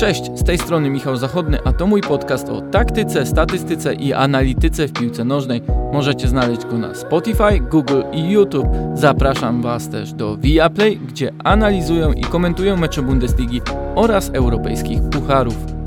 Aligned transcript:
Cześć, 0.00 0.30
z 0.34 0.44
tej 0.44 0.58
strony 0.58 0.90
Michał 0.90 1.16
Zachodny, 1.16 1.58
a 1.64 1.72
to 1.72 1.86
mój 1.86 2.00
podcast 2.00 2.48
o 2.48 2.60
taktyce, 2.60 3.26
statystyce 3.26 3.94
i 3.94 4.12
analityce 4.12 4.88
w 4.88 4.92
piłce 4.92 5.24
nożnej. 5.24 5.62
Możecie 5.92 6.28
znaleźć 6.28 6.64
go 6.64 6.78
na 6.78 6.94
Spotify, 6.94 7.60
Google 7.70 8.02
i 8.12 8.30
YouTube. 8.30 8.66
Zapraszam 8.94 9.62
Was 9.62 9.88
też 9.88 10.12
do 10.12 10.36
Viaplay, 10.36 10.96
gdzie 10.96 11.32
analizują 11.44 12.12
i 12.12 12.20
komentują 12.20 12.76
mecze 12.76 13.02
Bundesligi 13.02 13.60
oraz 13.94 14.30
europejskich 14.34 15.00
pucharów. 15.10 15.79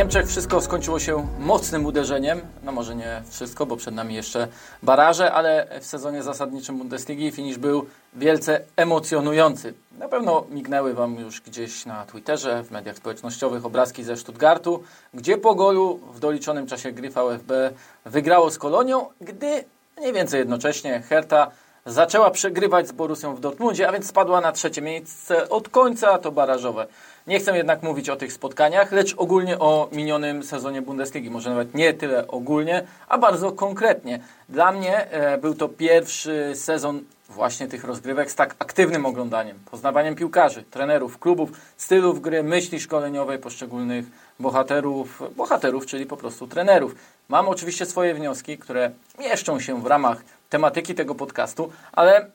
Niemczech 0.00 0.26
wszystko 0.26 0.60
skończyło 0.60 0.98
się 0.98 1.28
mocnym 1.38 1.86
uderzeniem. 1.86 2.40
No 2.62 2.72
może 2.72 2.94
nie 2.94 3.22
wszystko, 3.30 3.66
bo 3.66 3.76
przed 3.76 3.94
nami 3.94 4.14
jeszcze 4.14 4.48
baraże, 4.82 5.32
ale 5.32 5.80
w 5.80 5.86
sezonie 5.86 6.22
zasadniczym 6.22 6.78
Bundesligi 6.78 7.30
finisz 7.30 7.58
był 7.58 7.86
wielce 8.14 8.60
emocjonujący. 8.76 9.74
Na 9.98 10.08
pewno 10.08 10.44
mignęły 10.50 10.94
Wam 10.94 11.16
już 11.16 11.40
gdzieś 11.40 11.86
na 11.86 12.06
Twitterze, 12.06 12.64
w 12.64 12.70
mediach 12.70 12.96
społecznościowych 12.96 13.66
obrazki 13.66 14.04
ze 14.04 14.16
Stuttgartu, 14.16 14.82
gdzie 15.14 15.38
po 15.38 15.54
golu 15.54 16.00
w 16.14 16.20
doliczonym 16.20 16.66
czasie 16.66 16.92
gry 16.92 17.10
VfB 17.10 17.72
wygrało 18.04 18.50
z 18.50 18.58
Kolonią, 18.58 19.06
gdy 19.20 19.64
mniej 19.98 20.12
więcej 20.12 20.38
jednocześnie 20.38 21.00
Hertha 21.00 21.50
zaczęła 21.86 22.30
przegrywać 22.30 22.88
z 22.88 22.92
Borusią 22.92 23.34
w 23.34 23.40
Dortmundzie, 23.40 23.88
a 23.88 23.92
więc 23.92 24.06
spadła 24.06 24.40
na 24.40 24.52
trzecie 24.52 24.82
miejsce 24.82 25.48
od 25.48 25.68
końca 25.68 26.18
to 26.18 26.32
barażowe. 26.32 26.86
Nie 27.26 27.38
chcę 27.40 27.56
jednak 27.56 27.82
mówić 27.82 28.08
o 28.08 28.16
tych 28.16 28.32
spotkaniach, 28.32 28.92
lecz 28.92 29.14
ogólnie 29.16 29.58
o 29.58 29.88
minionym 29.92 30.42
sezonie 30.42 30.82
Bundesligi. 30.82 31.30
Może 31.30 31.50
nawet 31.50 31.74
nie 31.74 31.94
tyle 31.94 32.28
ogólnie, 32.28 32.86
a 33.08 33.18
bardzo 33.18 33.52
konkretnie. 33.52 34.20
Dla 34.48 34.72
mnie 34.72 35.10
e, 35.10 35.38
był 35.38 35.54
to 35.54 35.68
pierwszy 35.68 36.52
sezon 36.54 37.02
właśnie 37.28 37.68
tych 37.68 37.84
rozgrywek 37.84 38.30
z 38.30 38.34
tak 38.34 38.56
aktywnym 38.58 39.06
oglądaniem, 39.06 39.58
poznawaniem 39.70 40.14
piłkarzy, 40.14 40.62
trenerów, 40.62 41.18
klubów, 41.18 41.50
stylów 41.76 42.20
gry, 42.20 42.42
myśli 42.42 42.80
szkoleniowej 42.80 43.38
poszczególnych 43.38 44.04
bohaterów, 44.40 45.22
bohaterów, 45.36 45.86
czyli 45.86 46.06
po 46.06 46.16
prostu 46.16 46.46
trenerów. 46.46 46.94
Mam 47.28 47.48
oczywiście 47.48 47.86
swoje 47.86 48.14
wnioski, 48.14 48.58
które 48.58 48.90
mieszczą 49.18 49.60
się 49.60 49.82
w 49.82 49.86
ramach 49.86 50.22
tematyki 50.50 50.94
tego 50.94 51.14
podcastu, 51.14 51.72
ale 51.92 52.30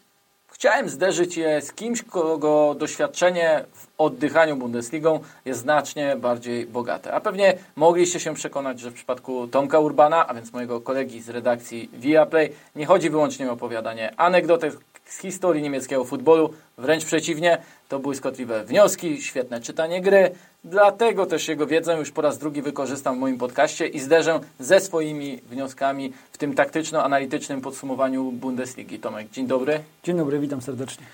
Chciałem 0.55 0.89
zderzyć 0.89 1.37
je 1.37 1.61
z 1.61 1.73
kimś, 1.73 2.03
kogo 2.03 2.75
doświadczenie 2.79 3.65
w 3.73 3.87
oddychaniu 3.97 4.55
Bundesligą 4.55 5.19
jest 5.45 5.59
znacznie 5.59 6.15
bardziej 6.15 6.65
bogate. 6.65 7.13
A 7.13 7.21
pewnie 7.21 7.57
mogliście 7.75 8.19
się 8.19 8.33
przekonać, 8.33 8.79
że 8.79 8.91
w 8.91 8.93
przypadku 8.93 9.47
Tomka 9.47 9.79
Urbana, 9.79 10.27
a 10.27 10.33
więc 10.33 10.53
mojego 10.53 10.81
kolegi 10.81 11.21
z 11.21 11.29
redakcji 11.29 11.89
Viaplay, 11.93 12.49
nie 12.75 12.85
chodzi 12.85 13.09
wyłącznie 13.09 13.49
o 13.49 13.53
opowiadanie 13.53 14.13
anegdotek 14.17 14.77
z 15.05 15.19
historii 15.19 15.63
niemieckiego 15.63 16.03
futbolu, 16.03 16.53
wręcz 16.77 17.05
przeciwnie, 17.05 17.57
to 17.89 17.99
błyskotliwe 17.99 18.63
wnioski, 18.63 19.21
świetne 19.21 19.61
czytanie 19.61 20.01
gry, 20.01 20.31
dlatego 20.65 21.25
też 21.25 21.47
jego 21.47 21.67
wiedzę 21.67 21.97
już 21.97 22.11
po 22.11 22.21
raz 22.21 22.37
drugi 22.37 22.61
wykorzystam 22.61 23.15
w 23.15 23.19
moim 23.19 23.37
podcaście 23.37 23.87
i 23.87 23.99
zderzę 23.99 24.39
ze 24.59 24.79
swoimi 24.79 25.37
wnioskami 25.49 26.13
w 26.31 26.37
tym 26.37 26.55
taktyczno-analitycznym 26.55 27.61
podsumowaniu 27.61 28.31
Bundesligi. 28.31 28.99
Tomek, 28.99 29.29
dzień 29.29 29.47
dobry. 29.47 29.79
Dzień 30.03 30.17
dobry, 30.17 30.39
witam 30.39 30.61
serdecznie. 30.61 31.05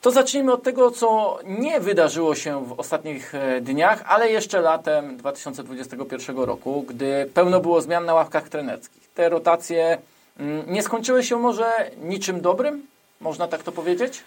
To 0.00 0.10
zacznijmy 0.10 0.52
od 0.52 0.62
tego, 0.62 0.90
co 0.90 1.38
nie 1.44 1.80
wydarzyło 1.80 2.34
się 2.34 2.64
w 2.64 2.72
ostatnich 2.72 3.34
e, 3.34 3.60
dniach, 3.60 4.02
ale 4.06 4.30
jeszcze 4.30 4.60
latem 4.60 5.16
2021 5.16 6.36
roku, 6.38 6.84
gdy 6.88 7.30
pełno 7.34 7.60
było 7.60 7.80
zmian 7.80 8.04
na 8.04 8.14
ławkach 8.14 8.48
trenerskich. 8.48 9.08
Te 9.14 9.28
rotacje 9.28 9.98
mm, 10.38 10.72
nie 10.72 10.82
skończyły 10.82 11.24
się 11.24 11.36
może 11.36 11.90
niczym 12.02 12.40
dobrym? 12.40 12.86
Można 13.20 13.48
tak 13.48 13.62
to 13.62 13.72
powiedzieć? 13.72 14.22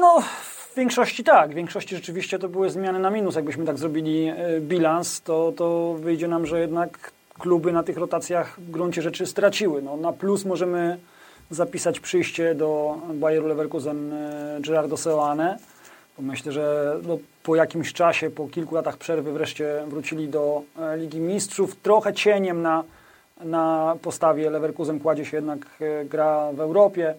No, 0.00 0.22
większości 0.78 1.24
tak. 1.24 1.50
W 1.50 1.54
większości 1.54 1.96
rzeczywiście 1.96 2.38
to 2.38 2.48
były 2.48 2.70
zmiany 2.70 2.98
na 2.98 3.10
minus. 3.10 3.34
Jakbyśmy 3.34 3.64
tak 3.64 3.78
zrobili 3.78 4.28
e, 4.28 4.60
bilans, 4.60 5.22
to, 5.22 5.52
to 5.56 5.94
wyjdzie 5.98 6.28
nam, 6.28 6.46
że 6.46 6.60
jednak 6.60 7.12
kluby 7.38 7.72
na 7.72 7.82
tych 7.82 7.96
rotacjach 7.96 8.60
w 8.60 8.70
gruncie 8.70 9.02
rzeczy 9.02 9.26
straciły. 9.26 9.82
No, 9.82 9.96
na 9.96 10.12
plus 10.12 10.44
możemy 10.44 10.98
zapisać 11.50 12.00
przyjście 12.00 12.54
do 12.54 12.98
Bayeru 13.14 13.46
Leverkusen 13.46 14.12
e, 14.12 14.58
Gerardo 14.60 14.96
Seoane. 14.96 15.58
Myślę, 16.18 16.52
że 16.52 16.96
no, 17.06 17.18
po 17.42 17.56
jakimś 17.56 17.92
czasie, 17.92 18.30
po 18.30 18.48
kilku 18.48 18.74
latach 18.74 18.96
przerwy 18.96 19.32
wreszcie 19.32 19.82
wrócili 19.86 20.28
do 20.28 20.62
e, 20.80 20.96
Ligi 20.96 21.20
Mistrzów. 21.20 21.76
Trochę 21.76 22.14
cieniem 22.14 22.62
na, 22.62 22.84
na 23.44 23.96
postawie 24.02 24.50
Leverkusen 24.50 25.00
kładzie 25.00 25.24
się 25.24 25.36
jednak 25.36 25.58
gra 26.04 26.52
w 26.52 26.60
Europie. 26.60 27.14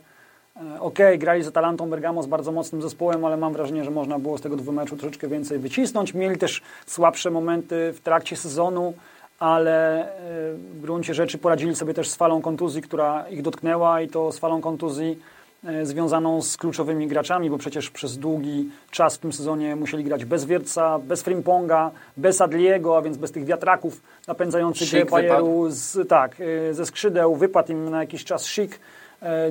E, 0.60 0.80
ok, 0.80 1.00
grali 1.18 1.44
z 1.44 1.48
Atalantą 1.48 1.90
Bergamo 1.90 2.24
z 2.24 2.28
bardzo 2.28 2.52
mocnym 2.52 2.82
zespołem, 2.82 3.26
ale 3.26 3.38
mam 3.38 3.54
wrażenie, 3.54 3.84
że 3.84 3.92
można 3.92 4.20
było 4.20 4.38
z 4.38 4.42
tego 4.42 4.56
dwumeczu 4.56 4.98
troszeczkę 4.98 5.28
więcej 5.28 5.60
wycisnąć. 5.60 6.14
Mieli 6.14 6.38
też 6.38 6.62
słabsze 6.86 7.32
momenty 7.32 7.94
w 7.94 8.00
trakcie 8.00 8.36
sezonu, 8.36 8.94
ale 9.40 10.02
e, 10.02 10.54
w 10.54 10.82
gruncie 10.82 11.14
rzeczy 11.14 11.38
poradzili 11.38 11.76
sobie 11.76 11.94
też 11.94 12.10
z 12.10 12.16
falą 12.16 12.42
kontuzji, 12.42 12.82
która 12.82 13.30
ich 13.30 13.42
dotknęła 13.42 14.02
i 14.02 14.08
to 14.08 14.32
z 14.32 14.40
falą 14.40 14.62
kontuzji 14.62 15.20
e, 15.64 15.86
związaną 15.86 16.42
z 16.42 16.58
kluczowymi 16.58 17.08
graczami, 17.08 17.50
bo 17.50 17.58
przecież 17.58 17.90
przez 17.90 18.18
długi 18.18 18.70
czas 18.92 19.16
w 19.16 19.20
tym 19.20 19.34
sezonie 19.34 19.76
musieli 19.76 20.04
grać 20.04 20.26
bez 20.26 20.46
Wierca, 20.46 21.00
bez 21.00 21.24
Frimponga, 21.24 21.92
bez 22.18 22.42
Adliego, 22.42 22.98
a 22.98 23.02
więc 23.02 23.18
bez 23.18 23.32
tych 23.32 23.46
wiatraków 23.46 24.02
napędzających 24.28 24.90
grę 24.90 25.06
Bayeru 25.06 25.66
z, 25.70 26.10
tak, 26.10 26.36
ze 26.72 26.86
skrzydeł. 26.86 27.36
Wypadł 27.36 27.72
im 27.72 27.90
na 27.90 28.00
jakiś 28.00 28.26
czas 28.26 28.46
szyk 28.46 28.80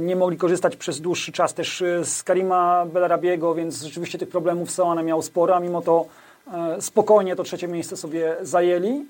nie 0.01 0.17
mogli 0.17 0.37
korzystać 0.37 0.77
przez 0.77 1.01
dłuższy 1.01 1.33
czas 1.33 1.55
też 1.55 1.83
e, 1.83 2.05
z 2.05 2.23
Karima 2.23 2.87
Belarabiego, 2.87 3.55
więc 3.55 3.83
rzeczywiście 3.83 4.19
tych 4.19 4.29
problemów 4.29 4.71
Soane 4.71 5.03
miał 5.03 5.23
sporo, 5.23 5.56
a 5.56 5.61
mimo 5.61 5.83
to 5.83 6.06
e, 6.53 6.83
spokojnie 6.83 7.37
to 7.37 7.43
trzecie 7.45 7.69
miejsce 7.69 7.97
sobie 7.97 8.37
zajęli. 8.43 9.07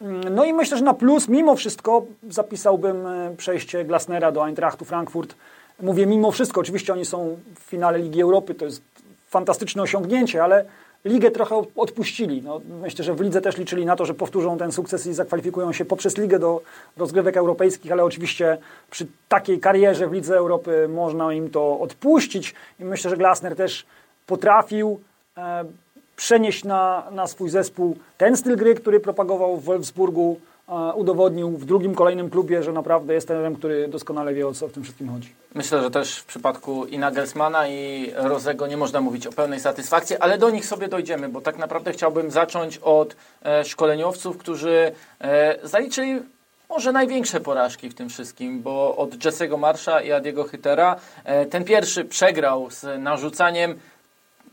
Mm, 0.00 0.34
no 0.34 0.44
i 0.44 0.52
myślę, 0.52 0.78
że 0.78 0.84
na 0.84 0.94
plus 0.94 1.28
mimo 1.28 1.56
wszystko 1.56 2.02
zapisałbym 2.28 3.06
przejście 3.36 3.84
Glasnera 3.84 4.32
do 4.32 4.46
Eintrachtu 4.46 4.84
Frankfurt. 4.84 5.34
Mówię 5.82 6.06
mimo 6.06 6.30
wszystko, 6.30 6.60
oczywiście 6.60 6.92
oni 6.92 7.04
są 7.04 7.36
w 7.54 7.60
finale 7.60 7.98
Ligi 7.98 8.22
Europy, 8.22 8.54
to 8.54 8.64
jest 8.64 8.82
fantastyczne 9.28 9.82
osiągnięcie, 9.82 10.44
ale 10.44 10.64
ligę 11.04 11.30
trochę 11.30 11.62
odpuścili. 11.76 12.42
No, 12.42 12.60
myślę, 12.80 13.04
że 13.04 13.14
w 13.14 13.20
lidze 13.20 13.40
też 13.40 13.56
liczyli 13.56 13.86
na 13.86 13.96
to, 13.96 14.06
że 14.06 14.14
powtórzą 14.14 14.58
ten 14.58 14.72
sukces 14.72 15.06
i 15.06 15.14
zakwalifikują 15.14 15.72
się 15.72 15.84
poprzez 15.84 16.18
ligę 16.18 16.38
do 16.38 16.60
rozgrywek 16.96 17.36
europejskich, 17.36 17.92
ale 17.92 18.04
oczywiście 18.04 18.58
przy 18.90 19.06
takiej 19.28 19.60
karierze 19.60 20.08
w 20.08 20.12
Lidze 20.12 20.36
Europy 20.36 20.88
można 20.88 21.32
im 21.32 21.50
to 21.50 21.80
odpuścić 21.80 22.54
i 22.80 22.84
myślę, 22.84 23.10
że 23.10 23.16
Glasner 23.16 23.56
też 23.56 23.86
potrafił 24.26 25.00
e, 25.36 25.64
przenieść 26.16 26.64
na, 26.64 27.08
na 27.10 27.26
swój 27.26 27.50
zespół 27.50 27.96
ten 28.18 28.36
styl 28.36 28.56
gry, 28.56 28.74
który 28.74 29.00
propagował 29.00 29.56
w 29.56 29.64
Wolfsburgu, 29.64 30.40
udowodnił 30.94 31.50
w 31.50 31.64
drugim, 31.64 31.94
kolejnym 31.94 32.30
klubie, 32.30 32.62
że 32.62 32.72
naprawdę 32.72 33.14
jest 33.14 33.26
trenerem, 33.26 33.56
który 33.56 33.88
doskonale 33.88 34.34
wie, 34.34 34.48
o 34.48 34.54
co 34.54 34.68
w 34.68 34.72
tym 34.72 34.82
wszystkim 34.82 35.08
chodzi. 35.08 35.32
Myślę, 35.54 35.82
że 35.82 35.90
też 35.90 36.18
w 36.18 36.24
przypadku 36.24 36.86
i 36.86 36.98
Nagelsmana 36.98 37.68
i 37.68 38.12
Rozego 38.16 38.66
nie 38.66 38.76
można 38.76 39.00
mówić 39.00 39.26
o 39.26 39.32
pełnej 39.32 39.60
satysfakcji, 39.60 40.16
ale 40.16 40.38
do 40.38 40.50
nich 40.50 40.66
sobie 40.66 40.88
dojdziemy, 40.88 41.28
bo 41.28 41.40
tak 41.40 41.58
naprawdę 41.58 41.92
chciałbym 41.92 42.30
zacząć 42.30 42.78
od 42.78 43.16
e, 43.44 43.64
szkoleniowców, 43.64 44.38
którzy 44.38 44.92
e, 45.20 45.68
zaliczyli 45.68 46.20
może 46.68 46.92
największe 46.92 47.40
porażki 47.40 47.90
w 47.90 47.94
tym 47.94 48.08
wszystkim, 48.08 48.62
bo 48.62 48.96
od 48.96 49.10
Jesse'ego 49.10 49.58
Marsza 49.58 50.00
i 50.00 50.12
Adiego 50.12 50.44
Hytera 50.44 50.96
e, 51.24 51.46
ten 51.46 51.64
pierwszy 51.64 52.04
przegrał 52.04 52.70
z 52.70 53.02
narzucaniem 53.02 53.78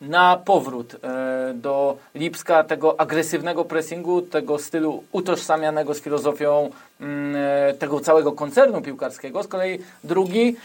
na 0.02 0.38
powrót 0.38 0.96
e, 1.04 1.54
do 1.54 1.98
Lipska 2.16 2.64
tego 2.64 3.00
agresywnego 3.00 3.66
pressingu, 3.66 4.22
tego 4.22 4.60
stylu 4.60 5.04
utożsamianego 5.12 5.94
z 5.94 6.02
filozofią 6.02 6.70
mm, 7.02 7.36
e, 7.70 7.74
tego 7.74 8.00
całego 8.00 8.32
koncernu 8.32 8.82
piłkarskiego. 8.82 9.44
Z 9.44 9.48
kolei 9.48 9.80
drugi 10.04 10.56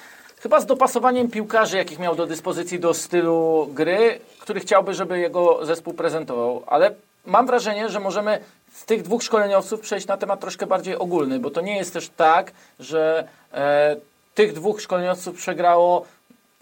chyba 0.41 0.61
z 0.61 0.67
dopasowaniem 0.67 1.31
piłkarzy, 1.31 1.77
jakich 1.77 1.99
miał 1.99 2.15
do 2.15 2.27
dyspozycji 2.27 2.81
do 2.81 2.95
stylu 2.95 3.69
gry, 3.73 4.21
który 4.41 4.61
chciałby, 4.61 4.95
żeby 4.95 5.19
jego 5.19 5.67
zespół 5.67 5.95
prezentował. 5.95 6.63
Ale 6.67 6.91
mam 7.27 7.47
wrażenie, 7.47 7.89
że 7.89 8.01
możemy 8.01 8.39
z 8.73 8.85
tych 8.85 9.03
dwóch 9.03 9.23
szkoleniowców 9.23 9.81
przejść 9.81 10.07
na 10.07 10.17
temat 10.17 10.41
troszkę 10.41 10.67
bardziej 10.67 10.97
ogólny, 10.97 11.39
bo 11.39 11.51
to 11.51 11.61
nie 11.61 11.77
jest 11.77 11.93
też 11.93 12.09
tak, 12.09 12.53
że 12.81 13.29
e, 13.53 13.97
tych 14.35 14.53
dwóch 14.53 14.81
szkoleniowców 14.81 15.37
przegrało 15.37 16.07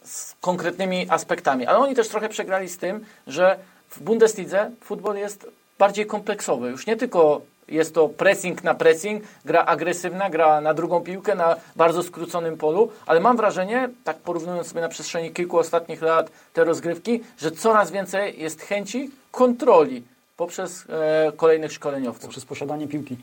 z 0.05 0.35
konkretnymi 0.41 1.07
aspektami. 1.09 1.67
Ale 1.67 1.79
oni 1.79 1.95
też 1.95 2.09
trochę 2.09 2.29
przegrali 2.29 2.69
z 2.69 2.79
tym, 2.79 3.05
że 3.27 3.59
w 3.91 4.03
Bundeslidze 4.03 4.71
futbol 4.81 5.17
jest 5.17 5.47
bardziej 5.79 6.07
kompleksowy. 6.07 6.71
Już 6.71 6.87
nie 6.87 6.97
tylko 6.97 7.41
jest 7.69 7.95
to 7.95 8.09
pressing 8.09 8.65
na 8.65 8.75
pressing, 8.75 9.23
gra 9.45 9.65
agresywna, 9.65 10.31
gra 10.31 10.61
na 10.61 10.75
drugą 10.75 11.01
piłkę 11.01 11.35
na 11.35 11.57
bardzo 11.77 12.03
skróconym 12.03 12.57
polu, 12.57 12.91
ale 13.07 13.21
mam 13.21 13.37
wrażenie, 13.37 13.89
tak 14.05 14.17
porównując 14.17 14.67
sobie 14.69 14.81
na 14.81 14.89
przestrzeni 14.89 15.31
kilku 15.31 15.59
ostatnich 15.59 16.03
lat 16.03 16.31
te 16.53 16.65
rozgrywki, 16.65 17.21
że 17.39 17.51
coraz 17.51 17.91
więcej 17.91 18.41
jest 18.41 18.61
chęci 18.61 19.11
kontroli 19.31 20.03
poprzez 20.37 20.85
e, 20.89 21.33
kolejnych 21.37 21.73
szkoleniowców. 21.73 22.23
Poprzez 22.23 22.45
posiadanie 22.45 22.89
piłki. 22.89 23.17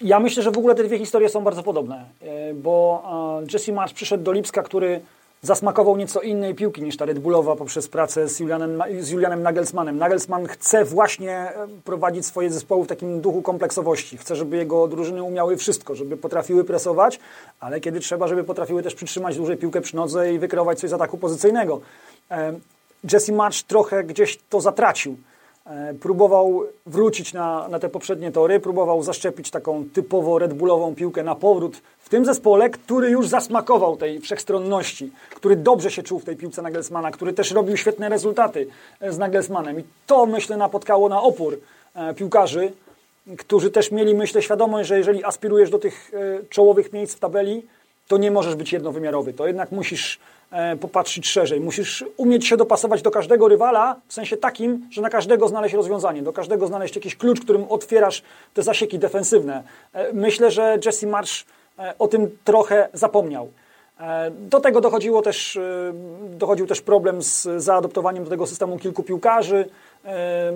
Ja 0.00 0.20
myślę, 0.20 0.42
że 0.42 0.50
w 0.50 0.58
ogóle 0.58 0.74
te 0.74 0.84
dwie 0.84 0.98
historie 0.98 1.28
są 1.28 1.40
bardzo 1.40 1.62
podobne, 1.62 2.04
e, 2.22 2.54
bo 2.54 3.02
e, 3.42 3.52
Jesse 3.52 3.72
Marsh 3.72 3.94
przyszedł 3.94 4.24
do 4.24 4.32
Lipska, 4.32 4.62
który 4.62 5.00
zasmakował 5.42 5.96
nieco 5.96 6.20
innej 6.20 6.54
piłki 6.54 6.82
niż 6.82 6.96
ta 6.96 7.04
Red 7.04 7.18
Bullowa 7.18 7.56
poprzez 7.56 7.88
pracę 7.88 8.28
z 8.28 8.40
Julianem, 8.40 8.82
z 9.00 9.10
Julianem 9.10 9.42
Nagelsmannem. 9.42 9.98
Nagelsmann 9.98 10.46
chce 10.46 10.84
właśnie 10.84 11.32
e, 11.32 11.68
prowadzić 11.84 12.26
swoje 12.26 12.50
zespoły 12.50 12.84
w 12.84 12.88
takim 12.88 13.20
duchu 13.20 13.42
kompleksowości. 13.42 14.18
Chce, 14.18 14.36
żeby 14.36 14.56
jego 14.56 14.88
drużyny 14.88 15.22
umiały 15.22 15.56
wszystko, 15.56 15.94
żeby 15.94 16.16
potrafiły 16.16 16.64
presować, 16.64 17.20
ale 17.60 17.80
kiedy 17.80 18.00
trzeba, 18.00 18.28
żeby 18.28 18.44
potrafiły 18.44 18.82
też 18.82 18.94
przytrzymać 18.94 19.36
dłużej 19.36 19.56
piłkę 19.56 19.80
przy 19.80 19.96
nodze 19.96 20.32
i 20.32 20.38
wykreować 20.38 20.78
coś 20.78 20.90
z 20.90 20.92
ataku 20.92 21.18
pozycyjnego. 21.18 21.80
Jesse 23.12 23.32
Marsh 23.32 23.62
trochę 23.62 24.04
gdzieś 24.04 24.38
to 24.50 24.60
zatracił. 24.60 25.16
E, 25.70 25.94
próbował 25.94 26.62
wrócić 26.86 27.32
na, 27.32 27.68
na 27.68 27.78
te 27.78 27.88
poprzednie 27.88 28.32
tory, 28.32 28.60
próbował 28.60 29.02
zaszczepić 29.02 29.50
taką 29.50 29.84
typowo 29.92 30.38
Red 30.38 30.54
Bullową 30.54 30.94
piłkę 30.94 31.22
na 31.22 31.34
powrót 31.34 31.76
w 31.98 32.08
tym 32.08 32.24
zespole, 32.24 32.70
który 32.70 33.10
już 33.10 33.28
zasmakował 33.28 33.96
tej 33.96 34.20
wszechstronności, 34.20 35.10
który 35.30 35.56
dobrze 35.56 35.90
się 35.90 36.02
czuł 36.02 36.18
w 36.18 36.24
tej 36.24 36.36
piłce 36.36 36.62
Nagelsmana, 36.62 37.10
który 37.10 37.32
też 37.32 37.50
robił 37.50 37.76
świetne 37.76 38.08
rezultaty 38.08 38.66
e, 39.00 39.12
z 39.12 39.18
Nagelsmanem. 39.18 39.80
I 39.80 39.84
to, 40.06 40.26
myślę, 40.26 40.56
napotkało 40.56 41.08
na 41.08 41.22
opór 41.22 41.58
e, 41.94 42.14
piłkarzy, 42.14 42.72
którzy 43.38 43.70
też 43.70 43.90
mieli, 43.90 44.14
myślę, 44.14 44.42
świadomość, 44.42 44.88
że 44.88 44.98
jeżeli 44.98 45.24
aspirujesz 45.24 45.70
do 45.70 45.78
tych 45.78 46.12
czołowych 46.50 46.92
miejsc 46.92 47.14
w 47.14 47.18
tabeli, 47.18 47.62
to 48.08 48.18
nie 48.18 48.30
możesz 48.30 48.54
być 48.54 48.72
jednowymiarowy. 48.72 49.32
To 49.32 49.46
jednak 49.46 49.72
musisz 49.72 50.18
popatrzeć 50.80 51.28
szerzej. 51.28 51.60
Musisz 51.60 52.04
umieć 52.16 52.46
się 52.46 52.56
dopasować 52.56 53.02
do 53.02 53.10
każdego 53.10 53.48
rywala, 53.48 53.96
w 54.08 54.12
sensie 54.12 54.36
takim, 54.36 54.88
że 54.90 55.02
na 55.02 55.10
każdego 55.10 55.48
znaleźć 55.48 55.74
rozwiązanie, 55.74 56.22
do 56.22 56.32
każdego 56.32 56.66
znaleźć 56.66 56.96
jakiś 56.96 57.16
klucz, 57.16 57.40
którym 57.40 57.64
otwierasz 57.68 58.22
te 58.54 58.62
zasieki 58.62 58.98
defensywne. 58.98 59.62
E, 59.92 60.12
myślę, 60.12 60.50
że 60.50 60.78
Jesse 60.84 61.06
Marsh 61.06 61.44
e, 61.78 61.94
o 61.98 62.08
tym 62.08 62.38
trochę 62.44 62.88
zapomniał. 62.92 63.50
Do 64.30 64.60
tego 64.60 64.80
dochodziło 64.80 65.22
też, 65.22 65.58
dochodził 66.30 66.66
też 66.66 66.80
problem 66.80 67.22
z 67.22 67.48
zaadoptowaniem 67.62 68.24
do 68.24 68.30
tego 68.30 68.46
systemu 68.46 68.78
kilku 68.78 69.02
piłkarzy. 69.02 69.68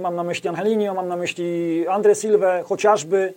Mam 0.01 0.17
na 0.17 0.23
myśli 0.23 0.49
Angelinio, 0.49 0.95
mam 0.95 1.09
na 1.09 1.17
myśli 1.17 1.85
Andre 1.89 2.15
Silva 2.15 2.63
chociażby. 2.63 3.35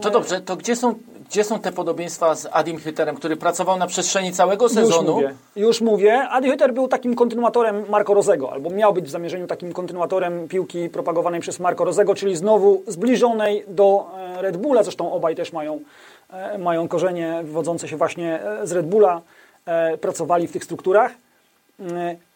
To 0.00 0.10
dobrze, 0.10 0.40
to 0.40 0.56
gdzie 0.56 0.76
są, 0.76 0.94
gdzie 1.32 1.44
są 1.44 1.58
te 1.58 1.72
podobieństwa 1.72 2.34
z 2.34 2.48
Adim 2.52 2.78
Hütterem, 2.78 3.14
który 3.16 3.36
pracował 3.36 3.78
na 3.78 3.86
przestrzeni 3.86 4.32
całego 4.32 4.68
sezonu? 4.68 5.12
Już 5.12 5.14
mówię. 5.14 5.34
Już 5.56 5.80
mówię. 5.80 6.28
Adi 6.28 6.50
Hütter 6.50 6.72
był 6.72 6.88
takim 6.88 7.14
kontynuatorem 7.14 7.84
Marco 7.88 8.14
Rozego, 8.14 8.52
albo 8.52 8.70
miał 8.70 8.92
być 8.92 9.04
w 9.04 9.10
zamierzeniu 9.10 9.46
takim 9.46 9.72
kontynuatorem 9.72 10.48
piłki 10.48 10.88
propagowanej 10.88 11.40
przez 11.40 11.60
Marco 11.60 11.84
Rozego, 11.84 12.14
czyli 12.14 12.36
znowu 12.36 12.82
zbliżonej 12.86 13.64
do 13.68 14.06
e, 14.16 14.42
Red 14.42 14.56
Bulla. 14.56 14.82
Zresztą 14.82 15.12
obaj 15.12 15.36
też 15.36 15.52
mają, 15.52 15.80
e, 16.30 16.58
mają 16.58 16.88
korzenie 16.88 17.40
wywodzące 17.44 17.88
się 17.88 17.96
właśnie 17.96 18.42
e, 18.42 18.66
z 18.66 18.72
Red 18.72 18.86
Bulla. 18.86 19.20
Pracowali 20.00 20.48
w 20.48 20.52
tych 20.52 20.64
strukturach. 20.64 21.12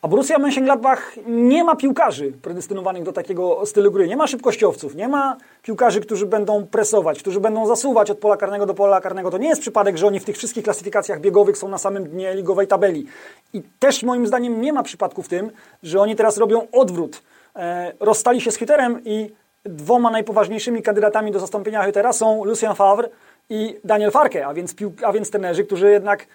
A 0.03 0.09
Borussia 0.09 0.39
Mönchengladbach 0.39 1.19
nie 1.27 1.65
ma 1.65 1.77
piłkarzy 1.77 2.33
predestynowanych 2.43 3.03
do 3.03 3.13
takiego 3.13 3.67
stylu 3.67 3.91
gry. 3.91 4.09
Nie 4.09 4.17
ma 4.17 4.27
szybkościowców, 4.27 4.95
nie 4.95 5.09
ma 5.09 5.37
piłkarzy, 5.63 6.01
którzy 6.01 6.27
będą 6.27 6.67
presować, 6.67 7.19
którzy 7.19 7.41
będą 7.41 7.67
zasuwać 7.67 8.11
od 8.11 8.19
pola 8.19 8.37
karnego 8.37 8.67
do 8.67 8.75
pola 8.75 9.01
karnego. 9.01 9.31
To 9.31 9.39
nie 9.39 9.49
jest 9.49 9.61
przypadek, 9.61 9.97
że 9.97 10.07
oni 10.07 10.21
w 10.21 10.25
tych 10.25 10.37
wszystkich 10.37 10.65
klasyfikacjach 10.65 11.21
biegowych 11.21 11.59
są 11.59 11.69
na 11.69 11.79
samym 11.79 12.05
dnie 12.05 12.35
ligowej 12.35 12.67
tabeli. 12.67 13.07
I 13.53 13.63
też 13.79 14.03
moim 14.03 14.27
zdaniem 14.27 14.61
nie 14.61 14.73
ma 14.73 14.83
przypadku 14.83 15.23
w 15.23 15.29
tym, 15.29 15.51
że 15.83 16.01
oni 16.01 16.17
teraz 16.17 16.39
robią 16.39 16.67
odwrót. 16.73 17.23
E, 17.57 17.93
rozstali 18.01 18.41
się 18.41 18.51
z 18.51 18.59
Hüterem 18.59 19.01
i 19.05 19.31
dwoma 19.65 20.11
najpoważniejszymi 20.11 20.83
kandydatami 20.83 21.33
do 21.33 21.41
zastąpienia 21.41 21.83
Hütera 21.83 22.13
są 22.13 22.45
Lucien 22.45 22.75
Favre 22.75 23.09
i 23.51 23.81
Daniel 23.85 24.11
Farke, 24.11 24.47
a 24.47 24.55
więc, 24.55 24.75
a 25.03 25.13
więc 25.13 25.31
trenerzy, 25.31 25.65
którzy 25.65 25.91
jednak 25.91 26.23
e, 26.23 26.27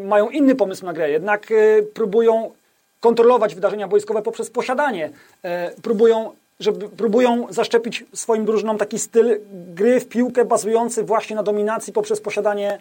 mają 0.00 0.30
inny 0.30 0.54
pomysł 0.54 0.84
na 0.86 0.92
grę, 0.92 1.10
jednak 1.10 1.52
e, 1.52 1.82
próbują 1.82 2.50
kontrolować 3.00 3.54
wydarzenia 3.54 3.88
wojskowe 3.88 4.22
poprzez 4.22 4.50
posiadanie. 4.50 5.10
E, 5.42 5.70
próbują, 5.82 6.32
żeby, 6.60 6.88
próbują 6.88 7.46
zaszczepić 7.50 8.04
swoim 8.14 8.44
drużynom 8.44 8.78
taki 8.78 8.98
styl 8.98 9.40
gry 9.74 10.00
w 10.00 10.08
piłkę 10.08 10.44
bazujący 10.44 11.02
właśnie 11.02 11.36
na 11.36 11.42
dominacji 11.42 11.92
poprzez 11.92 12.20
posiadanie, 12.20 12.78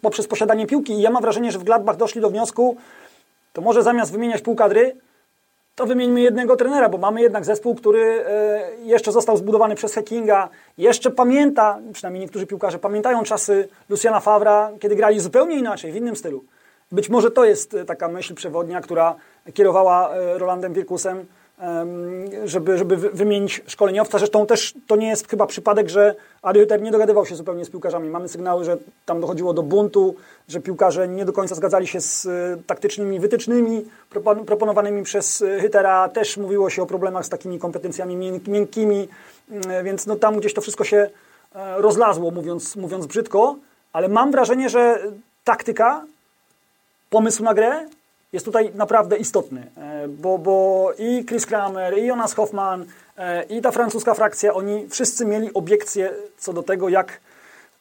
poprzez 0.00 0.26
posiadanie 0.26 0.66
piłki. 0.66 0.92
I 0.92 1.02
ja 1.02 1.10
mam 1.10 1.22
wrażenie, 1.22 1.52
że 1.52 1.58
w 1.58 1.64
Gladbach 1.64 1.96
doszli 1.96 2.20
do 2.20 2.30
wniosku, 2.30 2.76
to 3.52 3.60
może 3.60 3.82
zamiast 3.82 4.12
wymieniać 4.12 4.42
pół 4.42 4.54
kadry, 4.54 4.96
to 5.74 5.86
wymieńmy 5.86 6.20
jednego 6.20 6.56
trenera, 6.56 6.88
bo 6.88 6.98
mamy 6.98 7.22
jednak 7.22 7.44
zespół, 7.44 7.74
który 7.74 8.24
e, 8.26 8.70
jeszcze 8.82 9.12
został 9.12 9.36
zbudowany 9.36 9.74
przez 9.74 9.94
Hackinga, 9.94 10.48
jeszcze 10.78 11.10
pamięta, 11.10 11.78
przynajmniej 11.92 12.20
niektórzy 12.20 12.46
piłkarze 12.46 12.78
pamiętają 12.78 13.22
czasy 13.22 13.68
Luciana 13.88 14.20
Favra, 14.20 14.70
kiedy 14.80 14.96
grali 14.96 15.20
zupełnie 15.20 15.56
inaczej, 15.56 15.92
w 15.92 15.96
innym 15.96 16.16
stylu. 16.16 16.44
Być 16.92 17.08
może 17.08 17.30
to 17.30 17.44
jest 17.44 17.74
e, 17.74 17.84
taka 17.84 18.08
myśl 18.08 18.34
przewodnia, 18.34 18.80
która 18.80 19.14
kierowała 19.54 20.14
e, 20.14 20.38
Rolandem 20.38 20.72
Wirkusem, 20.72 21.26
żeby, 22.44 22.78
żeby 22.78 22.96
wymienić 22.96 23.62
szkoleniowca. 23.66 24.18
Zresztą 24.18 24.46
też 24.46 24.74
to 24.86 24.96
nie 24.96 25.08
jest 25.08 25.28
chyba 25.28 25.46
przypadek, 25.46 25.88
że 25.88 26.14
Ariuter 26.42 26.82
nie 26.82 26.90
dogadywał 26.90 27.26
się 27.26 27.34
zupełnie 27.34 27.64
z 27.64 27.70
piłkarzami. 27.70 28.10
Mamy 28.10 28.28
sygnały, 28.28 28.64
że 28.64 28.76
tam 29.06 29.20
dochodziło 29.20 29.54
do 29.54 29.62
buntu, 29.62 30.14
że 30.48 30.60
piłkarze 30.60 31.08
nie 31.08 31.24
do 31.24 31.32
końca 31.32 31.54
zgadzali 31.54 31.86
się 31.86 32.00
z 32.00 32.26
e, 32.26 32.56
taktycznymi 32.66 33.20
wytycznymi 33.20 33.84
proponowanymi 34.46 35.02
przez 35.02 35.44
Hytera. 35.60 36.08
Też 36.08 36.36
mówiło 36.36 36.70
się 36.70 36.82
o 36.82 36.86
problemach 36.86 37.26
z 37.26 37.28
takimi 37.28 37.58
kompetencjami 37.58 38.40
miękkimi, 38.46 39.08
więc 39.84 40.06
no 40.06 40.16
tam 40.16 40.40
gdzieś 40.40 40.54
to 40.54 40.60
wszystko 40.60 40.84
się 40.84 41.10
rozlazło, 41.76 42.30
mówiąc, 42.30 42.76
mówiąc 42.76 43.06
brzydko. 43.06 43.56
Ale 43.92 44.08
mam 44.08 44.30
wrażenie, 44.30 44.68
że 44.68 44.98
taktyka 45.44 46.04
pomysł 47.10 47.42
na 47.42 47.54
grę 47.54 47.86
jest 48.32 48.46
tutaj 48.46 48.72
naprawdę 48.74 49.16
istotny, 49.16 49.66
e, 49.76 50.08
bo, 50.08 50.38
bo 50.38 50.90
i 50.98 51.24
Chris 51.24 51.46
Kramer, 51.46 51.98
i 51.98 52.06
Jonas 52.06 52.34
Hoffman, 52.34 52.84
e, 53.16 53.42
i 53.42 53.60
ta 53.60 53.70
francuska 53.70 54.14
frakcja, 54.14 54.54
oni 54.54 54.88
wszyscy 54.88 55.26
mieli 55.26 55.54
obiekcje 55.54 56.10
co 56.38 56.52
do 56.52 56.62
tego, 56.62 56.88
jak 56.88 57.20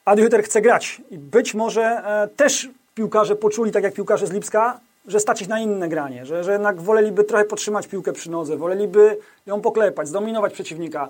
Adi 0.06 0.24
Hütter 0.24 0.44
chce 0.44 0.62
grać. 0.62 1.02
I 1.12 1.18
być 1.18 1.54
może 1.54 1.84
e, 1.84 2.28
też 2.36 2.70
piłkarze 2.96 3.36
poczuli, 3.36 3.72
tak 3.72 3.84
jak 3.84 3.94
piłkarze 3.94 4.28
z 4.28 4.32
Lipska, 4.32 4.80
że 5.08 5.20
stać 5.20 5.42
ich 5.42 5.48
na 5.48 5.60
inne 5.60 5.90
granie, 5.90 6.26
że, 6.26 6.44
że 6.44 6.52
jednak 6.52 6.82
woleliby 6.82 7.24
trochę 7.24 7.46
podtrzymać 7.46 7.88
piłkę 7.88 8.14
przy 8.14 8.32
nodze, 8.32 8.58
woleliby 8.58 9.18
ją 9.46 9.62
poklepać, 9.62 10.08
zdominować 10.08 10.54
przeciwnika. 10.54 11.10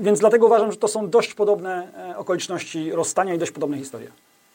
Więc 0.00 0.20
dlatego 0.20 0.46
uważam, 0.46 0.72
że 0.72 0.78
to 0.78 0.88
są 0.88 1.10
dość 1.10 1.34
podobne 1.34 1.88
okoliczności 2.16 2.92
rozstania 2.92 3.34
i 3.34 3.38
dość 3.38 3.52
podobne 3.52 3.78
historie. 3.78 4.10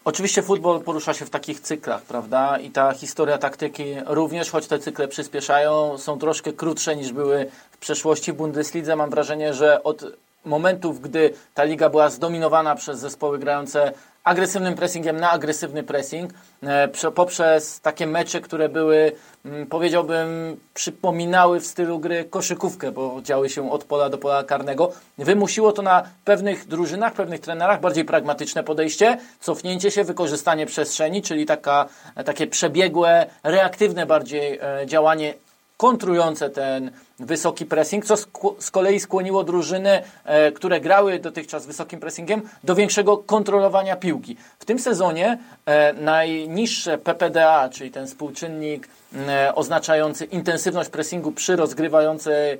Oczywiście 0.09 0.41
futbol 0.41 0.81
porusza 0.81 1.13
się 1.13 1.25
w 1.25 1.29
takich 1.29 1.59
cyklach, 1.59 2.01
prawda? 2.01 2.59
I 2.59 2.69
ta 2.69 2.93
historia 2.93 3.37
taktyki 3.37 3.83
również, 4.05 4.51
choć 4.51 4.67
te 4.67 4.79
cykle 4.79 5.07
przyspieszają, 5.07 5.97
są 5.97 6.19
troszkę 6.19 6.53
krótsze 6.53 6.95
niż 6.95 7.11
były 7.11 7.51
w 7.71 7.77
przeszłości 7.77 8.33
w 8.33 8.35
Bundeslidze. 8.35 8.95
Mam 8.95 9.09
wrażenie, 9.09 9.53
że 9.53 9.83
od 9.83 10.05
momentów, 10.45 11.01
gdy 11.01 11.33
ta 11.53 11.63
liga 11.63 11.89
była 11.89 12.09
zdominowana 12.09 12.75
przez 12.75 12.99
zespoły 12.99 13.39
grające 13.39 13.93
agresywnym 14.29 14.75
pressingiem 14.75 15.19
na 15.19 15.31
agresywny 15.31 15.83
pressing, 15.83 16.33
e, 16.63 17.11
poprzez 17.15 17.81
takie 17.81 18.07
mecze, 18.07 18.41
które 18.41 18.69
były, 18.69 19.11
mm, 19.45 19.67
powiedziałbym, 19.67 20.57
przypominały 20.73 21.59
w 21.59 21.65
stylu 21.65 21.99
gry 21.99 22.25
koszykówkę, 22.29 22.91
bo 22.91 23.21
działy 23.21 23.49
się 23.49 23.71
od 23.71 23.83
pola 23.83 24.09
do 24.09 24.17
pola 24.17 24.43
karnego. 24.43 24.91
Wymusiło 25.17 25.71
to 25.71 25.81
na 25.81 26.03
pewnych 26.25 26.67
drużynach, 26.67 27.13
pewnych 27.13 27.39
trenerach 27.39 27.81
bardziej 27.81 28.05
pragmatyczne 28.05 28.63
podejście, 28.63 29.17
cofnięcie 29.39 29.91
się, 29.91 30.03
wykorzystanie 30.03 30.65
przestrzeni, 30.65 31.21
czyli 31.21 31.45
taka, 31.45 31.85
takie 32.25 32.47
przebiegłe, 32.47 33.25
reaktywne 33.43 34.05
bardziej 34.05 34.59
e, 34.61 34.85
działanie 34.85 35.33
kontrujące 35.77 36.49
ten 36.49 36.91
wysoki 37.19 37.65
pressing, 37.65 38.05
co 38.05 38.15
z 38.59 38.71
kolei 38.71 38.99
skłoniło 38.99 39.43
drużyny, 39.43 40.01
e, 40.25 40.51
które 40.51 40.81
grały 40.81 41.19
dotychczas 41.19 41.65
wysokim 41.65 41.99
pressingiem, 41.99 42.41
do 42.63 42.75
większego 42.75 43.17
kontrolowania 43.17 43.95
piłki. 43.95 44.37
W 44.59 44.65
tym 44.65 44.79
sezonie 44.79 45.37
e, 45.65 45.93
najniższe 45.93 46.97
PPDA, 46.97 47.69
czyli 47.69 47.91
ten 47.91 48.07
współczynnik 48.07 48.87
e, 49.27 49.55
oznaczający 49.55 50.25
intensywność 50.25 50.89
pressingu 50.89 51.31
przy 51.31 51.55
rozgrywającej, 51.55 52.59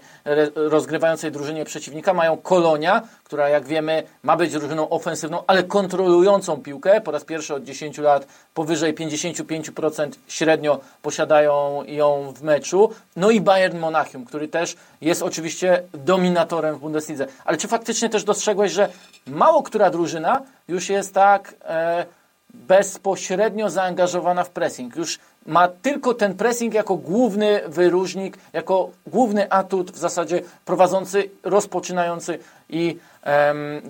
rozgrywającej 0.55 1.31
drużynie 1.31 1.65
przeciwnika, 1.65 2.13
mają 2.13 2.37
Kolonia, 2.37 3.01
która 3.23 3.49
jak 3.49 3.67
wiemy 3.67 4.03
ma 4.23 4.37
być 4.37 4.51
drużyną 4.51 4.89
ofensywną, 4.89 5.43
ale 5.47 5.63
kontrolującą 5.63 6.57
piłkę. 6.57 7.01
Po 7.01 7.11
raz 7.11 7.25
pierwszy 7.25 7.55
od 7.55 7.63
10 7.63 7.97
lat 7.97 8.27
powyżej 8.53 8.95
55% 8.95 10.09
średnio 10.27 10.79
posiadają 11.01 11.83
ją 11.83 12.33
w 12.35 12.41
meczu. 12.41 12.89
No 13.15 13.31
i 13.31 13.41
Bayern 13.41 13.77
Monachium, 13.77 14.25
który 14.25 14.47
też 14.49 14.75
jest 15.01 15.23
oczywiście 15.23 15.83
dominatorem 15.93 16.75
w 16.75 16.79
Bundeslidze. 16.79 17.27
Ale 17.45 17.57
czy 17.57 17.67
faktycznie 17.67 18.09
też 18.09 18.23
dostrzegłeś, 18.23 18.71
że 18.71 18.89
mało 19.27 19.63
która 19.63 19.89
drużyna 19.89 20.41
już 20.67 20.89
jest 20.89 21.13
tak 21.13 21.55
e, 21.65 22.05
bezpośrednio 22.53 23.69
zaangażowana 23.69 24.43
w 24.43 24.49
pressing? 24.49 24.95
Już 24.95 25.19
ma 25.45 25.67
tylko 25.67 26.13
ten 26.13 26.35
pressing 26.35 26.73
jako 26.73 26.95
główny 26.95 27.61
wyróżnik, 27.67 28.37
jako 28.53 28.89
główny 29.07 29.51
atut 29.51 29.91
w 29.91 29.97
zasadzie 29.97 30.41
prowadzący, 30.65 31.29
rozpoczynający 31.43 32.39
i 32.69 32.97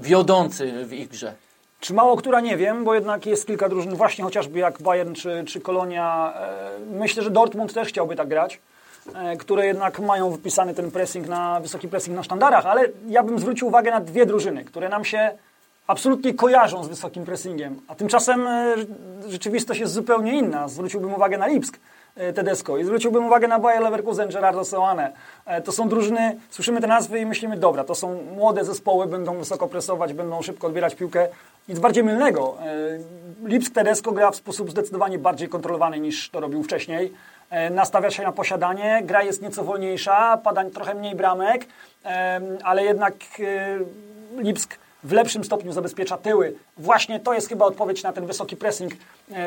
wiodący 0.02 0.86
w 0.86 0.94
ich 0.94 1.08
grze. 1.08 1.34
Czy 1.80 1.94
mało 1.94 2.18
która 2.18 2.40
nie 2.40 2.58
wiem, 2.58 2.84
bo 2.84 2.96
jednak 2.96 3.26
jest 3.26 3.48
kilka 3.48 3.70
drużyn, 3.70 3.96
właśnie 3.96 4.24
chociażby 4.24 4.60
jak 4.60 4.82
Bayern 4.82 5.14
czy, 5.14 5.44
czy 5.48 5.62
Kolonia. 5.62 6.34
E, 6.36 6.80
myślę, 6.92 7.24
że 7.24 7.32
Dortmund 7.32 7.74
też 7.74 7.88
chciałby 7.88 8.16
tak 8.16 8.28
grać, 8.28 8.56
e, 8.56 8.60
które 9.40 9.68
jednak 9.68 10.00
mają 10.00 10.30
wypisany 10.30 10.74
ten 10.74 10.92
pressing 10.92 11.28
na 11.28 11.60
wysoki 11.60 11.88
pressing 11.88 12.16
na 12.18 12.24
sztandarach, 12.24 12.66
ale 12.66 12.86
ja 13.08 13.24
bym 13.24 13.40
zwrócił 13.40 13.68
uwagę 13.68 13.92
na 13.92 14.00
dwie 14.00 14.26
drużyny, 14.26 14.66
które 14.66 14.90
nam 14.90 15.06
się 15.06 15.32
absolutnie 15.88 16.34
kojarzą 16.34 16.84
z 16.84 16.88
wysokim 16.88 17.26
pressingiem, 17.26 17.82
a 17.88 17.96
tymczasem 17.96 18.48
e, 18.48 18.76
rzeczywistość 19.28 19.80
jest 19.80 19.94
zupełnie 19.94 20.38
inna. 20.38 20.68
Zwróciłbym 20.68 21.14
uwagę 21.14 21.38
na 21.38 21.48
Lipsk. 21.48 21.80
Tedesco 22.36 22.78
i 22.78 22.84
zwróciłbym 22.84 23.26
uwagę 23.26 23.48
na 23.48 23.60
Bayer 23.60 23.82
Leverkusen, 23.82 24.30
Gerardo 24.30 24.66
Soane. 24.66 25.12
To 25.64 25.72
są 25.72 25.90
drużyny, 25.90 26.40
słyszymy 26.50 26.82
te 26.82 26.88
nazwy 26.88 27.20
i 27.20 27.26
myślimy, 27.26 27.58
dobra, 27.58 27.84
to 27.84 27.96
są 27.96 28.24
młode 28.36 28.66
zespoły, 28.66 29.08
będą 29.08 29.38
wysoko 29.38 29.68
presować, 29.68 30.14
będą 30.14 30.42
szybko 30.42 30.68
odbierać 30.68 30.96
piłkę. 30.96 31.28
Nic 31.70 31.80
bardziej 31.80 32.04
mylnego. 32.04 32.58
Lipsk 33.44 33.74
Tedesco 33.74 34.12
gra 34.12 34.32
w 34.32 34.36
sposób 34.36 34.72
zdecydowanie 34.72 35.20
bardziej 35.20 35.50
kontrolowany 35.50 36.00
niż 36.00 36.30
to 36.30 36.40
robił 36.40 36.64
wcześniej. 36.64 37.14
Nastawia 37.72 38.12
się 38.12 38.24
na 38.24 38.32
posiadanie, 38.32 39.02
gra 39.04 39.24
jest 39.24 39.42
nieco 39.42 39.64
wolniejsza, 39.64 40.38
pada 40.38 40.70
trochę 40.70 40.96
mniej 40.96 41.16
bramek, 41.16 41.66
ale 42.64 42.84
jednak 42.84 43.14
Lipsk 44.38 44.78
w 45.04 45.12
lepszym 45.12 45.44
stopniu 45.44 45.72
zabezpiecza 45.72 46.18
tyły. 46.18 46.54
Właśnie 46.78 47.20
to 47.20 47.34
jest 47.34 47.50
chyba 47.50 47.66
odpowiedź 47.66 48.04
na 48.04 48.14
ten 48.14 48.26
wysoki 48.26 48.56
pressing 48.56 48.94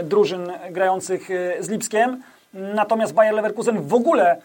drużyn 0.02 0.52
grających 0.70 1.28
z 1.60 1.68
Lipskiem. 1.68 2.22
Natomiast 2.54 3.14
Bayer 3.14 3.34
Leverkusen 3.34 3.82
w 3.82 3.94
ogóle 3.94 4.36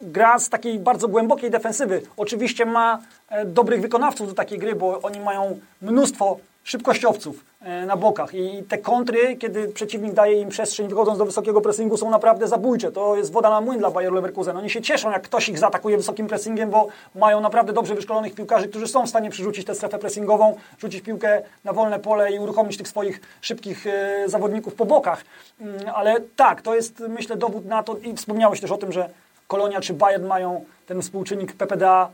gra 0.00 0.38
z 0.38 0.48
takiej 0.48 0.78
bardzo 0.78 1.08
głębokiej 1.08 1.50
defensywy. 1.50 2.02
Oczywiście 2.16 2.66
ma 2.66 2.98
e, 3.28 3.44
dobrych 3.44 3.80
wykonawców 3.80 4.28
do 4.28 4.34
takiej 4.34 4.58
gry, 4.58 4.74
bo 4.74 5.00
oni 5.00 5.20
mają 5.20 5.58
mnóstwo 5.82 6.38
szybkościowców 6.68 7.44
e, 7.60 7.86
na 7.86 7.96
bokach 7.96 8.34
i 8.34 8.62
te 8.68 8.78
kontry, 8.78 9.36
kiedy 9.36 9.68
przeciwnik 9.68 10.12
daje 10.12 10.40
im 10.40 10.48
przestrzeń 10.48 10.88
wychodząc 10.88 11.18
do 11.18 11.24
wysokiego 11.24 11.60
pressingu 11.60 11.96
są 11.96 12.10
naprawdę 12.10 12.48
zabójcze. 12.48 12.92
To 12.92 13.16
jest 13.16 13.32
woda 13.32 13.50
na 13.50 13.60
młyn 13.60 13.78
dla 13.78 13.90
Bayer 13.90 14.12
Leverkusen. 14.12 14.56
Oni 14.56 14.70
się 14.70 14.82
cieszą, 14.82 15.10
jak 15.10 15.22
ktoś 15.22 15.48
ich 15.48 15.58
zaatakuje 15.58 15.96
wysokim 15.96 16.26
pressingiem, 16.26 16.70
bo 16.70 16.88
mają 17.14 17.40
naprawdę 17.40 17.72
dobrze 17.72 17.94
wyszkolonych 17.94 18.34
piłkarzy, 18.34 18.68
którzy 18.68 18.88
są 18.88 19.06
w 19.06 19.08
stanie 19.08 19.30
przerzucić 19.30 19.66
tę 19.66 19.74
strefę 19.74 19.98
pressingową, 19.98 20.56
rzucić 20.78 21.04
piłkę 21.04 21.42
na 21.64 21.72
wolne 21.72 21.98
pole 21.98 22.32
i 22.32 22.38
uruchomić 22.38 22.76
tych 22.76 22.88
swoich 22.88 23.20
szybkich 23.40 23.86
e, 23.86 24.22
zawodników 24.26 24.74
po 24.74 24.86
bokach. 24.86 25.24
Mm, 25.60 25.80
ale 25.94 26.20
tak, 26.36 26.62
to 26.62 26.74
jest 26.74 27.00
myślę 27.00 27.36
dowód 27.36 27.64
na 27.64 27.82
to 27.82 27.96
i 27.96 28.16
wspomniałeś 28.16 28.60
też 28.60 28.70
o 28.70 28.78
tym, 28.78 28.92
że 28.92 29.10
Kolonia 29.46 29.80
czy 29.80 29.94
Bayern 29.94 30.26
mają 30.26 30.64
ten 30.86 31.02
współczynnik 31.02 31.52
PPDA 31.52 32.10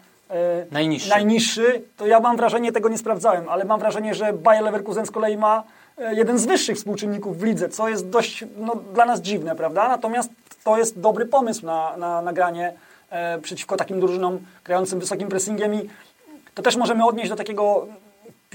najniższy. 0.71 1.11
najniższy, 1.11 1.83
to 1.97 2.07
ja 2.07 2.21
mam 2.21 2.37
wrażenie, 2.37 2.73
tego 2.73 2.89
nie 2.89 2.99
sprawdzałem, 2.99 3.49
ale 3.49 3.65
mam 3.65 3.81
wrażenie, 3.81 4.15
że 4.15 4.33
Bayer 4.33 4.65
Leverkusen 4.65 5.07
z 5.07 5.11
kolei 5.11 5.37
ma 5.37 5.63
e, 5.99 6.15
jeden 6.15 6.39
z 6.39 6.47
wyższych 6.47 6.77
współczynników 6.77 7.39
w 7.39 7.43
lidze, 7.43 7.69
co 7.69 7.89
jest 7.89 8.09
dość 8.09 8.45
no, 8.57 8.77
dla 8.95 9.05
nas 9.05 9.21
dziwne, 9.21 9.57
prawda? 9.57 9.89
Natomiast 9.89 10.31
to 10.65 10.79
jest 10.79 11.01
dobry 11.01 11.27
pomysł 11.27 11.67
na, 11.67 11.97
na 11.97 12.23
nagranie 12.23 12.73
e, 13.11 13.39
przeciwko 13.39 13.77
takim 13.77 14.01
drużynom 14.01 14.39
grającym 14.65 15.01
wysokim 15.01 15.29
pressingiem 15.29 15.75
i 15.75 15.89
to 16.55 16.63
też 16.63 16.77
możemy 16.77 17.05
odnieść 17.05 17.31
do 17.31 17.37
takiego 17.37 17.87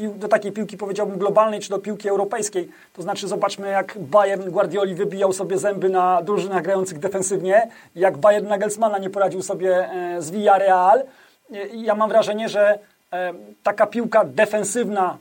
do 0.07 0.27
takiej 0.27 0.51
piłki 0.51 0.77
powiedziałbym 0.77 1.17
globalnej, 1.17 1.59
czy 1.59 1.69
do 1.69 1.79
piłki 1.79 2.09
europejskiej. 2.09 2.69
To 2.93 3.01
znaczy 3.01 3.27
zobaczmy 3.27 3.69
jak 3.69 3.97
Bayern 3.99 4.49
Guardioli 4.49 4.95
wybijał 4.95 5.33
sobie 5.33 5.57
zęby 5.57 5.89
na 5.89 6.21
drużynach 6.21 6.63
grających 6.63 6.99
defensywnie, 6.99 7.67
jak 7.95 8.17
Bayern 8.17 8.47
Nagelsmana 8.47 8.97
nie 8.97 9.09
poradził 9.09 9.41
sobie 9.41 9.91
e, 9.91 10.21
z 10.21 10.31
Villarreal. 10.31 11.03
Ja 11.73 11.95
mam 11.95 12.09
wrażenie, 12.09 12.49
że 12.49 12.79
e, 13.13 13.33
taka 13.63 13.87
piłka 13.87 14.25
defensywna 14.25 15.17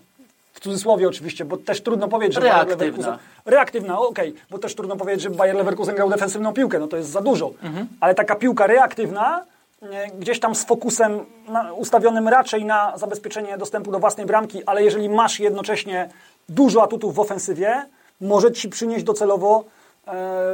w 0.53 0.61
cudzysłowie 0.61 1.09
oczywiście, 1.09 1.45
bo 1.45 1.57
też 1.57 1.81
trudno 1.81 2.09
powiedzieć, 2.09 2.35
że 2.35 2.41
reaktywna. 2.41 2.77
Bayer 2.77 2.93
Leverkusen... 2.93 3.19
Reaktywna, 3.45 4.01
okej, 4.01 4.29
okay, 4.29 4.43
bo 4.51 4.59
też 4.59 4.75
trudno 4.75 4.97
powiedzieć, 4.97 5.23
że 5.23 5.31
Bayer 5.31 5.57
Leverkusen 5.57 5.95
grał 5.95 6.11
defensywną 6.11 6.53
piłkę, 6.53 6.79
no 6.79 6.89
to 6.89 6.97
jest 6.97 7.11
za 7.11 7.21
dużo. 7.21 7.51
Mhm. 7.63 7.87
Ale 8.01 8.15
taka 8.15 8.37
piłka 8.37 8.67
reaktywna 8.67 9.45
gdzieś 10.19 10.41
tam 10.41 10.55
z 10.55 10.65
fokusem 10.65 11.21
ustawionym 11.77 12.29
raczej 12.29 12.65
na 12.65 12.99
zabezpieczenie 12.99 13.59
dostępu 13.59 13.91
do 13.91 13.99
własnej 13.99 14.27
bramki, 14.27 14.65
ale 14.65 14.85
jeżeli 14.85 15.09
masz 15.09 15.41
jednocześnie 15.41 16.09
dużo 16.49 16.83
atutów 16.83 17.15
w 17.15 17.21
ofensywie, 17.21 17.85
może 18.21 18.53
ci 18.53 18.69
przynieść 18.69 19.05
docelowo 19.05 19.65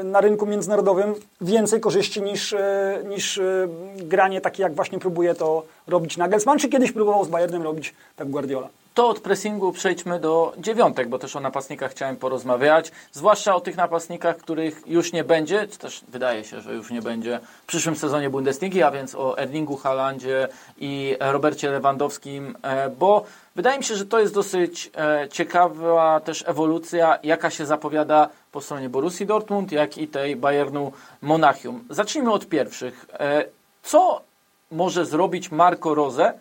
na 0.05 0.21
rynku 0.21 0.47
międzynarodowym 0.47 1.15
więcej 1.41 1.81
korzyści 1.81 2.23
niż, 2.23 2.53
e, 2.53 3.03
niż 3.09 3.39
e, 3.39 3.69
granie 3.97 4.41
takie, 4.41 4.63
jak 4.63 4.75
właśnie 4.75 4.99
próbuje 4.99 5.35
to 5.35 5.63
robić 5.87 6.17
Nagelsmann, 6.17 6.59
czy 6.59 6.69
kiedyś 6.69 6.93
próbował 6.93 7.25
z 7.25 7.29
Bayernem 7.29 7.63
robić 7.63 7.95
tak 8.17 8.31
Guardiola. 8.31 8.69
To 8.95 9.09
od 9.09 9.21
pressingu 9.21 9.73
przejdźmy 9.73 10.21
do 10.21 10.53
dziewiątek, 10.59 11.09
bo 11.09 11.19
też 11.19 11.37
o 11.37 11.41
napastnikach 11.41 11.91
chciałem 11.91 12.17
porozmawiać. 12.17 12.93
Zwłaszcza 13.13 13.55
o 13.55 13.61
tych 13.61 13.77
napastnikach, 13.77 14.37
których 14.37 14.83
już 14.87 15.13
nie 15.13 15.25
będzie, 15.25 15.69
czy 15.69 15.79
też 15.79 16.05
wydaje 16.09 16.45
się, 16.45 16.61
że 16.61 16.75
już 16.75 16.91
nie 16.91 17.03
będzie 17.03 17.41
w 17.63 17.67
przyszłym 17.67 17.97
sezonie 17.97 18.31
Bundesligi, 18.31 18.83
a 18.83 18.91
więc 18.91 19.15
o 19.15 19.39
Erlingu 19.39 19.77
Halandzie 19.77 20.49
i 20.79 21.17
Robercie 21.21 21.71
Lewandowskim, 21.71 22.57
e, 22.63 22.91
bo 22.91 23.25
wydaje 23.57 23.79
mi 23.79 23.85
się, 23.85 23.97
że 23.97 24.07
to 24.07 24.21
jest 24.21 24.35
dosyć 24.35 24.91
e, 24.97 25.29
ciekawa 25.29 26.21
też 26.21 26.45
ewolucja, 26.47 27.19
jaka 27.23 27.51
się 27.51 27.67
zapowiada 27.67 28.29
po 28.53 28.61
stronie 28.61 28.89
Borussii 28.89 29.27
Dortmund, 29.27 29.73
jak 29.73 29.99
i 29.99 30.09
tej 30.09 30.37
Bayernu 30.37 30.93
Monachium. 31.23 31.85
Zacznijmy 31.91 32.33
od 32.33 32.47
pierwszych. 32.47 33.07
E, 33.13 33.45
co 33.83 34.21
może 34.71 35.07
zrobić 35.07 35.51
Marco 35.51 35.95
Rose, 35.95 36.33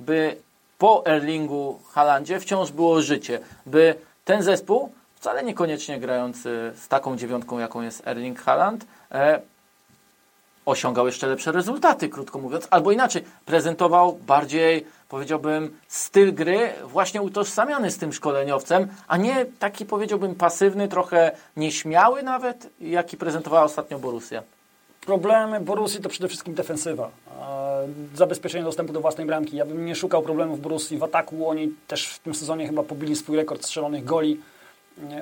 by 0.00 0.36
po 0.78 1.06
Erlingu 1.06 1.78
Halandzie 1.92 2.40
wciąż 2.40 2.72
było 2.72 3.00
życie, 3.00 3.40
by 3.66 3.94
ten 4.24 4.42
zespół, 4.42 4.92
wcale 5.14 5.42
niekoniecznie 5.42 6.00
grający 6.00 6.72
z 6.76 6.88
taką 6.88 7.16
dziewiątką, 7.16 7.58
jaką 7.58 7.82
jest 7.82 8.06
Erling 8.06 8.40
Haaland, 8.40 8.86
e, 9.12 9.40
osiągał 10.66 11.06
jeszcze 11.06 11.26
lepsze 11.26 11.52
rezultaty, 11.52 12.08
krótko 12.08 12.38
mówiąc, 12.38 12.68
albo 12.70 12.92
inaczej, 12.92 13.24
prezentował 13.46 14.12
bardziej, 14.26 14.86
powiedziałbym, 15.08 15.78
styl 15.88 16.34
gry 16.34 16.72
właśnie 16.84 17.22
utożsamiany 17.22 17.90
z 17.90 17.98
tym 17.98 18.12
szkoleniowcem, 18.12 18.88
a 19.08 19.16
nie 19.16 19.46
taki, 19.58 19.86
powiedziałbym, 19.86 20.34
pasywny, 20.34 20.88
trochę 20.88 21.32
nieśmiały 21.56 22.22
nawet, 22.22 22.70
jaki 22.80 23.16
prezentowała 23.16 23.64
ostatnio 23.64 23.98
Borussia. 23.98 24.42
Problemy 25.06 25.60
Borussii 25.60 26.00
to 26.00 26.08
przede 26.08 26.28
wszystkim 26.28 26.54
defensywa. 26.54 27.10
Zabezpieczenie 28.14 28.64
dostępu 28.64 28.92
do 28.92 29.00
własnej 29.00 29.26
bramki. 29.26 29.56
Ja 29.56 29.66
bym 29.66 29.86
nie 29.86 29.94
szukał 29.94 30.22
problemów 30.22 30.60
Borussii 30.60 30.98
w 30.98 31.02
ataku. 31.02 31.48
Oni 31.48 31.74
też 31.88 32.06
w 32.08 32.18
tym 32.18 32.34
sezonie 32.34 32.66
chyba 32.66 32.82
pobili 32.82 33.16
swój 33.16 33.36
rekord 33.36 33.64
strzelonych 33.64 34.04
goli. 34.04 34.40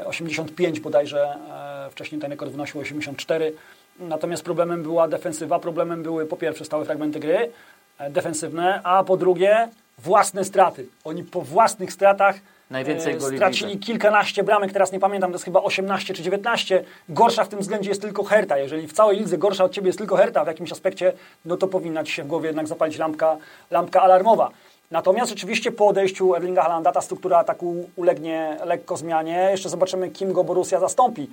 85 0.06 0.80
bodajże, 0.80 1.38
e, 1.86 1.90
wcześniej 1.90 2.20
ten 2.20 2.30
rekord 2.30 2.50
wynosił 2.50 2.80
84. 2.80 3.52
Natomiast 4.00 4.42
problemem 4.44 4.82
była 4.82 5.08
defensywa. 5.08 5.58
Problemem 5.58 6.02
były 6.02 6.26
po 6.26 6.36
pierwsze 6.36 6.64
stałe 6.64 6.84
fragmenty 6.84 7.20
gry 7.20 7.50
e, 7.98 8.10
defensywne, 8.10 8.80
a 8.84 9.04
po 9.04 9.16
drugie 9.16 9.68
własne 9.98 10.44
straty. 10.44 10.86
Oni 11.04 11.24
po 11.24 11.42
własnych 11.42 11.92
stratach 11.92 12.36
Najwięcej 12.70 13.14
e, 13.14 13.16
goli 13.16 13.36
Stracili 13.36 13.78
kilkanaście 13.78 14.42
bramek, 14.42 14.72
teraz 14.72 14.92
nie 14.92 15.00
pamiętam, 15.00 15.30
to 15.30 15.34
jest 15.34 15.44
chyba 15.44 15.62
18 15.62 16.14
czy 16.14 16.22
19. 16.22 16.84
Gorsza 17.08 17.44
w 17.44 17.48
tym 17.48 17.60
względzie 17.60 17.88
jest 17.88 18.02
tylko 18.02 18.24
Herta. 18.24 18.58
Jeżeli 18.58 18.88
w 18.88 18.92
całej 18.92 19.18
lidze 19.18 19.38
gorsza 19.38 19.64
od 19.64 19.72
Ciebie 19.72 19.86
jest 19.86 19.98
tylko 19.98 20.16
Herta 20.16 20.44
w 20.44 20.46
jakimś 20.46 20.72
aspekcie, 20.72 21.12
no 21.44 21.56
to 21.56 21.68
powinna 21.68 22.04
Ci 22.04 22.12
się 22.12 22.24
w 22.24 22.26
głowie 22.26 22.46
jednak 22.46 22.66
zapalić 22.66 22.98
lampka, 22.98 23.36
lampka 23.70 24.02
alarmowa. 24.02 24.50
Natomiast 24.90 25.30
rzeczywiście 25.30 25.72
po 25.72 25.86
odejściu 25.86 26.34
Erlinga 26.34 26.62
Halanda 26.62 26.92
ta 26.92 27.00
struktura 27.00 27.38
ataku 27.38 27.88
ulegnie 27.96 28.56
lekko 28.64 28.96
zmianie. 28.96 29.48
Jeszcze 29.50 29.68
zobaczymy, 29.68 30.10
kim 30.10 30.32
go 30.32 30.44
Borussia 30.44 30.80
zastąpi. 30.80 31.30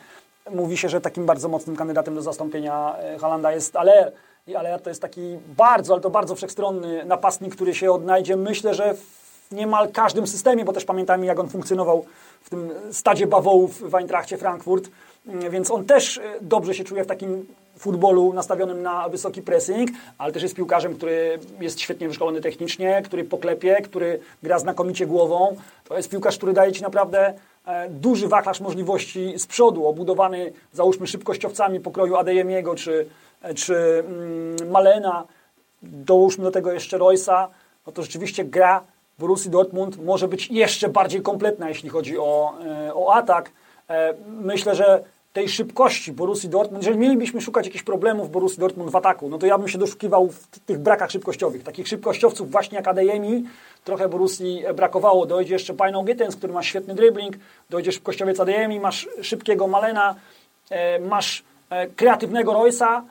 Mówi 0.51 0.77
się, 0.77 0.89
że 0.89 1.01
takim 1.01 1.25
bardzo 1.25 1.49
mocnym 1.49 1.75
kandydatem 1.75 2.15
do 2.15 2.21
zastąpienia 2.21 2.95
e, 2.99 3.19
Halanda 3.19 3.51
jest 3.51 3.75
Aller. 3.75 4.11
I 4.47 4.55
Aller 4.55 4.81
to 4.81 4.89
jest 4.89 5.01
taki 5.01 5.37
bardzo, 5.57 5.93
ale 5.93 6.01
to 6.01 6.09
bardzo 6.09 6.35
wszechstronny 6.35 7.05
napastnik, 7.05 7.55
który 7.55 7.75
się 7.75 7.91
odnajdzie. 7.91 8.35
Myślę, 8.35 8.73
że 8.73 8.93
w 8.93 9.51
niemal 9.51 9.91
każdym 9.91 10.27
systemie, 10.27 10.65
bo 10.65 10.73
też 10.73 10.85
pamiętajmy, 10.85 11.25
jak 11.25 11.39
on 11.39 11.49
funkcjonował 11.49 12.05
w 12.41 12.49
tym 12.49 12.71
stadzie 12.91 13.27
bawołów 13.27 13.89
w 13.89 13.95
Eintrachcie 13.95 14.37
Frankfurt, 14.37 14.89
mm, 15.27 15.51
więc 15.51 15.71
on 15.71 15.85
też 15.85 16.17
e, 16.17 16.21
dobrze 16.41 16.73
się 16.73 16.83
czuje 16.83 17.03
w 17.03 17.07
takim 17.07 17.45
futbolu 17.77 18.33
nastawionym 18.33 18.81
na 18.81 19.09
wysoki 19.09 19.41
pressing, 19.41 19.89
ale 20.17 20.33
też 20.33 20.43
jest 20.43 20.55
piłkarzem, 20.55 20.95
który 20.95 21.39
jest 21.59 21.79
świetnie 21.79 22.07
wyszkolony 22.07 22.41
technicznie, 22.41 23.01
który 23.05 23.23
poklepie, 23.23 23.81
który 23.83 24.19
gra 24.43 24.59
znakomicie 24.59 25.07
głową. 25.07 25.55
To 25.87 25.97
jest 25.97 26.09
piłkarz, 26.09 26.37
który 26.37 26.53
daje 26.53 26.71
Ci 26.71 26.81
naprawdę 26.81 27.33
e, 27.65 27.89
duży 27.89 28.27
wachlarz 28.27 28.59
możliwości 28.59 29.39
z 29.39 29.47
przodu, 29.47 29.87
obudowany 29.87 30.53
załóżmy 30.73 31.07
szybkościowcami 31.07 31.79
pokroju 31.79 32.15
Adeyemiego 32.15 32.75
czy, 32.75 33.07
e, 33.41 33.53
czy 33.53 34.03
mm, 34.07 34.71
Malena, 34.71 35.23
dołóżmy 35.83 36.43
do 36.43 36.51
tego 36.51 36.71
jeszcze 36.71 36.97
Roysa, 36.97 37.47
no 37.87 37.93
to 37.93 38.01
rzeczywiście 38.03 38.45
gra 38.45 38.83
Borussii 39.19 39.51
Dortmund 39.51 40.03
może 40.05 40.27
być 40.27 40.51
jeszcze 40.51 40.89
bardziej 40.89 41.21
kompletna, 41.21 41.69
jeśli 41.69 41.89
chodzi 41.89 42.17
o, 42.17 42.53
e, 42.65 42.93
o 42.95 43.13
atak. 43.13 43.51
Myślę, 44.27 44.75
że 44.75 45.03
tej 45.37 45.49
szybkości 45.49 46.13
Borussii 46.13 46.49
Dortmund, 46.49 46.83
jeżeli 46.83 46.99
mielibyśmy 46.99 47.41
szukać 47.41 47.65
jakichś 47.65 47.83
problemów 47.83 48.31
Borussii 48.31 48.59
Dortmund 48.59 48.91
w 48.91 48.95
ataku, 48.95 49.29
no 49.29 49.37
to 49.37 49.45
ja 49.45 49.57
bym 49.57 49.67
się 49.67 49.77
doszukiwał 49.77 50.29
w 50.29 50.59
tych 50.59 50.79
brakach 50.79 51.11
szybkościowych. 51.11 51.63
Takich 51.63 51.87
szybkościowców 51.87 52.51
właśnie 52.51 52.75
jak 52.75 52.87
Adeyemi 52.87 53.43
trochę 53.83 54.09
Borussii 54.09 54.63
brakowało. 54.75 55.25
Dojdzie 55.25 55.53
jeszcze 55.53 55.73
Pajno 55.73 56.03
Gittens, 56.03 56.35
który 56.35 56.53
ma 56.53 56.63
świetny 56.63 56.95
dribbling, 56.95 57.37
dojdzie 57.69 57.91
szybkościowiec 57.91 58.39
Adeyemi, 58.39 58.79
masz 58.79 59.09
szybkiego 59.21 59.67
Malena, 59.67 60.15
e, 60.69 60.99
masz 60.99 61.43
e, 61.69 61.87
kreatywnego 61.87 62.53
Roysa, 62.53 63.03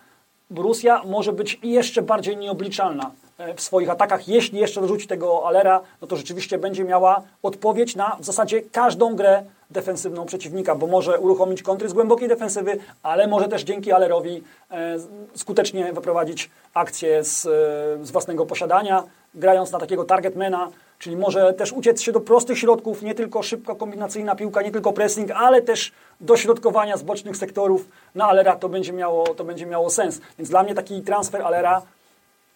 Borussia 0.51 1.03
może 1.05 1.33
być 1.33 1.59
jeszcze 1.63 2.03
bardziej 2.03 2.37
nieobliczalna 2.37 3.11
e, 3.25 3.26
w 3.57 3.61
swoich 3.61 3.91
atakach. 3.91 4.29
Jeśli 4.29 4.59
jeszcze 4.59 4.81
dorzuci 4.81 5.07
tego 5.07 5.47
Alera, 5.47 5.81
no 6.01 6.07
to 6.07 6.17
rzeczywiście 6.17 6.59
będzie 6.59 6.85
miała 6.85 7.23
odpowiedź 7.43 7.97
na 7.97 8.17
w 8.21 8.25
zasadzie 8.25 8.63
każdą 8.63 9.17
grę 9.17 9.43
defensywną 9.71 10.27
przeciwnika, 10.27 10.75
bo 10.75 10.87
może 10.87 11.19
uruchomić 11.19 11.63
kontry 11.63 11.89
z 11.89 11.93
głębokiej 11.93 12.29
defensywy, 12.29 12.79
ale 13.03 13.27
może 13.27 13.49
też 13.49 13.63
dzięki 13.63 13.93
Alerowi 13.93 14.43
e, 14.71 14.97
skutecznie 15.35 15.93
wyprowadzić 15.93 16.51
akcję 16.75 17.25
z, 17.25 17.47
e, 17.47 18.07
z 18.07 18.11
własnego 18.11 18.47
posiadania, 18.47 19.03
grając 19.35 19.73
na 19.73 19.79
takiego 19.79 20.05
targetmana, 20.05 20.71
czyli 20.99 21.17
może 21.17 21.53
też 21.53 21.73
uciec 21.73 22.01
się 22.01 22.13
do 22.13 22.21
prostych 22.21 22.59
środków, 22.59 23.03
nie 23.03 23.15
tylko 23.15 23.43
szybko 23.43 23.77
kombinacyjna 23.77 24.35
piłka, 24.37 24.63
nie 24.63 24.71
tylko 24.71 24.93
pressing, 24.93 25.31
ale 25.31 25.63
też 25.63 25.93
dośrodkowania 26.21 26.97
z 26.97 27.03
bocznych 27.03 27.37
sektorów 27.37 27.89
na 28.15 28.29
Alera 28.29 28.57
to 28.57 28.69
będzie 28.69 28.93
miało, 28.93 29.27
to 29.35 29.45
będzie 29.45 29.67
miało 29.67 29.91
sens. 29.91 30.21
Więc 30.39 30.51
dla 30.51 30.63
mnie 30.63 30.75
taki 30.75 31.03
transfer 31.03 31.43
Alera 31.43 31.83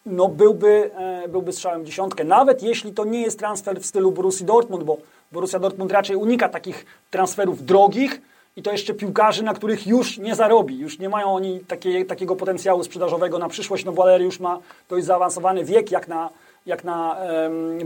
no 0.07 0.28
byłby, 0.28 0.90
e, 0.95 1.28
byłby 1.28 1.52
strzałem 1.52 1.87
dziesiątkę. 1.87 2.25
Nawet 2.25 2.62
jeśli 2.62 2.92
to 2.92 3.04
nie 3.04 3.23
jest 3.23 3.38
transfer 3.38 3.80
w 3.80 3.87
stylu 3.87 4.12
Borussii 4.12 4.47
Dortmund, 4.47 4.85
bo 4.85 4.97
Borussia 5.33 5.59
Dortmund 5.59 5.92
raczej 5.92 6.16
unika 6.16 6.49
takich 6.49 6.87
transferów 7.11 7.64
drogich 7.64 8.21
i 8.57 8.62
to 8.62 8.73
jeszcze 8.73 8.95
piłkarzy, 8.95 9.42
na 9.42 9.54
których 9.54 9.87
już 9.87 10.19
nie 10.19 10.35
zarobi. 10.35 10.78
Już 10.78 10.99
nie 10.99 11.09
mają 11.09 11.35
oni 11.35 11.61
takie, 11.61 12.04
takiego 12.04 12.37
potencjału 12.37 12.85
sprzedażowego 12.85 13.38
na 13.38 13.49
przyszłość, 13.49 13.85
no 13.85 13.92
bo 13.92 14.19
już 14.19 14.40
ma 14.40 14.59
dość 14.88 15.07
zaawansowany 15.07 15.64
wiek 15.64 15.90
jak 15.90 16.09
na, 16.09 16.30
jak 16.66 16.85
na 16.85 17.16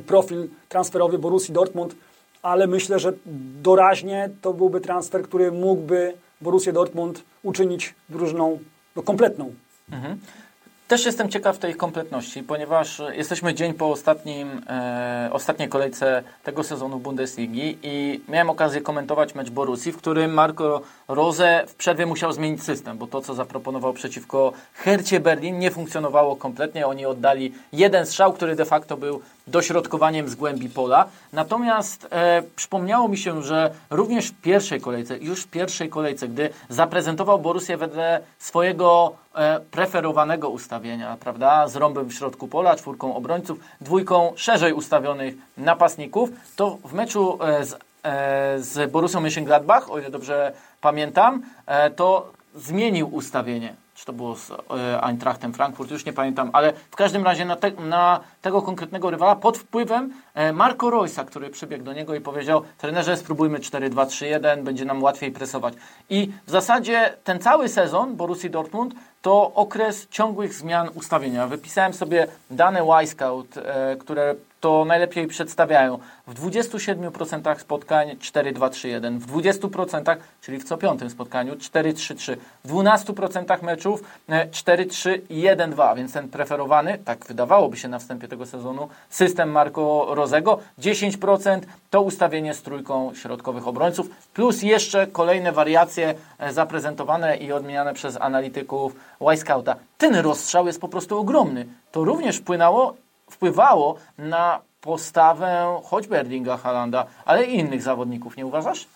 profil 0.06 0.48
transferowy 0.68 1.18
Borussii 1.18 1.54
Dortmund, 1.54 1.94
ale 2.42 2.66
myślę, 2.66 2.98
że 2.98 3.12
doraźnie 3.62 4.30
to 4.42 4.52
byłby 4.52 4.80
transfer, 4.80 5.22
który 5.22 5.52
mógłby 5.52 6.14
Borussię 6.40 6.72
Dortmund 6.72 7.22
uczynić 7.42 7.94
drużyną 8.08 8.58
no, 8.96 9.02
kompletną. 9.02 9.54
Mhm. 9.92 10.18
Też 10.88 11.06
jestem 11.06 11.28
ciekaw 11.28 11.58
tej 11.58 11.74
kompletności, 11.74 12.42
ponieważ 12.42 13.02
jesteśmy 13.12 13.54
dzień 13.54 13.74
po 13.74 13.90
ostatnim, 13.90 14.62
e, 14.68 15.28
ostatniej 15.32 15.68
kolejce 15.68 16.22
tego 16.42 16.62
sezonu 16.62 16.98
Bundesligi 16.98 17.78
i 17.82 18.20
miałem 18.28 18.50
okazję 18.50 18.80
komentować 18.80 19.34
mecz 19.34 19.50
Borussii, 19.50 19.92
w 19.92 19.96
którym 19.96 20.34
Marco 20.34 20.80
Rose 21.08 21.64
w 21.66 21.74
przerwie 21.74 22.06
musiał 22.06 22.32
zmienić 22.32 22.62
system, 22.62 22.98
bo 22.98 23.06
to, 23.06 23.20
co 23.20 23.34
zaproponował 23.34 23.92
przeciwko 23.92 24.52
Hercie 24.74 25.20
Berlin 25.20 25.58
nie 25.58 25.70
funkcjonowało 25.70 26.36
kompletnie. 26.36 26.86
Oni 26.86 27.06
oddali 27.06 27.52
jeden 27.72 28.06
strzał, 28.06 28.32
który 28.32 28.56
de 28.56 28.64
facto 28.64 28.96
był 28.96 29.20
dośrodkowaniem 29.46 30.28
z 30.28 30.34
głębi 30.34 30.68
pola. 30.68 31.08
Natomiast 31.32 32.08
e, 32.10 32.42
przypomniało 32.56 33.08
mi 33.08 33.18
się, 33.18 33.42
że 33.42 33.70
również 33.90 34.26
w 34.26 34.40
pierwszej 34.40 34.80
kolejce, 34.80 35.18
już 35.18 35.42
w 35.42 35.46
pierwszej 35.46 35.88
kolejce, 35.88 36.28
gdy 36.28 36.50
zaprezentował 36.68 37.38
Borussię 37.38 37.76
wedle 37.76 38.20
swojego 38.38 39.14
e, 39.34 39.60
preferowanego 39.60 40.48
ustawienia, 40.48 41.16
prawda, 41.20 41.68
z 41.68 41.76
rąbem 41.76 42.08
w 42.08 42.14
środku 42.14 42.48
pola, 42.48 42.76
czwórką 42.76 43.16
obrońców, 43.16 43.58
dwójką 43.80 44.32
szerzej 44.36 44.72
ustawionych 44.72 45.34
napastników, 45.56 46.30
to 46.56 46.78
w 46.84 46.92
meczu 46.92 47.38
e, 47.42 47.64
z, 47.64 47.74
e, 47.74 47.78
z 48.58 48.90
Borussią 48.90 49.20
Mönchengladbach, 49.20 49.90
o 49.90 49.98
ile 49.98 50.10
dobrze 50.10 50.52
pamiętam, 50.80 51.42
e, 51.66 51.90
to 51.90 52.32
zmienił 52.54 53.14
ustawienie 53.14 53.83
czy 53.94 54.06
to 54.06 54.12
było 54.12 54.36
z 54.36 54.50
e, 54.50 54.54
Eintrachtem 55.04 55.52
Frankfurt, 55.52 55.90
już 55.90 56.04
nie 56.04 56.12
pamiętam, 56.12 56.50
ale 56.52 56.72
w 56.90 56.96
każdym 56.96 57.24
razie 57.24 57.44
na, 57.44 57.56
te, 57.56 57.70
na 57.70 58.20
tego 58.42 58.62
konkretnego 58.62 59.10
rywala 59.10 59.36
pod 59.36 59.58
wpływem 59.58 60.12
e, 60.34 60.52
Marco 60.52 60.90
Roysa, 60.90 61.24
który 61.24 61.50
przybiegł 61.50 61.84
do 61.84 61.92
niego 61.92 62.14
i 62.14 62.20
powiedział, 62.20 62.62
trenerze 62.78 63.16
spróbujmy 63.16 63.58
4-2-3-1, 63.58 64.62
będzie 64.62 64.84
nam 64.84 65.02
łatwiej 65.02 65.32
presować. 65.32 65.74
I 66.10 66.32
w 66.46 66.50
zasadzie 66.50 67.16
ten 67.24 67.40
cały 67.40 67.68
sezon 67.68 68.16
Borussii 68.16 68.50
Dortmund 68.50 68.94
to 69.22 69.54
okres 69.54 70.08
ciągłych 70.08 70.54
zmian 70.54 70.88
ustawienia. 70.94 71.46
Wypisałem 71.46 71.94
sobie 71.94 72.26
dane 72.50 72.80
Y-Scout, 72.82 73.56
e, 73.56 73.96
które 73.96 74.34
to 74.64 74.84
najlepiej 74.84 75.26
przedstawiają. 75.26 75.98
W 76.26 76.34
27% 76.34 77.58
spotkań 77.58 78.08
4-2-3-1, 78.08 79.18
w 79.18 79.26
20%, 79.32 80.16
czyli 80.40 80.58
w 80.58 80.64
co 80.64 80.76
piątym 80.76 81.10
spotkaniu 81.10 81.54
4-3-3, 81.54 82.36
w 82.64 82.72
12% 82.72 83.62
meczów 83.62 84.02
4-3-1-2, 84.28 85.92
e, 85.92 85.96
więc 85.96 86.12
ten 86.12 86.28
preferowany, 86.28 86.98
tak 87.04 87.26
wydawałoby 87.26 87.76
się 87.76 87.88
na 87.88 87.98
wstępie 87.98 88.28
tego 88.28 88.46
sezonu, 88.46 88.88
system 89.10 89.50
Marco 89.50 90.06
Rozego, 90.14 90.58
10% 90.78 91.60
to 91.90 92.02
ustawienie 92.02 92.54
z 92.54 92.62
trójką 92.62 93.14
środkowych 93.14 93.68
obrońców, 93.68 94.10
plus 94.34 94.62
jeszcze 94.62 95.06
kolejne 95.06 95.52
wariacje 95.52 96.14
e, 96.38 96.52
zaprezentowane 96.52 97.36
i 97.36 97.52
odmieniane 97.52 97.94
przez 97.94 98.20
analityków 98.20 98.96
Y-Scouta. 99.20 99.76
Ten 99.98 100.16
rozstrzał 100.16 100.66
jest 100.66 100.80
po 100.80 100.88
prostu 100.88 101.18
ogromny. 101.18 101.66
To 101.92 102.04
również 102.04 102.36
wpłynęło 102.36 103.03
wpływało 103.34 103.94
na 104.18 104.60
postawę 104.80 105.80
choćby 105.84 106.18
Erlinga 106.18 106.56
Halanda, 106.56 107.06
ale 107.24 107.44
i 107.44 107.58
innych 107.58 107.82
zawodników, 107.82 108.36
nie 108.36 108.46
uważasz? 108.46 108.86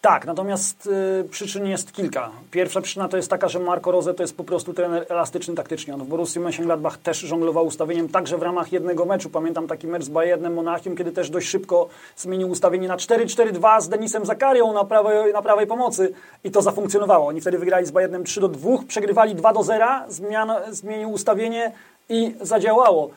Tak, 0.00 0.26
natomiast 0.26 0.86
y, 0.86 1.28
przyczyn 1.30 1.66
jest 1.66 1.92
kilka. 1.92 2.30
Pierwsza 2.50 2.80
przyczyna 2.80 3.08
to 3.08 3.16
jest 3.16 3.30
taka, 3.30 3.48
że 3.48 3.58
Marco 3.58 3.90
Rose 3.90 4.14
to 4.14 4.22
jest 4.22 4.36
po 4.36 4.44
prostu 4.44 4.74
trener 4.74 5.06
elastyczny 5.08 5.54
taktycznie. 5.54 5.94
On 5.94 6.04
w 6.04 6.06
Borussii 6.06 6.40
Mönchengladbach 6.40 6.96
też 7.02 7.18
żonglował 7.18 7.66
ustawieniem 7.66 8.08
także 8.08 8.38
w 8.38 8.42
ramach 8.42 8.72
jednego 8.72 9.04
meczu. 9.04 9.30
Pamiętam 9.30 9.66
taki 9.66 9.86
mecz 9.86 10.04
z 10.04 10.08
Bayernem 10.08 10.54
Monachium, 10.54 10.96
kiedy 10.96 11.12
też 11.12 11.30
dość 11.30 11.48
szybko 11.48 11.88
zmienił 12.16 12.50
ustawienie 12.50 12.88
na 12.88 12.96
4-4-2 12.96 13.80
z 13.80 13.88
Denisem 13.88 14.26
Zakarią 14.26 14.72
na 14.72 14.84
prawej, 14.84 15.32
na 15.32 15.42
prawej 15.42 15.66
pomocy 15.66 16.12
i 16.44 16.50
to 16.50 16.62
zafunkcjonowało. 16.62 17.26
Oni 17.26 17.40
wtedy 17.40 17.58
wygrali 17.58 17.86
z 17.86 17.90
Bayernem 17.90 18.24
3-2, 18.24 18.86
przegrywali 18.86 19.36
2-0, 19.36 20.02
zmian, 20.08 20.52
zmienił 20.70 21.10
ustawienie 21.12 21.72
i 22.08 22.34
zadziałało. 22.40 23.10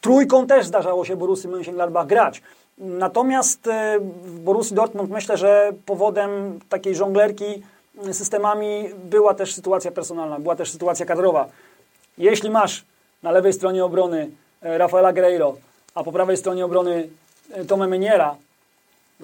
Trójką 0.00 0.46
też 0.46 0.66
zdarzało 0.66 1.04
się 1.04 1.16
Borussii 1.16 1.48
Mönchengladbach 1.48 2.06
grać. 2.06 2.42
Natomiast 2.78 3.66
e, 3.66 3.98
w 4.00 4.40
Borussii 4.40 4.76
Dortmund 4.76 5.10
myślę, 5.10 5.36
że 5.36 5.72
powodem 5.86 6.60
takiej 6.68 6.94
żonglerki 6.94 7.62
systemami 8.12 8.84
była 9.04 9.34
też 9.34 9.54
sytuacja 9.54 9.90
personalna, 9.90 10.38
była 10.38 10.56
też 10.56 10.70
sytuacja 10.70 11.06
kadrowa. 11.06 11.48
Jeśli 12.18 12.50
masz 12.50 12.84
na 13.22 13.30
lewej 13.30 13.52
stronie 13.52 13.84
obrony 13.84 14.30
e, 14.62 14.78
Rafaela 14.78 15.12
Guerreiro, 15.12 15.56
a 15.94 16.04
po 16.04 16.12
prawej 16.12 16.36
stronie 16.36 16.64
obrony 16.64 17.08
e, 17.52 17.64
Tomę 17.64 17.86
Meniera, 17.86 18.36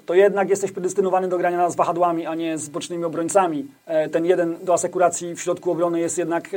to 0.07 0.14
jednak 0.14 0.48
jesteś 0.48 0.72
predestynowany 0.72 1.29
do 1.29 1.38
grania 1.38 1.70
z 1.70 1.77
wahadłami, 1.77 2.27
a 2.27 2.35
nie 2.35 2.59
z 2.59 2.68
bocznymi 2.68 3.05
obrońcami. 3.05 3.66
Ten 4.12 4.24
jeden 4.27 4.57
do 4.62 4.72
asekuracji 4.74 5.35
w 5.35 5.40
środku 5.40 5.70
obrony 5.70 6.00
jest 6.00 6.18
jednak 6.18 6.50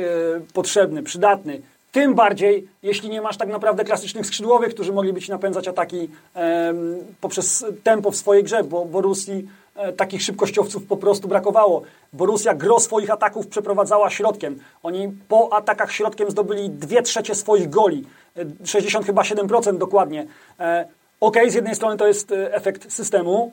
potrzebny, 0.54 1.02
przydatny. 1.02 1.60
Tym 1.98 2.14
bardziej, 2.14 2.68
jeśli 2.82 3.10
nie 3.10 3.22
masz 3.22 3.36
tak 3.36 3.48
naprawdę 3.48 3.84
klasycznych 3.84 4.26
skrzydłowych, 4.26 4.74
którzy 4.74 4.92
mogliby 4.92 5.20
ci 5.20 5.30
napędzać 5.30 5.68
ataki 5.68 6.08
e, 6.36 6.74
poprzez 7.20 7.64
tempo 7.84 8.10
w 8.10 8.16
swojej 8.16 8.44
grze, 8.44 8.64
bo 8.64 8.84
Borussii 8.84 9.48
e, 9.76 9.92
takich 9.92 10.22
szybkościowców 10.22 10.86
po 10.86 10.96
prostu 10.96 11.28
brakowało. 11.28 11.82
Borussia 12.12 12.54
gro 12.54 12.80
swoich 12.80 13.10
ataków 13.10 13.46
przeprowadzała 13.46 14.10
środkiem. 14.10 14.58
Oni 14.82 15.08
po 15.28 15.52
atakach 15.52 15.92
środkiem 15.92 16.30
zdobyli 16.30 16.70
dwie 16.70 17.02
trzecie 17.02 17.34
swoich 17.34 17.70
goli. 17.70 18.04
60 18.64 19.04
e, 19.04 19.06
chyba 19.06 19.22
7% 19.22 19.78
dokładnie. 19.78 20.26
E, 20.60 20.88
ok, 21.20 21.36
z 21.48 21.54
jednej 21.54 21.74
strony 21.74 21.96
to 21.96 22.06
jest 22.06 22.32
e, 22.32 22.54
efekt 22.54 22.92
systemu, 22.92 23.52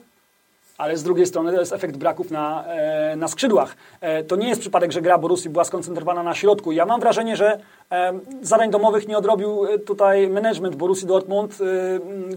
ale 0.77 0.97
z 0.97 1.03
drugiej 1.03 1.25
strony 1.25 1.51
to 1.53 1.59
jest 1.59 1.73
efekt 1.73 1.97
braków 1.97 2.31
na, 2.31 2.65
e, 2.67 3.15
na 3.15 3.27
skrzydłach. 3.27 3.75
E, 4.01 4.23
to 4.23 4.35
nie 4.35 4.47
jest 4.47 4.61
przypadek, 4.61 4.91
że 4.91 5.01
gra 5.01 5.17
Borussii 5.17 5.49
była 5.49 5.63
skoncentrowana 5.63 6.23
na 6.23 6.35
środku. 6.35 6.71
Ja 6.71 6.85
mam 6.85 6.99
wrażenie, 6.99 7.35
że 7.35 7.59
e, 7.91 8.19
zadań 8.41 8.71
domowych 8.71 9.07
nie 9.07 9.17
odrobił 9.17 9.59
tutaj 9.85 10.29
management 10.29 10.75
Borussii 10.75 11.07
Dortmund, 11.07 11.57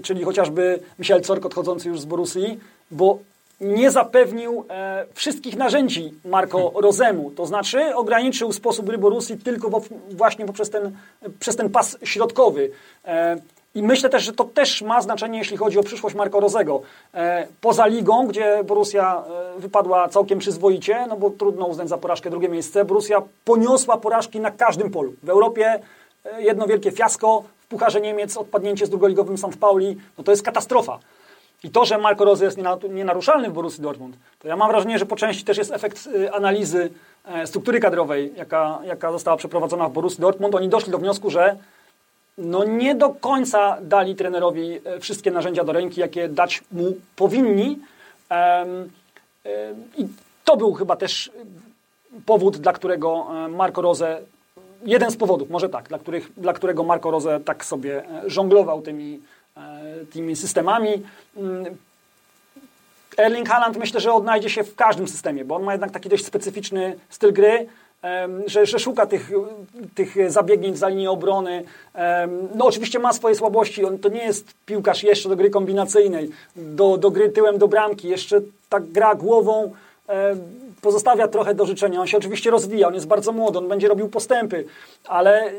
czyli 0.03 0.24
chociażby 0.24 0.81
Michel 0.98 1.22
Cork 1.22 1.46
odchodzący 1.46 1.88
już 1.88 2.01
z 2.01 2.05
Borussii, 2.05 2.59
bo 2.90 3.18
nie 3.61 3.90
zapewnił 3.90 4.64
e, 4.70 5.07
wszystkich 5.14 5.57
narzędzi 5.57 6.14
Marco 6.24 6.72
Rozemu. 6.74 7.31
To 7.31 7.46
znaczy 7.46 7.94
ograniczył 7.94 8.53
sposób 8.53 8.87
gry 8.87 8.98
Borussii 8.98 9.38
tylko 9.38 9.83
właśnie 10.11 10.46
poprzez 10.46 10.70
ten, 10.70 10.96
przez 11.40 11.57
ten 11.57 11.70
pas 11.70 11.98
środkowy. 12.03 12.70
E, 13.05 13.37
i 13.74 13.83
myślę 13.83 14.09
też, 14.09 14.22
że 14.22 14.33
to 14.33 14.44
też 14.44 14.83
ma 14.83 15.00
znaczenie, 15.00 15.38
jeśli 15.38 15.57
chodzi 15.57 15.78
o 15.78 15.83
przyszłość 15.83 16.16
Marco 16.16 16.40
Rozego. 16.40 16.81
E, 17.14 17.46
poza 17.61 17.87
ligą, 17.87 18.26
gdzie 18.26 18.64
Borussia 18.64 19.24
e, 19.57 19.61
wypadła 19.61 20.09
całkiem 20.09 20.38
przyzwoicie, 20.38 21.07
no 21.09 21.16
bo 21.16 21.31
trudno 21.31 21.66
uznać 21.66 21.88
za 21.88 21.98
porażkę 21.98 22.31
drugie 22.31 22.48
miejsce, 22.48 22.85
Borussia 22.85 23.22
poniosła 23.44 23.96
porażki 23.96 24.40
na 24.40 24.50
każdym 24.50 24.90
polu. 24.90 25.12
W 25.22 25.28
Europie 25.28 25.81
e, 26.24 26.42
jedno 26.42 26.66
wielkie 26.66 26.90
fiasko, 26.90 27.44
w 27.61 27.66
Pucharze 27.66 28.00
Niemiec 28.00 28.37
odpadnięcie 28.37 28.87
z 28.87 28.90
drugoligowym 28.90 29.38
St. 29.38 29.57
Pauli, 29.61 29.96
no 30.18 30.24
to 30.24 30.31
jest 30.31 30.42
katastrofa. 30.42 30.98
I 31.64 31.70
to, 31.70 31.85
że 31.85 31.98
Marco 31.98 32.24
Rose 32.24 32.44
jest 32.44 32.59
nienaruszalny 32.90 33.50
w 33.50 33.52
Borussii 33.52 33.83
Dortmund, 33.83 34.16
to 34.38 34.48
ja 34.48 34.57
mam 34.57 34.70
wrażenie, 34.70 34.98
że 34.98 35.07
po 35.07 35.16
części 35.16 35.44
też 35.44 35.59
jest 35.59 35.72
efekt 35.72 36.09
analizy 36.33 36.90
struktury 37.44 37.81
kadrowej, 37.81 38.33
jaka, 38.37 38.78
jaka 38.85 39.12
została 39.12 39.37
przeprowadzona 39.37 39.88
w 39.88 39.92
Borussii 39.92 40.20
Dortmund. 40.20 40.54
Oni 40.54 40.68
doszli 40.68 40.92
do 40.92 40.98
wniosku, 40.98 41.31
że 41.31 41.57
no 42.38 42.64
nie 42.64 42.94
do 42.94 43.11
końca 43.11 43.79
dali 43.81 44.14
trenerowi 44.14 44.81
e, 44.85 45.01
wszystkie 45.01 45.31
narzędzia 45.31 45.64
do 45.64 45.72
ręki, 45.72 46.01
jakie 46.01 46.29
dać 46.29 46.62
mu 46.72 46.96
powinni. 47.16 47.79
I 49.96 50.07
to 50.44 50.57
był 50.57 50.72
chyba 50.72 50.96
też 50.96 51.31
powód, 52.27 52.57
dla 52.57 52.72
którego 52.72 53.27
e, 53.31 53.48
Marco 53.48 53.83
Rose, 53.83 54.20
jeden 54.85 55.11
z 55.11 55.16
powodów, 55.16 55.51
może 55.51 55.68
tak, 55.68 55.88
dla, 55.88 55.98
których, 55.98 56.33
dla 56.37 56.53
którego 56.53 56.85
Marco 56.85 57.11
Rose 57.11 57.40
tak 57.44 57.64
sobie 57.64 58.03
żonglował 58.27 58.83
tymi 58.83 59.20
E, 59.59 60.07
tymi 60.12 60.37
systemami. 60.37 61.03
Mm, 61.37 61.77
Erling 63.16 63.48
Haaland 63.48 63.77
myślę, 63.77 64.01
że 64.01 64.12
odnajdzie 64.12 64.51
się 64.51 64.64
w 64.64 64.74
każdym 64.74 65.09
systemie, 65.09 65.44
bo 65.44 65.57
on 65.57 65.62
ma 65.62 65.72
jednak 65.72 65.90
taki 65.90 66.09
dość 66.09 66.27
specyficzny 66.27 66.98
styl 67.09 67.33
gry, 67.33 67.66
że, 68.47 68.67
że 68.67 68.79
szuka 68.79 69.07
tych, 69.07 69.31
tych 69.95 70.31
zabiegnięć 70.31 70.79
za 70.79 70.89
linię 70.89 71.11
obrony. 71.11 71.65
No 72.55 72.65
oczywiście 72.67 72.99
ma 72.99 73.13
swoje 73.13 73.35
słabości, 73.35 73.85
on 73.85 73.99
to 73.99 74.09
nie 74.09 74.25
jest 74.25 74.55
piłkarz 74.67 75.03
jeszcze 75.03 75.29
do 75.29 75.37
gry 75.37 75.51
kombinacyjnej, 75.51 76.31
do, 76.57 76.97
do 76.97 77.11
gry 77.11 77.29
tyłem 77.29 77.59
do 77.59 77.69
bramki, 77.69 78.09
jeszcze 78.09 78.41
tak 78.69 78.87
gra 78.87 79.15
głową 79.15 79.73
pozostawia 80.83 81.29
trochę 81.29 81.55
do 81.55 81.67
życzenia. 81.67 82.01
On 82.01 82.07
się 82.07 82.17
oczywiście 82.17 82.51
rozwija, 82.51 82.89
on 82.89 82.95
jest 82.95 83.07
bardzo 83.07 83.33
młody, 83.33 83.59
on 83.59 83.69
będzie 83.69 83.89
robił 83.89 84.09
postępy, 84.09 84.65
ale 85.05 85.53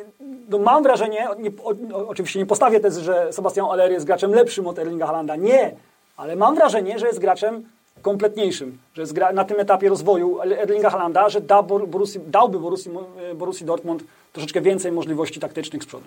no 0.50 0.58
mam 0.58 0.84
wrażenie, 0.84 1.28
nie, 1.40 1.52
o, 1.64 2.08
oczywiście 2.08 2.40
nie 2.40 2.46
postawię 2.46 2.80
tezy, 2.80 3.02
że 3.02 3.34
Sebastian 3.34 3.66
Aller 3.72 3.92
jest 3.92 4.06
graczem 4.06 4.34
lepszym 4.34 4.68
od 4.68 4.80
Erlinga 4.80 5.06
Halanda. 5.06 5.36
Nie, 5.36 5.72
ale 6.18 6.36
mam 6.36 6.56
wrażenie, 6.56 7.00
że 7.00 7.08
jest 7.08 7.20
graczem 7.20 7.64
kompletniejszym, 8.02 8.78
że 8.94 9.06
gra, 9.06 9.34
na 9.34 9.46
tym 9.46 9.60
etapie 9.60 9.90
rozwoju 9.90 10.42
Erlinga 10.42 10.90
Halanda, 10.90 11.30
że 11.30 11.42
da 11.42 11.64
Borussi, 11.64 12.20
dałby 12.20 12.60
Borussii, 12.60 12.92
Borussii 13.36 13.66
Dortmund 13.66 14.04
troszeczkę 14.34 14.62
więcej 14.62 14.92
możliwości 14.92 15.40
taktycznych 15.40 15.84
z 15.84 15.86
przodu. 15.86 16.06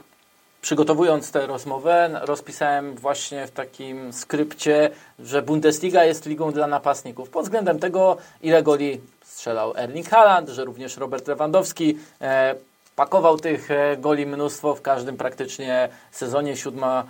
Przygotowując 0.63 1.33
tę 1.33 1.47
rozmowę, 1.47 2.21
rozpisałem 2.23 2.95
właśnie 2.95 3.47
w 3.47 3.51
takim 3.51 4.13
skrypcie, 4.13 4.91
że 5.19 5.43
Bundesliga 5.43 6.05
jest 6.05 6.27
ligą 6.27 6.53
dla 6.53 6.67
napastników. 6.67 7.31
Pod 7.31 7.45
względem 7.45 7.79
tego, 7.79 8.17
ile 8.43 8.63
goli 8.63 9.01
strzelał 9.25 9.73
Erling 9.77 10.09
Haaland, 10.09 10.49
że 10.49 10.65
również 10.65 10.97
Robert 10.97 11.29
Lewandowski 11.29 11.99
e, 12.21 12.55
pakował 12.97 13.39
tych 13.39 13.71
e, 13.71 13.97
goli 13.97 14.27
mnóstwo 14.27 14.75
w 14.75 14.83
każdym 14.83 15.17
praktycznie 15.17 15.89
sezonie. 16.11 16.57
Siódma 16.57 17.05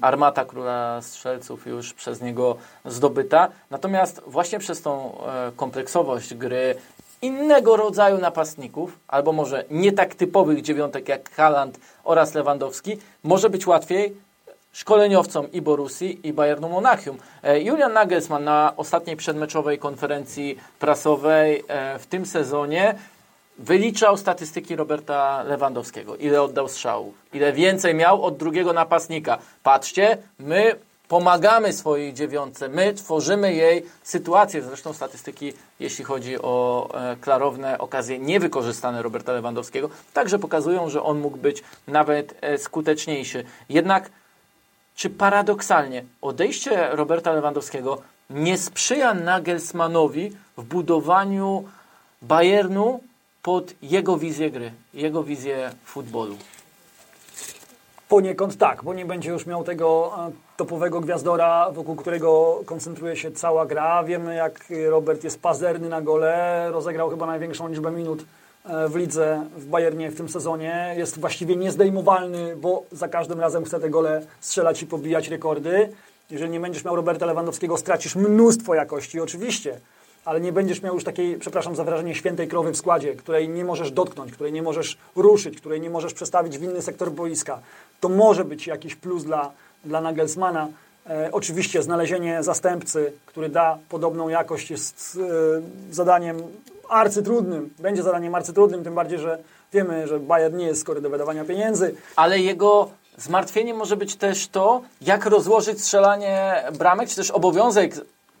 armata 0.00 0.44
króla 0.44 1.02
strzelców 1.02 1.66
już 1.66 1.94
przez 1.94 2.20
niego 2.22 2.56
zdobyta. 2.84 3.48
Natomiast 3.70 4.22
właśnie 4.26 4.58
przez 4.58 4.82
tą 4.82 5.18
e, 5.26 5.52
kompleksowość 5.56 6.34
gry 6.34 6.74
innego 7.22 7.76
rodzaju 7.76 8.18
napastników, 8.18 8.98
albo 9.08 9.32
może 9.32 9.64
nie 9.70 9.92
tak 9.92 10.14
typowych 10.14 10.62
dziewiątek 10.62 11.08
jak 11.08 11.30
Haaland 11.30 11.78
oraz 12.04 12.34
Lewandowski, 12.34 12.98
może 13.24 13.50
być 13.50 13.66
łatwiej 13.66 14.16
szkoleniowcom 14.72 15.52
i 15.52 15.62
Borussii 15.62 16.28
i 16.28 16.32
Bayernu 16.32 16.68
Monachium. 16.68 17.18
E, 17.42 17.60
Julian 17.60 17.92
Nagelsmann 17.92 18.44
na 18.44 18.72
ostatniej 18.76 19.16
przedmeczowej 19.16 19.78
konferencji 19.78 20.58
prasowej 20.78 21.64
e, 21.68 21.98
w 21.98 22.06
tym 22.06 22.26
sezonie 22.26 22.94
wyliczał 23.58 24.16
statystyki 24.16 24.76
Roberta 24.76 25.42
Lewandowskiego. 25.42 26.16
Ile 26.16 26.42
oddał 26.42 26.68
strzałów, 26.68 27.14
ile 27.32 27.52
więcej 27.52 27.94
miał 27.94 28.24
od 28.24 28.36
drugiego 28.36 28.72
napastnika. 28.72 29.38
Patrzcie, 29.62 30.18
my 30.38 30.76
pomagamy 31.08 31.72
swojej 31.72 32.14
dziewiątce, 32.14 32.68
my 32.68 32.94
tworzymy 32.94 33.54
jej 33.54 33.86
sytuację. 34.02 34.62
Zresztą 34.62 34.92
statystyki, 34.92 35.52
jeśli 35.80 36.04
chodzi 36.04 36.42
o 36.42 36.88
e, 36.94 37.16
klarowne 37.16 37.78
okazje 37.78 38.18
niewykorzystane 38.18 39.02
Roberta 39.02 39.32
Lewandowskiego, 39.32 39.90
także 40.12 40.38
pokazują, 40.38 40.88
że 40.88 41.02
on 41.02 41.18
mógł 41.18 41.36
być 41.36 41.62
nawet 41.86 42.34
e, 42.40 42.58
skuteczniejszy. 42.58 43.44
Jednak, 43.68 44.10
czy 44.96 45.10
paradoksalnie 45.10 46.04
odejście 46.22 46.88
Roberta 46.90 47.32
Lewandowskiego 47.32 47.98
nie 48.30 48.58
sprzyja 48.58 49.14
Nagelsmanowi 49.14 50.32
w 50.56 50.64
budowaniu 50.64 51.64
Bayernu 52.22 53.00
pod 53.46 53.74
jego 53.82 54.16
wizję 54.16 54.50
gry, 54.50 54.72
jego 54.94 55.22
wizję 55.22 55.70
futbolu? 55.84 56.36
Poniekąd 58.08 58.58
tak, 58.58 58.84
bo 58.84 58.94
nie 58.94 59.06
będzie 59.06 59.30
już 59.30 59.46
miał 59.46 59.64
tego 59.64 60.12
e, 60.18 60.32
topowego 60.56 61.00
gwiazdora, 61.00 61.70
wokół 61.70 61.96
którego 61.96 62.60
koncentruje 62.64 63.16
się 63.16 63.30
cała 63.30 63.66
gra. 63.66 64.04
Wiemy, 64.04 64.34
jak 64.34 64.64
Robert 64.88 65.24
jest 65.24 65.42
pazerny 65.42 65.88
na 65.88 66.02
gole, 66.02 66.66
rozegrał 66.70 67.10
chyba 67.10 67.26
największą 67.26 67.68
liczbę 67.68 67.90
minut 67.90 68.24
e, 68.64 68.88
w 68.88 68.96
lidze 68.96 69.46
w 69.56 69.66
Bayernie 69.66 70.10
w 70.10 70.16
tym 70.16 70.28
sezonie. 70.28 70.94
Jest 70.96 71.20
właściwie 71.20 71.56
niezdejmowalny, 71.56 72.56
bo 72.56 72.82
za 72.92 73.08
każdym 73.08 73.40
razem 73.40 73.64
chce 73.64 73.80
te 73.80 73.90
gole 73.90 74.22
strzelać 74.40 74.82
i 74.82 74.86
pobijać 74.86 75.28
rekordy. 75.28 75.92
Jeżeli 76.30 76.50
nie 76.50 76.60
będziesz 76.60 76.84
miał 76.84 76.96
Roberta 76.96 77.26
Lewandowskiego, 77.26 77.76
stracisz 77.76 78.16
mnóstwo 78.16 78.74
jakości, 78.74 79.20
oczywiście 79.20 79.80
ale 80.26 80.40
nie 80.40 80.52
będziesz 80.52 80.82
miał 80.82 80.94
już 80.94 81.04
takiej, 81.04 81.38
przepraszam 81.38 81.76
za 81.76 81.84
wyrażenie, 81.84 82.14
świętej 82.14 82.48
krowy 82.48 82.72
w 82.72 82.76
składzie, 82.76 83.14
której 83.14 83.48
nie 83.48 83.64
możesz 83.64 83.90
dotknąć, 83.90 84.32
której 84.32 84.52
nie 84.52 84.62
możesz 84.62 84.98
ruszyć, 85.16 85.56
której 85.56 85.80
nie 85.80 85.90
możesz 85.90 86.14
przestawić 86.14 86.58
w 86.58 86.62
inny 86.62 86.82
sektor 86.82 87.12
boiska. 87.12 87.58
To 88.00 88.08
może 88.08 88.44
być 88.44 88.66
jakiś 88.66 88.94
plus 88.94 89.24
dla, 89.24 89.50
dla 89.84 90.00
Nagelsmana. 90.00 90.68
E, 91.10 91.28
oczywiście 91.32 91.82
znalezienie 91.82 92.42
zastępcy, 92.42 93.12
który 93.26 93.48
da 93.48 93.78
podobną 93.88 94.28
jakość 94.28 94.70
jest 94.70 95.18
e, 95.20 95.94
zadaniem 95.94 96.42
arcytrudnym. 96.88 97.70
Będzie 97.78 98.02
zadaniem 98.02 98.34
arcytrudnym, 98.34 98.84
tym 98.84 98.94
bardziej, 98.94 99.18
że 99.18 99.38
wiemy, 99.72 100.08
że 100.08 100.20
Bayern 100.20 100.56
nie 100.56 100.66
jest 100.66 100.80
skory 100.80 101.00
do 101.00 101.10
wydawania 101.10 101.44
pieniędzy. 101.44 101.94
Ale 102.16 102.38
jego 102.38 102.88
zmartwieniem 103.18 103.76
może 103.76 103.96
być 103.96 104.16
też 104.16 104.48
to, 104.48 104.82
jak 105.00 105.26
rozłożyć 105.26 105.80
strzelanie 105.80 106.64
bramek, 106.78 107.08
czy 107.08 107.16
też 107.16 107.30
obowiązek 107.30 107.94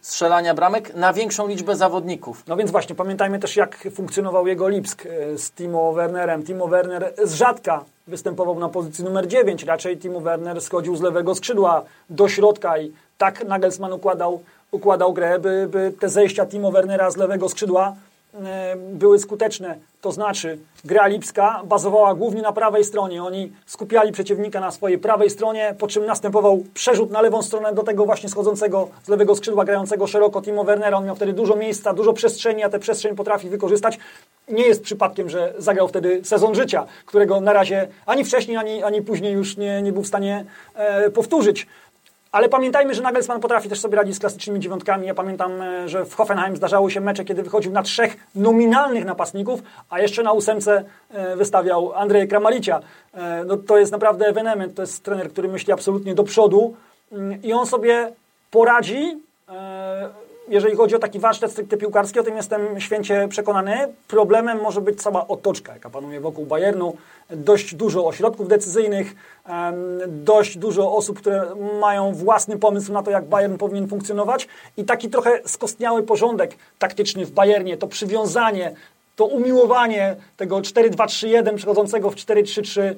strzelania 0.06 0.54
bramek 0.54 0.94
na 0.94 1.12
większą 1.12 1.48
liczbę 1.48 1.76
zawodników. 1.76 2.42
No 2.46 2.56
więc 2.56 2.70
właśnie, 2.70 2.94
pamiętajmy 2.94 3.38
też 3.38 3.56
jak 3.56 3.88
funkcjonował 3.94 4.46
jego 4.46 4.68
Lipsk 4.68 5.06
e, 5.06 5.38
z 5.38 5.50
Timo 5.50 5.92
Wernerem. 5.92 6.42
Timo 6.42 6.68
Werner 6.68 7.12
z 7.24 7.34
rzadka 7.34 7.84
występował 8.06 8.58
na 8.58 8.68
pozycji 8.68 9.04
numer 9.04 9.26
9, 9.26 9.64
raczej 9.64 9.98
Timo 9.98 10.20
Werner 10.20 10.60
schodził 10.60 10.96
z 10.96 11.00
lewego 11.00 11.34
skrzydła 11.34 11.82
do 12.10 12.28
środka 12.28 12.78
i 12.78 12.92
tak 13.18 13.44
Nagelsmann 13.44 13.92
układał, 13.92 14.42
układał 14.70 15.12
grę, 15.12 15.38
by, 15.38 15.68
by 15.70 15.92
te 16.00 16.08
zejścia 16.08 16.46
Timo 16.46 16.72
Wernera 16.72 17.10
z 17.10 17.16
lewego 17.16 17.48
skrzydła 17.48 17.94
były 18.76 19.18
skuteczne. 19.18 19.78
To 20.00 20.12
znaczy, 20.12 20.58
gra 20.84 21.06
Lipska 21.06 21.62
bazowała 21.64 22.14
głównie 22.14 22.42
na 22.42 22.52
prawej 22.52 22.84
stronie. 22.84 23.24
Oni 23.24 23.52
skupiali 23.66 24.12
przeciwnika 24.12 24.60
na 24.60 24.70
swojej 24.70 24.98
prawej 24.98 25.30
stronie, 25.30 25.74
po 25.78 25.86
czym 25.86 26.06
następował 26.06 26.64
przerzut 26.74 27.10
na 27.10 27.20
lewą 27.20 27.42
stronę 27.42 27.74
do 27.74 27.82
tego 27.82 28.06
właśnie 28.06 28.28
schodzącego 28.28 28.88
z 29.04 29.08
lewego 29.08 29.36
skrzydła, 29.36 29.64
grającego 29.64 30.06
szeroko 30.06 30.42
Timo 30.42 30.64
Wernera. 30.64 30.96
On 30.98 31.04
miał 31.04 31.16
wtedy 31.16 31.32
dużo 31.32 31.56
miejsca, 31.56 31.92
dużo 31.92 32.12
przestrzeni, 32.12 32.64
a 32.64 32.68
tę 32.68 32.78
przestrzeń 32.78 33.16
potrafi 33.16 33.48
wykorzystać. 33.48 33.98
Nie 34.48 34.66
jest 34.66 34.82
przypadkiem, 34.82 35.28
że 35.28 35.54
zagrał 35.58 35.88
wtedy 35.88 36.20
sezon 36.24 36.54
życia, 36.54 36.86
którego 37.06 37.40
na 37.40 37.52
razie 37.52 37.88
ani 38.06 38.24
wcześniej, 38.24 38.56
ani, 38.56 38.82
ani 38.82 39.02
później 39.02 39.32
już 39.32 39.56
nie, 39.56 39.82
nie 39.82 39.92
był 39.92 40.02
w 40.02 40.06
stanie 40.06 40.44
e, 40.74 41.10
powtórzyć. 41.10 41.66
Ale 42.36 42.48
pamiętajmy, 42.48 42.94
że 42.94 43.02
Nagelsmann 43.02 43.40
potrafi 43.40 43.68
też 43.68 43.80
sobie 43.80 43.96
radzić 43.96 44.16
z 44.16 44.18
klasycznymi 44.18 44.60
dziewiątkami. 44.60 45.06
Ja 45.06 45.14
pamiętam, 45.14 45.62
e, 45.62 45.88
że 45.88 46.04
w 46.04 46.14
Hoffenheim 46.14 46.56
zdarzało 46.56 46.90
się 46.90 47.00
mecze, 47.00 47.24
kiedy 47.24 47.42
wychodził 47.42 47.72
na 47.72 47.82
trzech 47.82 48.16
nominalnych 48.34 49.04
napastników, 49.04 49.62
a 49.90 50.00
jeszcze 50.00 50.22
na 50.22 50.32
ósemce 50.32 50.84
e, 51.10 51.36
wystawiał 51.36 51.92
Andrzeja 51.94 52.26
Kramaricia. 52.26 52.80
E, 53.14 53.44
no, 53.44 53.56
to 53.56 53.78
jest 53.78 53.92
naprawdę 53.92 54.26
ewenement. 54.26 54.74
To 54.74 54.82
jest 54.82 55.04
trener, 55.04 55.30
który 55.30 55.48
myśli 55.48 55.72
absolutnie 55.72 56.14
do 56.14 56.24
przodu 56.24 56.74
mm, 57.12 57.42
i 57.42 57.52
on 57.52 57.66
sobie 57.66 58.12
poradzi 58.50 59.18
jeżeli 60.48 60.76
chodzi 60.76 60.96
o 60.96 60.98
taki 60.98 61.18
warsztat 61.18 61.50
stricte 61.50 61.76
piłkarski, 61.76 62.20
o 62.20 62.22
tym 62.22 62.36
jestem 62.36 62.80
święcie 62.80 63.28
przekonany. 63.28 63.88
Problemem 64.08 64.60
może 64.60 64.80
być 64.80 65.02
cała 65.02 65.28
otoczka, 65.28 65.72
jaka 65.72 65.90
panuje 65.90 66.20
wokół 66.20 66.46
Bayernu. 66.46 66.96
Dość 67.30 67.74
dużo 67.74 68.06
ośrodków 68.06 68.48
decyzyjnych, 68.48 69.14
dość 70.08 70.58
dużo 70.58 70.96
osób, 70.96 71.18
które 71.18 71.46
mają 71.80 72.12
własny 72.12 72.58
pomysł 72.58 72.92
na 72.92 73.02
to, 73.02 73.10
jak 73.10 73.24
Bayern 73.24 73.56
powinien 73.56 73.88
funkcjonować 73.88 74.48
i 74.76 74.84
taki 74.84 75.08
trochę 75.08 75.40
skostniały 75.44 76.02
porządek 76.02 76.56
taktyczny 76.78 77.26
w 77.26 77.30
Bayernie, 77.30 77.76
to 77.76 77.86
przywiązanie, 77.86 78.74
to 79.16 79.24
umiłowanie 79.24 80.16
tego 80.36 80.56
4-2-3-1 80.56 81.54
przechodzącego 81.54 82.10
w 82.10 82.14
4-3-3, 82.14 82.94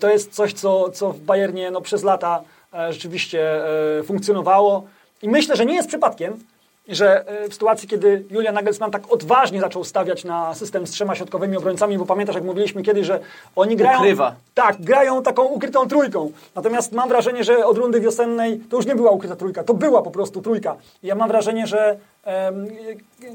to 0.00 0.10
jest 0.10 0.32
coś, 0.32 0.52
co, 0.52 0.90
co 0.90 1.12
w 1.12 1.20
Bayernie 1.20 1.70
no, 1.70 1.80
przez 1.80 2.02
lata 2.02 2.42
e, 2.74 2.92
rzeczywiście 2.92 3.64
e, 3.98 4.02
funkcjonowało. 4.02 4.84
I 5.22 5.28
myślę, 5.28 5.56
że 5.56 5.66
nie 5.66 5.74
jest 5.74 5.88
przypadkiem, 5.88 6.40
że 6.88 7.28
e, 7.28 7.48
w 7.48 7.52
sytuacji, 7.52 7.88
kiedy 7.88 8.24
Julian 8.30 8.54
Nagelsmann 8.54 8.90
tak 8.90 9.12
odważnie 9.12 9.60
zaczął 9.60 9.84
stawiać 9.84 10.24
na 10.24 10.54
system 10.54 10.86
z 10.86 10.90
trzema 10.90 11.14
środkowymi 11.14 11.56
obrońcami, 11.56 11.98
bo 11.98 12.06
pamiętasz, 12.06 12.34
jak 12.34 12.44
mówiliśmy 12.44 12.82
kiedyś, 12.82 13.06
że 13.06 13.20
oni 13.56 13.76
grają... 13.76 13.98
Ukrywa. 13.98 14.34
Tak, 14.54 14.76
grają 14.80 15.22
taką 15.22 15.44
ukrytą 15.44 15.88
trójką. 15.88 16.32
Natomiast 16.54 16.92
mam 16.92 17.08
wrażenie, 17.08 17.44
że 17.44 17.66
od 17.66 17.78
rundy 17.78 18.00
wiosennej 18.00 18.58
to 18.70 18.76
już 18.76 18.86
nie 18.86 18.94
była 18.94 19.10
ukryta 19.10 19.36
trójka, 19.36 19.64
to 19.64 19.74
była 19.74 20.02
po 20.02 20.10
prostu 20.10 20.42
trójka. 20.42 20.76
I 21.02 21.06
ja 21.06 21.14
mam 21.14 21.28
wrażenie, 21.28 21.66
że 21.66 21.96
um, 22.26 22.66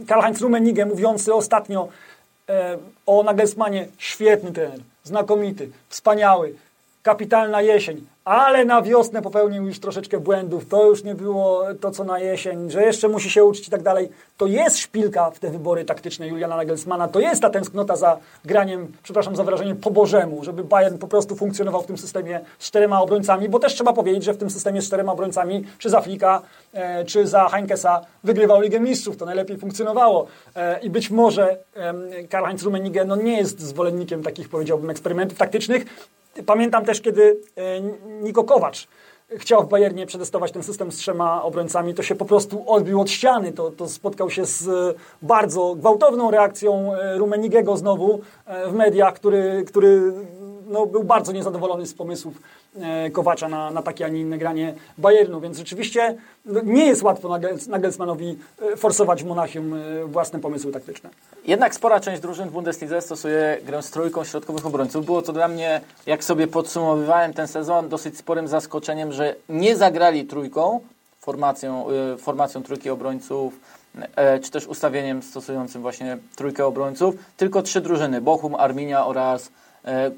Karl-Heinz 0.08 0.42
Rummenigge, 0.42 0.86
mówiący 0.86 1.34
ostatnio 1.34 1.82
um, 1.82 2.58
o 3.06 3.24
Nagelsmanie, 3.24 3.88
świetny 3.98 4.52
trener, 4.52 4.80
znakomity, 5.04 5.70
wspaniały, 5.90 6.54
kapitalna 7.10 7.62
jesień, 7.62 8.06
ale 8.26 8.66
na 8.66 8.82
wiosnę 8.82 9.22
popełnił 9.22 9.66
już 9.66 9.80
troszeczkę 9.80 10.20
błędów, 10.20 10.68
to 10.68 10.86
już 10.86 11.04
nie 11.04 11.16
było 11.16 11.64
to, 11.82 11.92
co 11.92 12.04
na 12.04 12.20
jesień, 12.20 12.72
że 12.72 12.84
jeszcze 12.84 13.08
musi 13.08 13.30
się 13.30 13.44
uczyć 13.44 13.68
i 13.68 13.72
tak 13.72 13.84
dalej. 13.84 14.10
To 14.38 14.48
jest 14.48 14.78
szpilka 14.78 15.32
w 15.32 15.40
te 15.40 15.50
wybory 15.50 15.86
taktyczne 15.86 16.28
Juliana 16.28 16.56
Nagelsmana, 16.58 17.08
to 17.08 17.20
jest 17.20 17.42
ta 17.42 17.50
tęsknota 17.50 17.96
za 17.96 18.18
graniem, 18.46 18.92
przepraszam 19.04 19.36
za 19.36 19.44
wyrażenie, 19.44 19.76
po 19.76 19.92
Bożemu, 19.92 20.44
żeby 20.44 20.64
Bayern 20.64 20.98
po 20.98 21.08
prostu 21.08 21.36
funkcjonował 21.36 21.82
w 21.82 21.86
tym 21.86 21.98
systemie 21.98 22.42
z 22.60 22.68
czterema 22.68 23.02
obrońcami, 23.02 23.50
bo 23.50 23.60
też 23.60 23.74
trzeba 23.74 23.94
powiedzieć, 23.94 24.24
że 24.24 24.34
w 24.34 24.38
tym 24.38 24.50
systemie 24.50 24.82
z 24.82 24.88
czterema 24.88 25.12
obrońcami, 25.12 25.64
czy 25.78 25.90
za 25.90 26.02
Flika, 26.02 26.42
e, 26.74 27.06
czy 27.06 27.28
za 27.28 27.50
Heinkesa 27.50 28.02
wygrywał 28.24 28.62
Ligę 28.62 28.80
Mistrzów, 28.80 29.18
to 29.18 29.26
najlepiej 29.26 29.58
funkcjonowało. 29.58 30.28
E, 30.56 30.80
I 30.80 30.90
być 30.90 31.10
może 31.10 31.58
e, 31.76 31.94
Karl-Heinz 32.24 32.64
Rummenigge 32.64 33.06
no, 33.06 33.16
nie 33.16 33.38
jest 33.38 33.60
zwolennikiem 33.60 34.24
takich, 34.24 34.50
powiedziałbym, 34.50 34.90
eksperymentów 34.90 35.38
taktycznych, 35.38 35.86
Pamiętam 36.46 36.86
też, 36.86 37.02
kiedy 37.02 37.40
e, 37.58 37.82
Niko 38.22 38.44
Kowacz 38.44 38.88
chciał 39.38 39.64
w 39.64 39.70
Bayernie 39.70 40.06
przetestować 40.06 40.52
ten 40.52 40.64
system 40.64 40.92
z 40.92 40.96
trzema 40.96 41.44
obrońcami, 41.44 41.94
to 41.94 42.04
się 42.04 42.16
po 42.16 42.26
prostu 42.26 42.64
odbił 42.68 43.02
od 43.02 43.10
ściany. 43.10 43.52
To, 43.52 43.72
to 43.72 43.88
spotkał 43.88 44.30
się 44.30 44.46
z 44.46 44.68
e, 44.68 44.94
bardzo 45.22 45.76
gwałtowną 45.76 46.32
reakcją 46.32 46.94
e, 46.94 47.18
Rumenigiego 47.18 47.78
znowu 47.78 48.22
w 48.68 48.74
mediach, 48.74 49.14
który, 49.14 49.64
który 49.68 50.14
no, 50.70 50.86
był 50.86 51.04
bardzo 51.04 51.32
niezadowolony 51.32 51.88
z 51.88 51.94
pomysłów 51.94 52.42
Kowacza 53.14 53.50
na, 53.50 53.72
na 53.72 53.82
takie, 53.82 54.06
a 54.06 54.08
nie 54.08 54.20
inne 54.20 54.38
granie 54.38 54.74
Bayernu, 54.98 55.42
więc 55.42 55.58
rzeczywiście 55.58 56.16
no, 56.46 56.62
nie 56.64 56.86
jest 56.86 57.02
łatwo 57.02 57.40
Nagelsmanowi 57.68 58.38
forsować 58.78 59.24
w 59.24 59.28
Monachium 59.28 59.74
własne 60.06 60.40
pomysły 60.40 60.72
taktyczne. 60.72 61.10
Jednak 61.46 61.76
spora 61.76 62.00
część 62.00 62.22
drużyn 62.22 62.50
w 62.50 62.52
Bundeslidze 62.52 63.02
stosuje 63.02 63.58
grę 63.66 63.84
z 63.84 63.92
trójką 63.92 64.24
środkowych 64.24 64.66
obrońców. 64.66 65.06
Było 65.06 65.22
to 65.22 65.34
dla 65.34 65.48
mnie, 65.48 65.82
jak 66.06 66.24
sobie 66.24 66.48
podsumowywałem 66.48 67.34
ten 67.34 67.48
sezon, 67.48 67.90
dosyć 67.90 68.18
sporym 68.18 68.48
zaskoczeniem, 68.48 69.12
że 69.12 69.36
nie 69.50 69.76
zagrali 69.76 70.26
trójką, 70.26 70.80
formacją, 71.20 71.86
formacją 72.18 72.64
trójki 72.64 72.90
obrońców, 72.90 73.60
e, 74.16 74.40
czy 74.40 74.52
też 74.52 74.68
ustawieniem 74.68 75.24
stosującym 75.24 75.82
właśnie 75.82 76.18
trójkę 76.36 76.66
obrońców, 76.66 77.16
tylko 77.38 77.62
trzy 77.62 77.82
drużyny, 77.82 78.22
Bochum, 78.22 78.56
Arminia 78.56 79.06
oraz 79.06 79.48
e, 79.48 79.52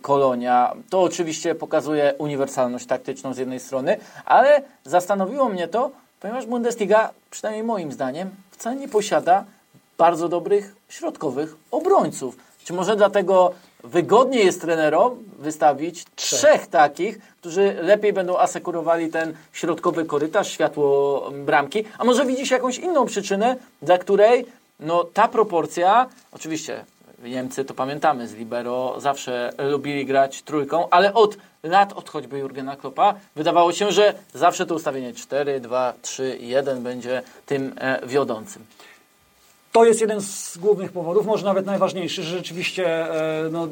Kolonia. 0.02 0.74
To 0.90 1.02
oczywiście 1.02 1.56
pokazuje 1.56 2.14
uniwersalność 2.18 2.86
taktyczną 2.86 3.34
z 3.34 3.38
jednej 3.38 3.60
strony, 3.60 3.98
ale 4.26 4.62
zastanowiło 4.84 5.50
mnie 5.50 5.68
to, 5.68 5.92
ponieważ 6.20 6.46
Bundesliga, 6.46 7.10
przynajmniej 7.32 7.64
moim 7.64 7.92
zdaniem, 7.92 8.30
wcale 8.52 8.76
nie 8.76 8.88
posiada 8.88 9.46
bardzo 9.98 10.30
dobrych 10.30 10.76
środkowych 10.90 11.56
obrońców. 11.72 12.38
Czy 12.64 12.74
może 12.74 12.96
dlatego 12.96 13.54
wygodniej 13.84 14.46
jest 14.46 14.62
trenerom 14.62 15.18
wystawić 15.40 16.06
trzech, 16.16 16.40
trzech 16.40 16.68
takich, 16.68 17.20
którzy 17.40 17.76
lepiej 17.82 18.14
będą 18.14 18.38
asekurowali 18.38 19.10
ten 19.10 19.34
środkowy 19.54 20.06
korytarz, 20.06 20.52
światło 20.52 21.30
bramki? 21.32 21.84
A 21.98 22.04
może 22.04 22.26
widzisz 22.26 22.52
jakąś 22.52 22.78
inną 22.78 23.06
przyczynę, 23.06 23.56
dla 23.82 23.98
której 23.98 24.46
no, 24.80 25.04
ta 25.04 25.28
proporcja, 25.28 26.10
oczywiście 26.32 26.86
Niemcy 27.24 27.66
to 27.66 27.74
pamiętamy 27.74 28.28
z 28.28 28.34
Libero, 28.34 28.96
zawsze 28.98 29.54
lubili 29.58 30.06
grać 30.06 30.42
trójką, 30.42 30.90
ale 30.90 31.14
od 31.14 31.38
lat, 31.64 31.94
od 31.94 32.10
choćby 32.10 32.40
Jurgena 32.40 32.76
Kloppa, 32.76 33.14
wydawało 33.36 33.74
się, 33.74 33.92
że 33.92 34.14
zawsze 34.34 34.66
to 34.66 34.76
ustawienie 34.76 35.14
4, 35.14 35.60
2, 35.60 35.94
3, 36.02 36.38
1 36.42 36.84
będzie 36.84 37.22
tym 37.46 37.74
e, 37.78 38.08
wiodącym. 38.08 38.66
To 39.72 39.86
jest 39.86 40.02
jeden 40.02 40.22
z 40.22 40.58
głównych 40.58 40.92
powodów, 40.92 41.26
może 41.26 41.46
nawet 41.46 41.66
najważniejszy, 41.66 42.24
że 42.24 42.38
rzeczywiście 42.38 42.86
e, 42.88 43.50
no, 43.52 43.68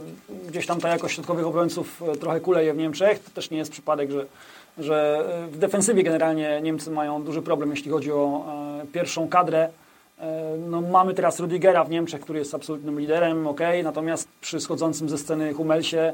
gdzieś 0.47 0.65
tam 0.65 0.81
ta 0.81 0.89
jakość 0.89 1.15
środkowych 1.15 1.47
obrońców 1.47 2.01
e, 2.01 2.15
trochę 2.15 2.39
kuleje 2.39 2.73
w 2.73 2.77
Niemczech. 2.77 3.19
To 3.19 3.31
też 3.31 3.49
nie 3.49 3.57
jest 3.57 3.71
przypadek, 3.71 4.11
że, 4.11 4.25
że 4.77 5.25
w 5.51 5.57
defensywie 5.57 6.03
generalnie 6.03 6.61
Niemcy 6.61 6.91
mają 6.91 7.23
duży 7.23 7.41
problem, 7.41 7.71
jeśli 7.71 7.91
chodzi 7.91 8.11
o 8.11 8.45
pierwszą 8.93 9.27
kadrę. 9.27 9.69
No, 10.69 10.81
mamy 10.81 11.13
teraz 11.13 11.39
Rudigera 11.39 11.83
w 11.83 11.89
Niemczech, 11.89 12.21
który 12.21 12.39
jest 12.39 12.55
absolutnym 12.55 12.99
liderem, 12.99 13.47
ok, 13.47 13.59
natomiast 13.83 14.27
przy 14.41 14.59
schodzącym 14.59 15.09
ze 15.09 15.17
sceny 15.17 15.53
Hummelsie 15.53 16.13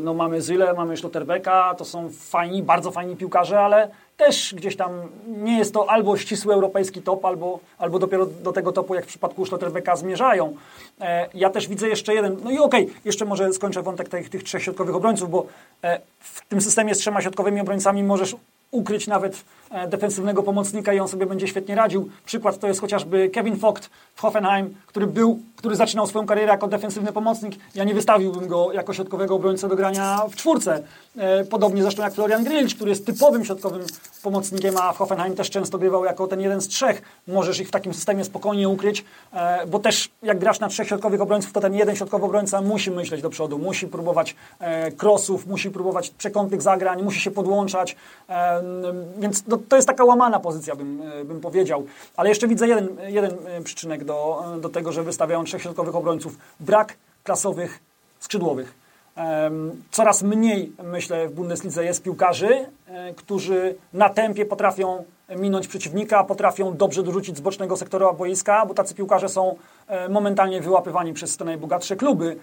no, 0.00 0.14
mamy 0.14 0.42
Zyle, 0.42 0.74
mamy 0.74 0.96
Schlotterbecka, 0.96 1.74
to 1.74 1.84
są 1.84 2.10
fajni, 2.10 2.62
bardzo 2.62 2.90
fajni 2.90 3.16
piłkarze, 3.16 3.60
ale 3.60 3.88
też 4.16 4.54
gdzieś 4.54 4.76
tam 4.76 4.90
nie 5.26 5.58
jest 5.58 5.74
to 5.74 5.90
albo 5.90 6.16
ścisły 6.16 6.54
europejski 6.54 7.02
top, 7.02 7.24
albo, 7.24 7.58
albo 7.78 7.98
dopiero 7.98 8.26
do 8.26 8.52
tego 8.52 8.72
topu, 8.72 8.94
jak 8.94 9.04
w 9.04 9.08
przypadku 9.08 9.46
Schlotterbecka, 9.46 9.96
zmierzają. 9.96 10.56
E, 11.00 11.28
ja 11.34 11.50
też 11.50 11.68
widzę 11.68 11.88
jeszcze 11.88 12.14
jeden, 12.14 12.36
no 12.44 12.50
i 12.50 12.58
okej, 12.58 12.84
okay, 12.84 13.00
jeszcze 13.04 13.24
może 13.24 13.52
skończę 13.52 13.82
wątek 13.82 14.08
tych, 14.08 14.28
tych 14.28 14.42
trzech 14.42 14.62
środkowych 14.62 14.94
obrońców, 14.94 15.30
bo 15.30 15.46
e, 15.82 16.00
w 16.20 16.46
tym 16.48 16.60
systemie 16.60 16.94
z 16.94 16.98
trzema 16.98 17.20
środkowymi 17.20 17.60
obrońcami 17.60 18.02
możesz 18.02 18.36
ukryć 18.70 19.06
nawet 19.06 19.44
e, 19.70 19.88
defensywnego 19.88 20.42
pomocnika 20.42 20.92
i 20.92 21.00
on 21.00 21.08
sobie 21.08 21.26
będzie 21.26 21.48
świetnie 21.48 21.74
radził. 21.74 22.08
Przykład 22.24 22.58
to 22.58 22.68
jest 22.68 22.80
chociażby 22.80 23.28
Kevin 23.28 23.56
Vogt 23.56 23.90
w 24.14 24.20
Hoffenheim, 24.20 24.74
który 24.86 25.06
był, 25.06 25.38
który 25.56 25.76
zaczynał 25.76 26.06
swoją 26.06 26.26
karierę 26.26 26.52
jako 26.52 26.68
defensywny 26.68 27.12
pomocnik. 27.12 27.54
Ja 27.74 27.84
nie 27.84 27.94
wystawiłbym 27.94 28.48
go 28.48 28.72
jako 28.72 28.92
środkowego 28.94 29.34
obrońcę 29.34 29.68
do 29.68 29.76
grania 29.76 30.22
w 30.30 30.36
czwórce. 30.36 30.82
E, 31.16 31.44
podobnie 31.44 31.82
zresztą 31.82 32.02
jak 32.02 32.14
Florian 32.14 32.44
Grillć, 32.44 32.74
który 32.74 32.90
jest 32.90 33.06
typowym 33.06 33.44
środkowym 33.44 33.82
pomocnikiem, 34.22 34.76
a 34.76 34.92
w 34.92 34.96
Hoffenheim 34.96 35.34
też 35.34 35.50
często 35.50 35.78
grywał 35.78 36.04
jako 36.04 36.26
ten 36.26 36.40
jeden 36.40 36.60
z 36.60 36.68
trzech. 36.68 37.02
Możesz 37.28 37.60
ich 37.60 37.68
w 37.68 37.70
takim 37.70 37.94
systemie 37.94 38.24
spokojnie 38.24 38.68
ukryć, 38.68 39.04
e, 39.32 39.66
bo 39.66 39.78
też 39.78 40.10
jak 40.22 40.38
grasz 40.38 40.60
na 40.60 40.68
trzech 40.68 40.88
środkowych 40.88 41.20
obrońców, 41.20 41.52
to 41.52 41.60
ten 41.60 41.74
jeden 41.74 41.96
środkowy 41.96 42.24
obrońca 42.24 42.62
musi 42.62 42.90
myśleć 42.90 43.22
do 43.22 43.30
przodu, 43.30 43.58
musi 43.58 43.86
próbować 43.86 44.36
crossów, 44.98 45.46
musi 45.46 45.70
próbować 45.70 46.10
przekątnych 46.10 46.62
zagrań, 46.62 47.02
musi 47.02 47.20
się 47.20 47.30
podłączać 47.30 47.96
więc 49.18 49.46
no, 49.46 49.58
to 49.68 49.76
jest 49.76 49.88
taka 49.88 50.04
łamana 50.04 50.40
pozycja, 50.40 50.76
bym, 50.76 51.02
e, 51.02 51.24
bym 51.24 51.40
powiedział. 51.40 51.86
Ale 52.16 52.28
jeszcze 52.28 52.48
widzę 52.48 52.68
jeden, 52.68 52.96
jeden 53.06 53.30
e, 53.46 53.62
przyczynek 53.62 54.04
do, 54.04 54.44
do 54.60 54.68
tego, 54.68 54.92
że 54.92 55.02
wystawiają 55.02 55.44
trzech 55.44 55.62
środkowych 55.62 55.96
obrońców. 55.96 56.38
Brak 56.60 56.96
klasowych 57.24 57.80
skrzydłowych. 58.20 58.79
Coraz 59.90 60.22
mniej, 60.22 60.72
myślę, 60.82 61.28
w 61.28 61.32
Bundeslidze 61.32 61.84
jest 61.84 62.02
piłkarzy, 62.02 62.66
e, 62.86 63.14
którzy 63.14 63.74
na 63.92 64.08
tempie 64.08 64.46
potrafią 64.46 65.04
minąć 65.36 65.68
przeciwnika, 65.68 66.24
potrafią 66.24 66.76
dobrze 66.76 67.02
dorzucić 67.02 67.36
z 67.36 67.40
bocznego 67.40 67.76
sektora 67.76 68.12
boiska, 68.12 68.66
bo 68.66 68.74
tacy 68.74 68.94
piłkarze 68.94 69.28
są 69.28 69.56
momentalnie 70.08 70.60
wyłapywani 70.60 71.12
przez 71.12 71.36
te 71.36 71.44
najbogatsze 71.44 71.96
kluby. 71.96 72.36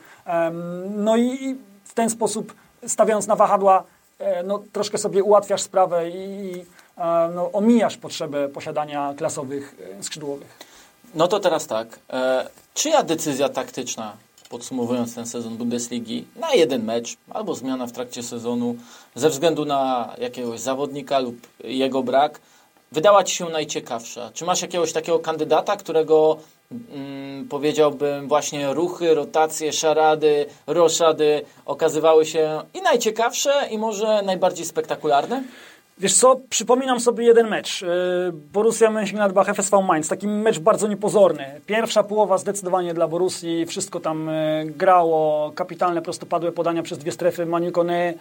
No 0.90 1.18
i 1.18 1.56
w 1.84 1.94
ten 1.94 2.10
sposób, 2.10 2.54
stawiając 2.86 3.28
na 3.28 3.36
wahadła 3.36 3.84
E, 4.20 4.44
no, 4.44 4.64
troszkę 4.74 4.98
sobie 4.98 5.24
ułatwiasz 5.24 5.62
sprawę 5.62 6.10
i 6.10 6.66
e, 6.98 7.32
no, 7.36 7.52
omijasz 7.52 7.98
potrzebę 7.98 8.50
posiadania 8.50 9.14
klasowych 9.18 9.76
e, 10.00 10.04
skrzydłowych. 10.04 10.60
No 11.16 11.28
to 11.28 11.40
teraz 11.40 11.68
tak. 11.68 12.00
E, 12.10 12.50
czyja 12.74 13.04
decyzja 13.04 13.50
taktyczna, 13.50 14.14
podsumowując 14.50 15.16
ten 15.16 15.26
sezon 15.26 15.58
Bundesligi, 15.58 16.26
na 16.36 16.54
jeden 16.54 16.84
mecz 16.84 17.18
albo 17.30 17.56
zmiana 17.56 17.88
w 17.88 17.92
trakcie 17.92 18.24
sezonu 18.24 18.76
ze 19.16 19.30
względu 19.30 19.66
na 19.66 20.14
jakiegoś 20.18 20.60
zawodnika 20.60 21.20
lub 21.20 21.48
jego 21.64 22.04
brak, 22.04 22.40
wydała 22.92 23.24
Ci 23.24 23.36
się 23.36 23.50
najciekawsza? 23.50 24.32
Czy 24.34 24.46
masz 24.46 24.62
jakiegoś 24.62 24.94
takiego 24.94 25.20
kandydata, 25.20 25.76
którego 25.76 26.38
mm, 26.72 27.48
powiedziałbym 27.48 28.28
właśnie 28.28 28.74
ruchy, 28.74 29.16
rotacje, 29.16 29.74
szarady, 29.74 30.46
roszady 30.68 31.42
okazywały 31.66 32.26
się 32.26 32.62
i 32.74 32.82
najciekawsze 32.82 33.68
i 33.72 33.78
może 33.78 34.22
najbardziej 34.22 34.66
spektakularne? 34.66 35.44
Wiesz 36.00 36.14
co, 36.14 36.40
przypominam 36.50 37.00
sobie 37.00 37.26
jeden 37.26 37.50
mecz. 37.50 37.84
E, 37.84 37.88
Borussia 38.54 38.92
Mönchengladbach 38.92 39.50
FSV 39.50 39.82
Mainz. 39.82 40.08
Taki 40.08 40.28
mecz 40.28 40.60
bardzo 40.60 40.88
niepozorny. 40.88 41.62
Pierwsza 41.66 42.04
połowa 42.04 42.38
zdecydowanie 42.38 42.94
dla 42.94 43.08
Borussii. 43.08 43.66
Wszystko 43.66 44.00
tam 44.00 44.30
e, 44.30 44.66
grało. 44.66 45.52
Kapitalne 45.56 46.02
prostopadłe 46.02 46.52
podania 46.52 46.84
przez 46.84 46.98
dwie 46.98 47.12
strefy. 47.12 47.46
Manu 47.46 47.72
Kone, 47.72 48.14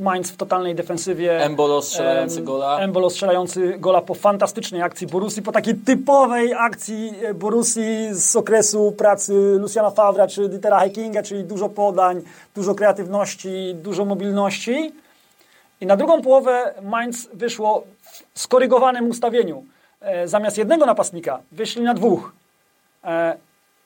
Mainz 0.00 0.30
w 0.30 0.36
totalnej 0.36 0.74
defensywie. 0.74 1.44
Embolo 1.44 1.82
strzelający 1.82 2.42
gola. 2.42 2.78
Embolo 2.78 3.10
strzelający 3.10 3.78
gola 3.78 4.00
po 4.00 4.14
fantastycznej 4.14 4.82
akcji 4.82 5.06
Borussii. 5.06 5.42
Po 5.42 5.52
takiej 5.52 5.74
typowej 5.74 6.54
akcji 6.54 7.12
e, 7.22 7.34
Borussii 7.34 8.08
z 8.10 8.36
okresu 8.36 8.92
pracy 8.98 9.32
Luciana 9.58 9.90
Favra 9.90 10.26
czy 10.26 10.48
Dietera 10.48 10.80
Heikinga, 10.80 11.22
czyli 11.22 11.44
dużo 11.44 11.68
podań, 11.68 12.22
dużo 12.54 12.74
kreatywności, 12.74 13.74
dużo 13.74 14.04
mobilności. 14.04 14.92
I 15.82 15.86
na 15.86 15.96
drugą 15.96 16.22
połowę 16.22 16.74
Mainz 16.82 17.28
wyszło 17.32 17.84
w 18.32 18.40
skorygowanym 18.40 19.08
ustawieniu. 19.08 19.64
e, 20.00 20.28
zamiast 20.28 20.58
jednego 20.58 20.86
napastnika 20.86 21.40
wyszli 21.52 21.82
na 21.82 21.94
dwóch. 21.94 22.32
E, 23.04 23.36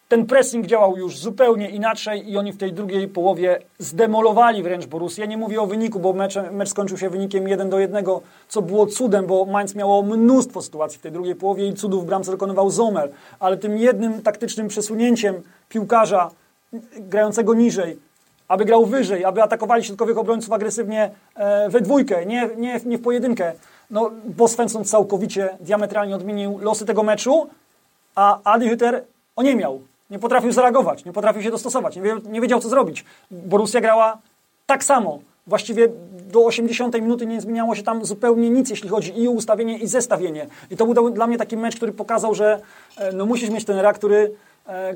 ten 0.09 0.27
pressing 0.27 0.67
działał 0.67 0.97
już 0.97 1.19
zupełnie 1.19 1.71
inaczej 1.71 2.31
i 2.31 2.37
oni 2.37 2.53
w 2.53 2.57
tej 2.57 2.73
drugiej 2.73 3.09
połowie 3.09 3.59
zdemolowali 3.79 4.63
wręcz 4.63 4.87
Borussię. 4.87 5.29
Nie 5.29 5.37
mówię 5.37 5.61
o 5.61 5.67
wyniku, 5.67 6.01
bo 6.01 6.13
mecz, 6.13 6.35
mecz 6.53 6.69
skończył 6.69 6.99
się 6.99 7.11
wynikiem 7.11 7.49
1 7.49 7.71
do 7.71 7.79
1, 7.79 8.05
co 8.49 8.63
było 8.63 8.87
cudem, 8.87 9.27
bo 9.27 9.45
Mainz 9.45 9.75
miało 9.75 10.03
mnóstwo 10.03 10.63
sytuacji 10.63 10.99
w 10.99 11.03
tej 11.03 11.13
drugiej 11.13 11.35
połowie 11.35 11.69
i 11.69 11.75
cudów 11.75 12.05
w 12.05 12.07
bramce 12.07 12.31
dokonywał 12.31 12.71
Zomer, 12.71 13.11
ale 13.41 13.57
tym 13.57 13.79
jednym 13.79 14.23
taktycznym 14.23 14.69
przesunięciem 14.69 15.43
piłkarza 15.69 16.31
grającego 16.97 17.55
niżej, 17.55 17.99
aby 18.49 18.65
grał 18.65 18.87
wyżej, 18.87 19.25
aby 19.25 19.43
atakowali 19.43 19.85
środkowych 19.85 20.19
obrońców 20.19 20.53
agresywnie 20.53 21.11
e, 21.35 21.69
we 21.69 21.81
dwójkę, 21.81 22.27
nie, 22.27 22.51
nie, 22.57 22.81
nie 22.85 22.99
w 22.99 23.03
pojedynkę. 23.03 23.53
No, 23.91 24.11
bo 24.25 24.49
Svensson 24.49 24.85
całkowicie, 24.85 25.57
diametralnie 25.61 26.17
odmienił 26.17 26.59
losy 26.59 26.87
tego 26.87 27.03
meczu, 27.03 27.49
a 28.15 28.39
Adi 28.45 28.71
Hütter 28.71 29.01
oniemiał. 29.37 29.81
Nie 30.11 30.19
potrafił 30.19 30.53
zareagować, 30.53 31.05
nie 31.05 31.13
potrafił 31.13 31.43
się 31.43 31.51
dostosować, 31.51 31.97
nie, 31.97 32.03
nie 32.29 32.41
wiedział, 32.41 32.61
co 32.61 32.69
zrobić. 32.69 33.05
Borussia 33.31 33.81
grała 33.81 34.19
tak 34.67 34.85
samo. 34.85 35.19
Właściwie 35.47 35.89
do 36.33 36.45
80 36.45 36.95
minuty 36.95 37.27
nie 37.27 37.41
zmieniało 37.41 37.75
się 37.75 37.83
tam 37.83 38.05
zupełnie 38.05 38.51
nic, 38.51 38.71
jeśli 38.71 38.89
chodzi 38.89 39.21
i 39.21 39.29
o 39.29 39.31
ustawienie, 39.31 39.79
i 39.79 39.87
zestawienie. 39.87 40.47
I 40.71 40.77
to 40.77 40.87
był 40.87 41.11
dla 41.11 41.27
mnie 41.27 41.39
taki 41.39 41.57
mecz, 41.57 41.77
który 41.77 41.93
pokazał, 41.93 42.35
że 42.35 42.61
e, 42.99 43.13
no, 43.13 43.27
musisz 43.27 43.51
mieć 43.51 43.65
tenera, 43.65 43.93
który, 43.93 44.17
e, 44.17 44.31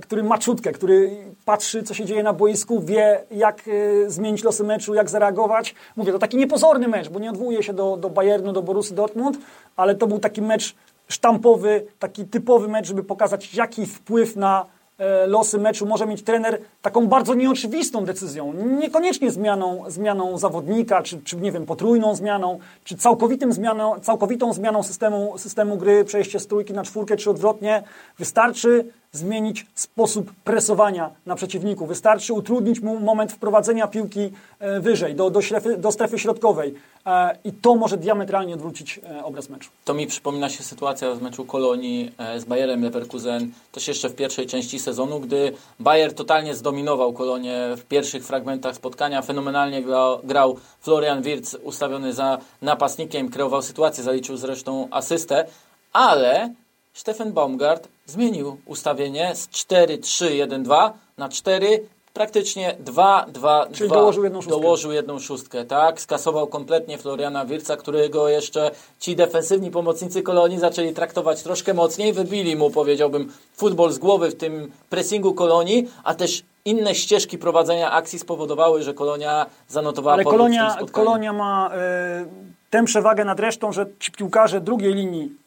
który 0.02 0.22
ma 0.22 0.38
czutkę, 0.38 0.72
który 0.72 1.11
patrzy, 1.44 1.83
co 1.83 1.94
się 1.94 2.04
dzieje 2.04 2.22
na 2.22 2.33
boisku, 2.33 2.80
wie, 2.80 3.24
jak 3.30 3.62
e, 3.68 4.11
zmienić 4.11 4.44
losy 4.44 4.64
meczu, 4.64 4.94
jak 4.94 5.11
zareagować. 5.11 5.74
Mówię, 5.96 6.12
to 6.12 6.18
taki 6.18 6.37
niepozorny 6.37 6.88
mecz, 6.88 7.09
bo 7.09 7.18
nie 7.18 7.30
odwołuje 7.30 7.62
się 7.62 7.72
do, 7.72 7.96
do 7.96 8.11
Bayernu, 8.11 8.52
do 8.52 8.62
Borussy 8.62 8.94
Dortmund, 8.94 9.38
ale 9.76 9.94
to 9.94 10.06
był 10.06 10.18
taki 10.18 10.42
mecz 10.42 10.74
sztampowy, 11.09 11.87
taki 11.98 12.24
typowy 12.24 12.68
mecz, 12.68 12.87
żeby 12.87 13.04
pokazać, 13.04 13.54
jaki 13.54 13.87
wpływ 13.87 14.37
na 14.37 14.66
E, 15.00 15.26
losy 15.26 15.59
meczu 15.59 15.87
może 15.87 16.06
mieć 16.06 16.22
trener 16.22 16.59
taką 16.83 17.06
bardzo 17.06 17.35
nieoczywistą 17.35 18.04
decyzją. 18.04 18.52
Niekoniecznie 18.54 19.30
zmianą, 19.30 19.85
zmianą 19.88 20.38
zawodnika, 20.38 21.02
czy, 21.02 21.22
czy 21.22 21.37
nie 21.37 21.52
wiem, 21.52 21.66
potrójną 21.66 22.14
zmianą, 22.14 22.59
czy 22.85 22.96
całkowitym 22.96 23.52
zmianą, 23.52 24.00
całkowitą 24.00 24.52
zmianą 24.52 24.83
systemu, 24.83 25.38
systemu 25.38 25.76
gry, 25.76 26.04
przejście 26.04 26.40
z 26.40 26.46
trójki 26.46 26.72
na 26.72 26.85
czwórkę, 26.85 27.16
czy 27.16 27.30
odwrotnie. 27.30 27.83
Wystarczy 28.18 28.85
zmienić 29.12 29.66
sposób 29.74 30.32
presowania 30.44 31.10
na 31.26 31.34
przeciwniku. 31.34 31.86
Wystarczy 31.86 32.34
utrudnić 32.34 32.80
mu 32.80 33.00
moment 33.00 33.32
wprowadzenia 33.32 33.88
piłki 33.88 34.30
e, 34.58 34.80
wyżej, 34.80 35.14
do, 35.14 35.30
do, 35.30 35.42
ślefy, 35.42 35.76
do 35.76 35.92
strefy 35.92 36.18
środkowej. 36.18 36.74
E, 37.06 37.38
I 37.44 37.52
to 37.52 37.76
może 37.76 37.96
diametralnie 37.96 38.54
odwrócić 38.54 39.00
e, 39.04 39.24
obraz 39.24 39.48
meczu. 39.48 39.70
To 39.84 39.94
mi 39.94 40.06
przypomina 40.06 40.48
się 40.48 40.62
sytuacja 40.62 41.14
z 41.14 41.20
meczu 41.20 41.44
Kolonii 41.44 42.12
z 42.38 42.44
Bayerem 42.44 42.82
Leverkusen, 42.82 43.50
też 43.72 43.88
jeszcze 43.88 44.08
w 44.08 44.14
pierwszej 44.14 44.46
części 44.46 44.78
sezonu, 44.78 45.20
gdy 45.20 45.52
Bayer 45.80 46.14
totalnie 46.14 46.54
zdominował 46.54 47.12
Kolonię 47.12 47.58
w 47.76 47.84
pierwszych 47.84 48.24
fragmentach 48.24 48.74
spotkania. 48.74 49.22
Fenomenalnie 49.22 49.82
grał, 49.82 50.18
grał 50.24 50.56
Florian 50.80 51.22
Wirtz, 51.22 51.54
ustawiony 51.62 52.12
za 52.12 52.38
napastnikiem, 52.62 53.30
kreował 53.30 53.62
sytuację, 53.62 54.04
zaliczył 54.04 54.36
zresztą 54.36 54.88
asystę, 54.90 55.44
ale 55.92 56.54
Stefan 56.92 57.33
Baumgart 57.33 57.88
zmienił 58.07 58.57
ustawienie 58.66 59.35
z 59.35 59.48
4-3-1-2 59.48 60.90
na 61.18 61.29
4 61.29 61.81
praktycznie 62.14 62.76
2-2-2. 62.85 63.72
Czyli 63.72 63.90
dołożył 63.90 64.24
jedną 64.24 64.40
szóstkę. 64.40 64.61
Dołożył 64.61 64.92
jedną 64.92 65.18
szóstkę, 65.18 65.64
tak. 65.64 66.00
Skasował 66.00 66.46
kompletnie 66.46 66.98
Floriana 66.98 67.46
Wirca, 67.46 67.76
którego 67.76 68.29
jeszcze 68.29 68.70
ci 68.98 69.16
defensywni 69.16 69.70
pomocnicy 69.70 70.22
Kolonii 70.22 70.59
zaczęli 70.59 70.92
traktować 70.94 71.42
troszkę 71.42 71.74
mocniej. 71.74 72.12
Wybili 72.12 72.57
mu, 72.57 72.70
powiedziałbym, 72.70 73.33
futbol 73.57 73.92
z 73.92 73.98
głowy 73.98 74.31
w 74.31 74.35
tym 74.35 74.72
pressingu 74.90 75.35
Kolonii, 75.35 75.88
a 76.05 76.14
też 76.14 76.42
inne 76.64 76.94
ścieżki 76.94 77.38
prowadzenia 77.38 77.90
akcji 77.90 78.18
spowodowały, 78.18 78.83
że 78.83 78.94
Kolonia 78.94 79.46
zanotowała 79.68 80.14
Ale 80.14 80.24
Kolonia, 80.24 80.76
Kolonia 80.92 81.33
ma 81.33 81.70
y, 81.74 82.50
tę 82.70 82.85
przewagę 82.85 83.24
nad 83.24 83.40
resztą, 83.40 83.72
że 83.72 83.87
ci 83.98 84.12
piłkarze 84.12 84.61
drugiej 84.61 84.94
linii 84.94 85.40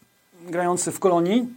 grający 0.48 0.92
w 0.92 1.00
kolonii 1.00 1.48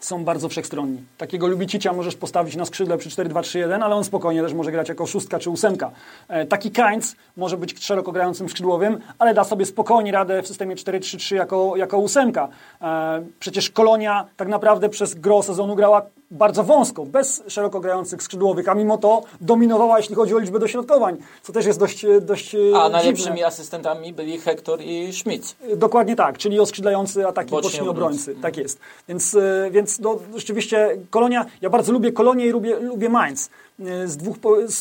są 0.00 0.24
bardzo 0.24 0.48
wszechstronni. 0.48 1.02
Takiego 1.18 1.46
Lubicicia 1.46 1.92
możesz 1.92 2.16
postawić 2.16 2.56
na 2.56 2.64
skrzydle 2.64 2.98
przy 2.98 3.08
4-2-3-1, 3.10 3.82
ale 3.82 3.94
on 3.94 4.04
spokojnie 4.04 4.42
też 4.42 4.52
może 4.52 4.72
grać 4.72 4.88
jako 4.88 5.06
szóstka 5.06 5.38
czy 5.38 5.50
ósemka. 5.50 5.90
E, 6.28 6.46
taki 6.46 6.70
Kainz 6.70 7.16
może 7.36 7.56
być 7.56 7.84
szeroko 7.84 8.12
grającym 8.12 8.48
skrzydłowym, 8.48 8.98
ale 9.18 9.34
da 9.34 9.44
sobie 9.44 9.66
spokojnie 9.66 10.12
radę 10.12 10.42
w 10.42 10.46
systemie 10.46 10.76
4-3-3 10.76 11.34
jako, 11.34 11.76
jako 11.76 11.98
ósemka. 11.98 12.48
E, 12.82 13.22
przecież 13.38 13.70
Kolonia 13.70 14.26
tak 14.36 14.48
naprawdę 14.48 14.88
przez 14.88 15.14
gro 15.14 15.42
sezonu 15.42 15.76
grała 15.76 16.02
bardzo 16.30 16.64
wąsko, 16.64 17.06
bez 17.06 17.42
szeroko 17.48 17.80
grających 17.80 18.22
skrzydłowych, 18.22 18.68
a 18.68 18.74
mimo 18.74 18.98
to 18.98 19.22
dominowała, 19.40 19.98
jeśli 19.98 20.14
chodzi 20.14 20.34
o 20.34 20.38
liczbę 20.38 20.58
dośrodkowań, 20.58 21.16
co 21.42 21.52
też 21.52 21.66
jest 21.66 21.78
dość, 21.78 22.06
dość 22.20 22.54
A 22.54 22.58
dziwne. 22.58 22.88
najlepszymi 22.88 23.44
asystentami 23.44 24.12
byli 24.12 24.38
Hector 24.38 24.80
i 24.82 25.12
Schmidt. 25.12 25.56
Dokładnie 25.76 26.16
tak, 26.16 26.38
czyli 26.38 26.60
oskrzydlający 26.60 27.26
ataki 27.26 27.50
boczni, 27.50 27.70
boczni 27.70 27.88
obrońcy. 27.88 28.22
obrońcy. 28.22 28.42
Tak 28.42 28.56
jest. 28.56 28.80
Więc, 29.08 29.34
e, 29.34 29.70
więc 29.70 29.98
no, 29.98 30.18
rzeczywiście 30.36 30.96
Kolonia, 31.10 31.46
ja 31.60 31.70
bardzo 31.70 31.92
lubię 31.92 32.12
Kolonię 32.12 32.46
i 32.46 32.50
lubię, 32.50 32.76
lubię 32.80 33.08
Mainz 33.08 33.50
e, 33.80 34.08
z 34.08 34.16
dwóch, 34.16 34.36
z, 34.66 34.74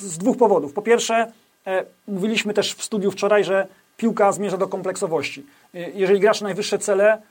z 0.00 0.18
dwóch 0.18 0.36
powodów. 0.36 0.72
Po 0.72 0.82
pierwsze, 0.82 1.32
e, 1.66 1.84
mówiliśmy 2.08 2.54
też 2.54 2.74
w 2.74 2.82
studiu 2.82 3.10
wczoraj, 3.10 3.44
że 3.44 3.66
piłka 3.96 4.32
zmierza 4.32 4.56
do 4.56 4.68
kompleksowości. 4.68 5.46
Jeżeli 5.94 6.20
grasz 6.20 6.40
najwyższe 6.40 6.78
cele, 6.78 7.22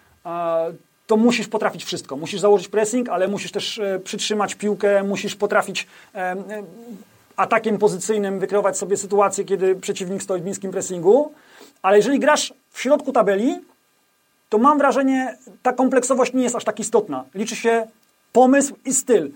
to 1.11 1.17
musisz 1.17 1.47
potrafić 1.47 1.85
wszystko. 1.85 2.15
Musisz 2.15 2.39
założyć 2.39 2.67
pressing, 2.67 3.09
ale 3.09 3.27
musisz 3.27 3.51
też 3.51 3.79
e, 3.79 3.99
przytrzymać 3.99 4.55
piłkę, 4.55 5.03
musisz 5.03 5.35
potrafić 5.35 5.87
e, 6.15 6.17
e, 6.17 6.35
atakiem 7.35 7.77
pozycyjnym 7.77 8.39
wykreować 8.39 8.77
sobie 8.77 8.97
sytuację, 8.97 9.45
kiedy 9.45 9.75
przeciwnik 9.75 10.23
stoi 10.23 10.41
w 10.41 10.45
niskim 10.45 10.71
pressingu. 10.71 11.33
Ale 11.81 11.97
jeżeli 11.97 12.19
grasz 12.19 12.53
w 12.69 12.81
środku 12.81 13.11
tabeli, 13.11 13.59
to 14.49 14.57
mam 14.57 14.77
wrażenie, 14.77 15.37
ta 15.63 15.73
kompleksowość 15.73 16.33
nie 16.33 16.43
jest 16.43 16.55
aż 16.55 16.63
tak 16.63 16.79
istotna. 16.79 17.25
Liczy 17.35 17.55
się 17.55 17.87
pomysł 18.33 18.75
i 18.85 18.93
styl 18.93 19.31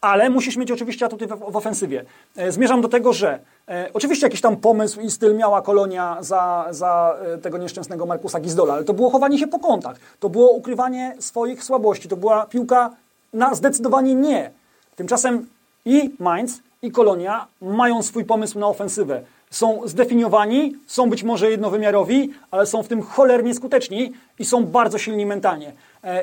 ale 0.00 0.30
musisz 0.30 0.56
mieć 0.56 0.70
oczywiście 0.70 1.06
atuty 1.06 1.26
w, 1.26 1.56
ofensywie. 1.56 2.04
E, 2.36 2.52
zmierzam 2.52 2.80
do 2.80 2.88
tego, 2.88 3.12
że 3.12 3.38
e, 3.68 3.90
oczywiście 3.94 4.26
jakiś 4.26 4.40
tam 4.40 4.56
pomysł 4.56 5.00
i 5.00 5.10
styl 5.10 5.36
miała 5.36 5.62
Kolonia 5.62 6.16
za, 6.20 6.66
za 6.70 7.16
e, 7.34 7.38
tego 7.38 7.58
nieszczęsnego 7.58 8.06
Markusa 8.06 8.40
Gizdola, 8.40 8.74
ale 8.74 8.84
to 8.84 8.94
było 8.94 9.10
chowanie 9.10 9.38
się 9.38 9.46
po 9.46 9.58
kątach, 9.58 9.96
to 10.20 10.28
było 10.28 10.50
ukrywanie 10.50 11.16
swoich 11.18 11.64
słabości, 11.64 12.08
to 12.08 12.16
była 12.16 12.46
piłka 12.46 12.90
na 13.32 13.54
zdecydowanie 13.54 14.14
nie. 14.14 14.50
Tymczasem 14.96 15.46
i 15.84 16.10
Mainz, 16.18 16.60
i 16.82 16.90
Kolonia 16.90 17.46
mają 17.60 18.02
swój 18.02 18.24
pomysł 18.24 18.58
na 18.58 18.66
ofensywę. 18.66 19.22
Są 19.50 19.80
zdefiniowani, 19.84 20.76
są 20.86 21.10
być 21.10 21.22
może 21.22 21.50
jednowymiarowi, 21.50 22.30
ale 22.50 22.66
są 22.66 22.82
w 22.82 22.88
tym 22.88 23.02
cholernie 23.02 23.54
skuteczni 23.54 24.12
i 24.38 24.44
są 24.44 24.64
bardzo 24.64 24.98
silni 24.98 25.26
mentalnie. 25.26 25.72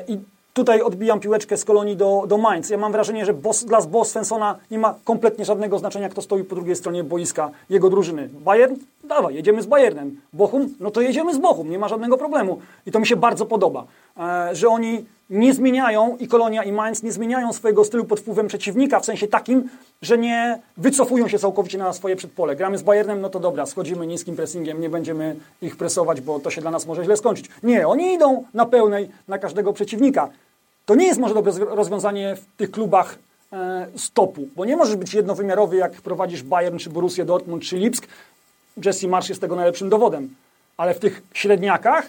I 0.08 0.18
Tutaj 0.58 0.82
odbijam 0.82 1.20
piłeczkę 1.20 1.56
z 1.56 1.64
kolonii 1.64 1.96
do, 1.96 2.24
do 2.28 2.38
Mainz. 2.38 2.70
Ja 2.70 2.78
mam 2.78 2.92
wrażenie, 2.92 3.26
że 3.26 3.34
boss, 3.34 3.64
dla 3.64 3.80
Boss 3.80 4.10
Svensona 4.10 4.56
nie 4.70 4.78
ma 4.78 4.94
kompletnie 5.04 5.44
żadnego 5.44 5.78
znaczenia, 5.78 6.08
kto 6.08 6.22
stoi 6.22 6.44
po 6.44 6.54
drugiej 6.54 6.76
stronie 6.76 7.04
boiska 7.04 7.50
jego 7.70 7.90
drużyny. 7.90 8.28
Bayern? 8.32 8.74
Dawaj, 9.04 9.34
jedziemy 9.34 9.62
z 9.62 9.66
Bayernem. 9.66 10.20
Bochum? 10.32 10.74
No 10.80 10.90
to 10.90 11.00
jedziemy 11.00 11.34
z 11.34 11.38
Bochum, 11.38 11.70
nie 11.70 11.78
ma 11.78 11.88
żadnego 11.88 12.16
problemu. 12.16 12.58
I 12.86 12.92
to 12.92 13.00
mi 13.00 13.06
się 13.06 13.16
bardzo 13.16 13.46
podoba, 13.46 13.84
e, 14.16 14.54
że 14.54 14.68
oni 14.68 15.04
nie 15.30 15.54
zmieniają, 15.54 16.16
i 16.20 16.28
Kolonia, 16.28 16.64
i 16.64 16.72
Mainz 16.72 17.02
nie 17.02 17.12
zmieniają 17.12 17.52
swojego 17.52 17.84
stylu 17.84 18.04
pod 18.04 18.20
wpływem 18.20 18.46
przeciwnika, 18.48 19.00
w 19.00 19.04
sensie 19.04 19.28
takim, 19.28 19.68
że 20.02 20.18
nie 20.18 20.58
wycofują 20.76 21.28
się 21.28 21.38
całkowicie 21.38 21.78
na 21.78 21.92
swoje 21.92 22.16
przedpole. 22.16 22.56
Gramy 22.56 22.78
z 22.78 22.82
Bayernem, 22.82 23.20
no 23.20 23.30
to 23.30 23.40
dobra, 23.40 23.66
schodzimy 23.66 24.06
niskim 24.06 24.36
pressingiem, 24.36 24.80
nie 24.80 24.90
będziemy 24.90 25.36
ich 25.62 25.76
presować, 25.76 26.20
bo 26.20 26.40
to 26.40 26.50
się 26.50 26.60
dla 26.60 26.70
nas 26.70 26.86
może 26.86 27.04
źle 27.04 27.16
skończyć. 27.16 27.50
Nie, 27.62 27.88
oni 27.88 28.12
idą 28.12 28.44
na 28.54 28.66
pełnej 28.66 29.08
na 29.28 29.38
każdego 29.38 29.72
przeciwnika. 29.72 30.30
To 30.88 30.94
nie 30.94 31.06
jest 31.06 31.20
może 31.20 31.34
dobre 31.34 31.52
rozwiązanie 31.52 32.36
w 32.36 32.56
tych 32.56 32.70
klubach 32.70 33.18
e, 33.52 33.86
stopu, 33.96 34.48
bo 34.56 34.64
nie 34.64 34.76
możesz 34.76 34.96
być 34.96 35.14
jednowymiarowy, 35.14 35.76
jak 35.76 35.92
prowadzisz 35.92 36.42
Bayern, 36.42 36.78
czy 36.78 36.90
Borussia 36.90 37.24
Dortmund, 37.24 37.62
czy 37.62 37.76
Lipsk. 37.76 38.06
Jesse 38.84 39.08
Marsz 39.08 39.28
jest 39.28 39.40
tego 39.40 39.56
najlepszym 39.56 39.88
dowodem. 39.88 40.34
Ale 40.76 40.94
w 40.94 40.98
tych 40.98 41.22
średniakach, 41.34 42.06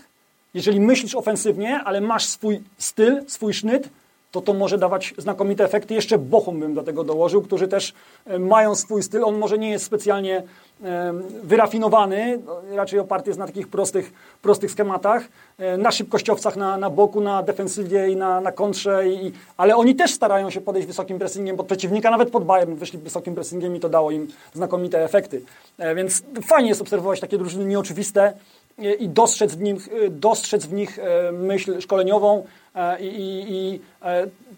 jeżeli 0.54 0.80
myślisz 0.80 1.16
ofensywnie, 1.16 1.80
ale 1.86 2.02
masz 2.02 2.26
swój 2.26 2.64
styl, 2.78 3.24
swój 3.28 3.54
sznyt, 3.54 3.90
to 4.32 4.42
to 4.42 4.54
może 4.54 4.78
dawać 4.78 5.14
znakomite 5.18 5.64
efekty. 5.64 5.94
Jeszcze 5.94 6.18
Bochum 6.18 6.60
bym 6.60 6.74
do 6.74 6.84
tego 6.84 7.04
dołożył, 7.04 7.42
którzy 7.42 7.68
też 7.68 7.94
e, 8.26 8.40
mają 8.40 8.76
swój 8.76 9.04
styl. 9.04 9.26
On 9.26 9.38
może 9.38 9.58
nie 9.58 9.70
jest 9.70 9.86
specjalnie 9.86 10.44
e, 10.84 11.14
wyrafinowany, 11.44 12.40
no, 12.46 12.62
raczej 12.76 13.00
oparty 13.00 13.30
jest 13.30 13.40
na 13.40 13.48
takich 13.48 13.68
prostych, 13.68 14.14
prostych 14.42 14.72
schematach, 14.72 15.24
e, 15.58 15.78
na 15.78 15.92
szybkościowcach 15.92 16.56
na, 16.56 16.78
na 16.78 16.90
boku, 16.90 17.22
na 17.22 17.44
defensywie 17.44 18.10
i 18.10 18.16
na, 18.16 18.42
na 18.42 18.52
kontrze, 18.52 19.10
i, 19.10 19.32
ale 19.58 19.76
oni 19.76 19.96
też 19.96 20.14
starają 20.14 20.50
się 20.50 20.62
podejść 20.62 20.88
wysokim 20.88 21.20
pressingiem 21.20 21.58
pod 21.58 21.66
przeciwnika, 21.66 22.12
nawet 22.12 22.32
pod 22.32 22.46
Bayern 22.46 22.76
wyszli 22.76 23.00
wysokim 23.00 23.36
pressingiem 23.36 23.76
i 23.76 23.80
to 23.80 23.90
dało 23.90 24.12
im 24.12 24.28
znakomite 24.54 25.04
efekty. 25.04 25.42
Więc 25.96 26.24
fajnie 26.48 26.70
jest 26.70 26.82
obserwować 26.82 27.20
takie 27.20 27.38
drużyny 27.38 27.66
nieoczywiste, 27.66 28.34
i 29.00 29.10
dostrzec 29.10 29.56
w, 29.56 29.62
nich, 29.62 29.90
dostrzec 30.10 30.66
w 30.66 30.74
nich 30.74 31.00
myśl 31.34 31.82
szkoleniową 31.82 32.46
i, 33.00 33.06
i, 33.06 33.46
i 33.50 33.80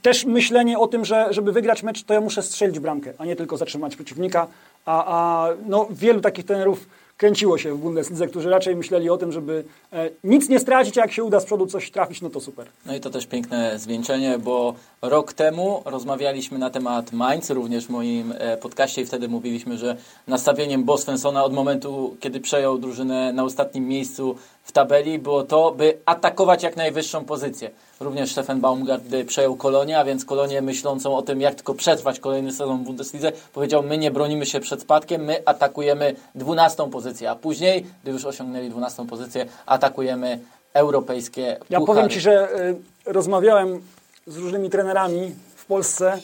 też 0.01 0.25
myślenie 0.25 0.79
o 0.79 0.87
tym, 0.87 1.05
że 1.05 1.27
żeby 1.29 1.51
wygrać 1.51 1.83
mecz, 1.83 2.03
to 2.03 2.13
ja 2.13 2.21
muszę 2.21 2.43
strzelić 2.43 2.79
bramkę, 2.79 3.13
a 3.17 3.25
nie 3.25 3.35
tylko 3.35 3.57
zatrzymać 3.57 3.95
przeciwnika. 3.95 4.47
A, 4.85 5.05
a 5.05 5.49
no, 5.65 5.87
wielu 5.89 6.21
takich 6.21 6.45
trenerów 6.45 6.87
kręciło 7.21 7.57
się 7.57 7.73
w 7.73 7.77
Bundeslidze, 7.77 8.27
którzy 8.27 8.49
raczej 8.49 8.75
myśleli 8.75 9.09
o 9.09 9.17
tym, 9.17 9.31
żeby 9.31 9.63
e, 9.93 10.09
nic 10.23 10.49
nie 10.49 10.59
stracić, 10.59 10.97
a 10.97 11.01
jak 11.01 11.11
się 11.11 11.23
uda 11.23 11.39
z 11.39 11.45
przodu 11.45 11.67
coś 11.67 11.91
trafić, 11.91 12.21
no 12.21 12.29
to 12.29 12.39
super. 12.39 12.67
No 12.85 12.95
i 12.95 12.99
to 12.99 13.09
też 13.09 13.27
piękne 13.27 13.79
zwieńczenie, 13.79 14.39
bo 14.39 14.73
rok 15.01 15.33
temu 15.33 15.81
rozmawialiśmy 15.85 16.57
na 16.59 16.69
temat 16.69 17.11
Mainz, 17.11 17.49
również 17.49 17.85
w 17.85 17.89
moim 17.89 18.33
e, 18.37 18.57
podcaście 18.57 19.01
i 19.01 19.05
wtedy 19.05 19.27
mówiliśmy, 19.27 19.77
że 19.77 19.97
nastawieniem 20.27 20.83
Bo 20.83 20.97
Svensona 20.97 21.43
od 21.43 21.53
momentu, 21.53 22.17
kiedy 22.19 22.39
przejął 22.39 22.77
drużynę 22.77 23.33
na 23.33 23.43
ostatnim 23.43 23.87
miejscu 23.87 24.35
w 24.71 24.73
tabeli, 24.73 25.19
było 25.19 25.43
to, 25.43 25.71
by 25.71 25.97
atakować 26.05 26.63
jak 26.63 26.75
najwyższą 26.75 27.25
pozycję. 27.25 27.69
Również 27.99 28.31
Stefan 28.31 28.61
Baumgart, 28.61 29.03
gdy 29.03 29.25
przejął 29.25 29.55
Kolonię, 29.55 29.99
a 29.99 30.05
więc 30.05 30.25
Kolonię 30.25 30.61
myślącą 30.61 31.15
o 31.15 31.21
tym, 31.21 31.41
jak 31.41 31.55
tylko 31.55 31.73
przetrwać 31.73 32.19
kolejny 32.19 32.51
sezon 32.51 32.83
w 32.83 32.85
Bundeslidze, 32.85 33.31
powiedział, 33.53 33.83
my 33.83 33.97
nie 33.97 34.11
bronimy 34.11 34.45
się 34.45 34.59
przed 34.59 34.81
spadkiem, 34.81 35.21
my 35.21 35.41
atakujemy 35.45 36.15
12 36.35 36.89
pozycję, 36.89 37.29
a 37.29 37.35
później, 37.35 37.85
gdy 38.03 38.11
już 38.11 38.25
osiągnęli 38.25 38.69
12 38.69 39.07
pozycję, 39.07 39.45
atakujemy 39.65 40.39
europejskie 40.73 41.41
Ja 41.41 41.79
puchary. 41.79 41.85
powiem 41.85 42.09
Ci, 42.09 42.19
że 42.19 42.59
y, 42.59 42.75
rozmawiałem 43.05 43.81
z 44.27 44.37
różnymi 44.37 44.69
trenerami 44.69 45.35
w 45.55 45.65
Polsce 45.65 46.17
y, 46.17 46.21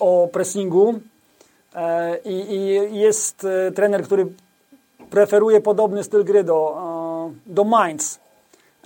o 0.00 0.28
pressingu 0.32 0.90
y, 0.94 1.78
i 2.24 2.98
jest 2.98 3.44
e, 3.44 3.72
trener, 3.72 4.02
który 4.02 4.26
preferuje 5.10 5.60
podobny 5.60 6.04
styl 6.04 6.24
gry 6.24 6.44
do, 6.44 6.76
e, 6.76 6.89
do 7.50 7.64
Mainz. 7.64 8.18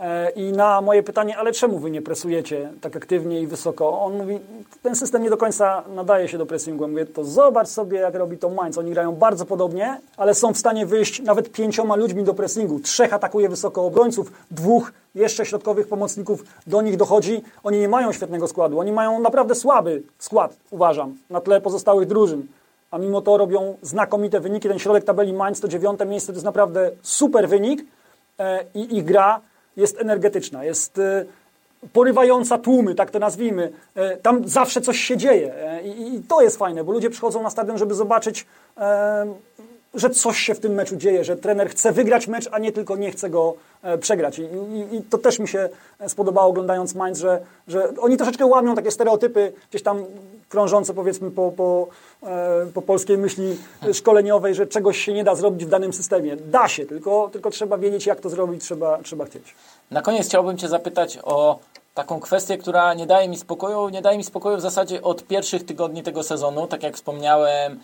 E, 0.01 0.31
I 0.31 0.53
na 0.53 0.81
moje 0.81 1.03
pytanie, 1.03 1.39
ale 1.39 1.53
czemu 1.53 1.79
wy 1.79 1.91
nie 1.91 2.03
presujecie 2.03 2.73
tak 2.81 2.97
aktywnie 2.97 3.41
i 3.41 3.47
wysoko? 3.47 4.01
On 4.01 4.17
mówi, 4.17 4.41
ten 4.83 4.97
system 4.97 5.23
nie 5.23 5.31
do 5.31 5.37
końca 5.37 5.83
nadaje 5.95 6.29
się 6.29 6.39
do 6.39 6.47
pressingu. 6.47 6.85
Ja 6.85 6.89
mówię, 6.89 7.07
to 7.07 7.25
zobacz 7.25 7.69
sobie, 7.69 7.99
jak 7.99 8.15
robi 8.15 8.39
to 8.39 8.51
Mainz. 8.51 8.79
Oni 8.79 8.91
grają 8.91 9.12
bardzo 9.12 9.47
podobnie, 9.47 10.01
ale 10.17 10.35
są 10.35 10.55
w 10.55 10.59
stanie 10.59 10.87
wyjść 10.87 11.23
nawet 11.23 11.53
pięcioma 11.53 11.97
ludźmi 11.97 12.25
do 12.25 12.35
pressingu. 12.35 12.81
Trzech 12.81 13.12
atakuje 13.12 13.49
wysoko 13.49 13.87
obrońców, 13.87 14.33
dwóch 14.51 14.93
jeszcze 15.15 15.47
środkowych 15.47 15.89
pomocników 15.89 16.45
do 16.67 16.83
nich 16.83 16.97
dochodzi. 16.97 17.43
Oni 17.62 17.79
nie 17.79 17.89
mają 17.89 18.12
świetnego 18.12 18.49
składu. 18.49 18.81
Oni 18.81 18.93
mają 18.93 19.21
naprawdę 19.21 19.55
słaby 19.55 20.03
skład, 20.19 20.57
uważam, 20.71 21.17
na 21.31 21.41
tle 21.41 21.61
pozostałych 21.61 22.09
drużyn. 22.09 22.47
A 22.91 22.99
mimo 22.99 23.21
to 23.21 23.37
robią 23.37 23.77
znakomite 23.83 24.41
wyniki. 24.41 24.69
Ten 24.69 24.79
środek 24.79 25.05
tabeli 25.05 25.33
Mainz 25.33 25.61
to 25.61 25.69
dziewiąte 25.69 26.07
miejsce, 26.07 26.33
to 26.33 26.37
jest 26.37 26.45
naprawdę 26.45 26.91
super 27.03 27.49
wynik 27.49 27.87
i 28.74 28.97
ich 28.97 29.05
gra 29.05 29.41
jest 29.76 30.01
energetyczna, 30.01 30.64
jest 30.64 30.99
e, 30.99 31.24
porywająca 31.93 32.59
tłumy, 32.59 32.95
tak 32.95 33.11
to 33.11 33.18
nazwijmy. 33.18 33.72
E, 33.95 34.16
tam 34.16 34.49
zawsze 34.49 34.80
coś 34.80 35.01
się 35.01 35.16
dzieje 35.16 35.55
e, 35.55 35.82
i 35.82 36.22
to 36.28 36.41
jest 36.43 36.59
fajne, 36.59 36.85
bo 36.85 36.93
ludzie 36.93 37.11
przychodzą 37.11 37.43
na 37.43 37.51
stadion, 37.51 37.78
żeby 37.78 37.95
zobaczyć, 37.95 38.47
że 39.95 40.11
coś 40.11 40.38
się 40.38 40.55
w 40.55 40.61
tym 40.61 40.72
meczu 40.74 40.97
dzieje, 40.97 41.24
że 41.24 41.36
trener 41.36 41.70
chce 41.70 41.92
wygrać 41.92 42.26
mecz, 42.26 42.49
a 42.53 42.59
nie 42.59 42.72
tylko 42.72 42.97
nie 42.97 43.11
chce 43.11 43.30
go 43.30 43.55
przegrać. 44.01 44.38
I, 44.38 44.42
i, 44.42 44.97
i 44.97 45.03
to 45.03 45.18
też 45.18 45.38
mi 45.38 45.49
się 45.49 45.68
spodobało 46.09 46.49
oglądając 46.49 46.95
Mainz, 46.95 47.18
że, 47.18 47.40
że 47.68 47.92
oni 48.01 48.16
troszeczkę 48.16 48.47
łamią 48.47 48.74
takie 48.74 48.90
stereotypy 48.90 49.53
gdzieś 49.70 49.82
tam 49.82 50.05
krążące 50.49 50.95
powiedzmy 50.95 51.30
po, 51.30 51.53
po, 51.53 51.88
po 52.74 52.82
polskiej 52.82 53.18
myśli 53.18 53.57
szkoleniowej, 53.92 54.55
że 54.55 54.66
czegoś 54.66 54.99
się 54.99 55.12
nie 55.12 55.24
da 55.24 55.34
zrobić 55.34 55.64
w 55.64 55.68
danym 55.68 55.92
systemie. 55.92 56.36
Da 56.36 56.68
się, 56.68 56.86
tylko, 56.86 57.28
tylko 57.32 57.51
trzeba 57.51 57.78
wiedzieć, 57.78 58.07
jak 58.07 58.20
to 58.20 58.30
zrobić, 58.30 58.62
trzeba, 58.62 58.99
trzeba 59.03 59.24
chcieć. 59.24 59.55
Na 59.90 60.03
koniec 60.03 60.26
chciałbym 60.26 60.59
Cię 60.59 60.68
zapytać 60.68 61.18
o 61.22 61.59
taką 61.95 62.20
kwestię, 62.20 62.59
która 62.59 62.95
nie 62.95 63.07
daje 63.07 63.28
mi 63.28 63.36
spokoju. 63.36 63.88
Nie 63.88 64.03
daje 64.03 64.18
mi 64.18 64.24
spokoju 64.24 64.57
w 64.57 64.61
zasadzie 64.61 65.03
od 65.03 65.26
pierwszych 65.26 65.66
tygodni 65.66 66.03
tego 66.03 66.22
sezonu. 66.22 66.66
Tak 66.66 66.82
jak 66.82 66.95
wspomniałem, 66.97 67.72
e, 67.72 67.78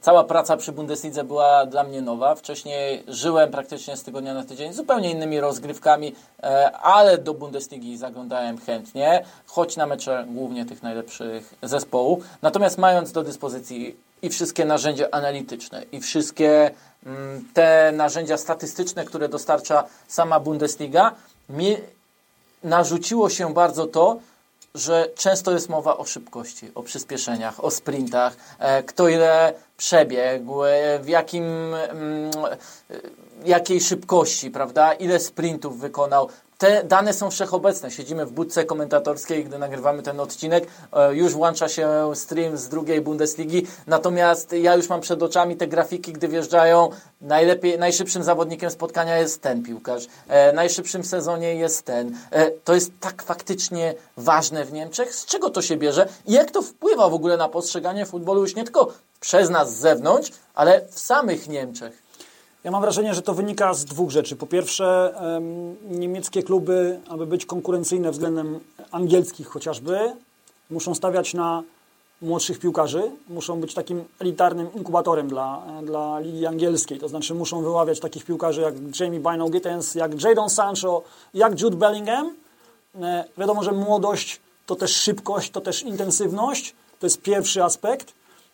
cała 0.00 0.24
praca 0.24 0.56
przy 0.56 0.72
Bundeslidze 0.72 1.24
była 1.24 1.66
dla 1.66 1.84
mnie 1.84 2.02
nowa. 2.02 2.34
Wcześniej 2.34 3.04
żyłem 3.08 3.50
praktycznie 3.50 3.96
z 3.96 4.02
tygodnia 4.02 4.34
na 4.34 4.44
tydzień 4.44 4.72
zupełnie 4.72 5.10
innymi 5.10 5.40
rozgrywkami, 5.40 6.14
e, 6.42 6.72
ale 6.72 7.18
do 7.18 7.34
Bundesligi 7.34 7.96
zaglądałem 7.96 8.58
chętnie, 8.58 9.24
choć 9.46 9.76
na 9.76 9.86
mecze 9.86 10.24
głównie 10.28 10.66
tych 10.66 10.82
najlepszych 10.82 11.54
zespołów. 11.62 12.24
Natomiast 12.42 12.78
mając 12.78 13.12
do 13.12 13.22
dyspozycji 13.22 13.96
i 14.22 14.28
wszystkie 14.28 14.64
narzędzia 14.64 15.06
analityczne, 15.10 15.82
i 15.92 16.00
wszystkie 16.00 16.70
mm, 17.06 17.44
te 17.54 17.92
narzędzia 17.92 18.36
statystyczne, 18.36 19.04
które 19.04 19.28
dostarcza 19.28 19.84
sama 20.08 20.40
Bundesliga, 20.40 21.14
mi 21.48 21.76
narzuciło 22.64 23.30
się 23.30 23.54
bardzo 23.54 23.86
to, 23.86 24.18
że 24.78 25.08
często 25.14 25.52
jest 25.52 25.68
mowa 25.68 25.96
o 25.96 26.04
szybkości, 26.04 26.70
o 26.74 26.82
przyspieszeniach, 26.82 27.64
o 27.64 27.70
sprintach, 27.70 28.36
e, 28.58 28.82
kto 28.82 29.08
ile 29.08 29.54
przebiegł, 29.76 30.64
e, 30.64 30.98
w 30.98 31.08
jakim, 31.08 31.44
mm, 31.74 32.30
e, 32.90 32.96
jakiej 33.44 33.80
szybkości, 33.80 34.50
prawda, 34.50 34.92
ile 34.92 35.20
sprintów 35.20 35.78
wykonał, 35.78 36.28
te 36.58 36.84
dane 36.84 37.12
są 37.12 37.30
wszechobecne. 37.30 37.90
Siedzimy 37.90 38.26
w 38.26 38.32
budce 38.32 38.64
komentatorskiej, 38.64 39.44
gdy 39.44 39.58
nagrywamy 39.58 40.02
ten 40.02 40.20
odcinek. 40.20 40.66
E, 40.92 41.14
już 41.14 41.32
włącza 41.32 41.68
się 41.68 42.10
stream 42.14 42.56
z 42.56 42.68
drugiej 42.68 43.00
Bundesligi. 43.00 43.66
Natomiast 43.86 44.52
ja 44.52 44.74
już 44.74 44.88
mam 44.88 45.00
przed 45.00 45.22
oczami 45.22 45.56
te 45.56 45.66
grafiki, 45.66 46.12
gdy 46.12 46.28
wjeżdżają. 46.28 46.90
Najlepiej, 47.20 47.78
najszybszym 47.78 48.22
zawodnikiem 48.22 48.70
spotkania 48.70 49.18
jest 49.18 49.42
ten 49.42 49.62
piłkarz. 49.62 50.06
E, 50.28 50.52
najszybszym 50.52 51.04
sezonie 51.04 51.54
jest 51.54 51.82
ten. 51.84 52.16
E, 52.30 52.50
to 52.50 52.74
jest 52.74 52.92
tak 53.00 53.22
faktycznie 53.22 53.94
ważne 54.16 54.64
w 54.64 54.72
Niemczech. 54.72 55.14
Z 55.14 55.26
czego 55.26 55.50
to 55.50 55.62
się 55.62 55.76
bierze? 55.76 56.08
I 56.26 56.32
jak 56.32 56.50
to 56.50 56.62
wpływa 56.62 57.08
w 57.08 57.14
ogóle 57.14 57.36
na 57.36 57.48
postrzeganie 57.48 58.06
futbolu 58.06 58.40
już 58.40 58.54
nie 58.54 58.64
tylko 58.64 58.92
przez 59.20 59.50
nas 59.50 59.76
z 59.76 59.80
zewnątrz, 59.80 60.30
ale 60.54 60.86
w 60.90 60.98
samych 60.98 61.48
Niemczech? 61.48 62.07
Ja 62.64 62.70
mam 62.70 62.82
wrażenie, 62.82 63.14
że 63.14 63.22
to 63.22 63.34
wynika 63.34 63.74
z 63.74 63.84
dwóch 63.84 64.10
rzeczy. 64.10 64.36
Po 64.36 64.46
pierwsze, 64.46 65.14
niemieckie 65.90 66.42
kluby, 66.42 67.00
aby 67.08 67.26
być 67.26 67.46
konkurencyjne 67.46 68.10
względem 68.10 68.60
angielskich 68.90 69.48
chociażby, 69.48 69.98
muszą 70.70 70.94
stawiać 70.94 71.34
na 71.34 71.62
młodszych 72.22 72.58
piłkarzy, 72.58 73.10
muszą 73.28 73.60
być 73.60 73.74
takim 73.74 74.04
elitarnym 74.18 74.74
inkubatorem 74.74 75.28
dla, 75.28 75.62
dla 75.82 76.20
ligi 76.20 76.46
angielskiej. 76.46 76.98
To 76.98 77.08
znaczy 77.08 77.34
muszą 77.34 77.62
wyławiać 77.62 78.00
takich 78.00 78.24
piłkarzy 78.24 78.60
jak 78.60 78.74
Jamie 79.00 79.20
Bino 79.20 79.48
Gittens, 79.48 79.94
jak 79.94 80.22
Jadon 80.22 80.50
Sancho, 80.50 81.02
jak 81.34 81.60
Jude 81.60 81.76
Bellingham. 81.76 82.34
E, 83.00 83.24
wiadomo, 83.38 83.62
że 83.62 83.72
młodość 83.72 84.40
to 84.66 84.76
też 84.76 84.96
szybkość, 84.96 85.50
to 85.50 85.60
też 85.60 85.82
intensywność. 85.82 86.74
To 87.00 87.06
jest 87.06 87.22
pierwszy 87.22 87.64
aspekt 87.64 88.12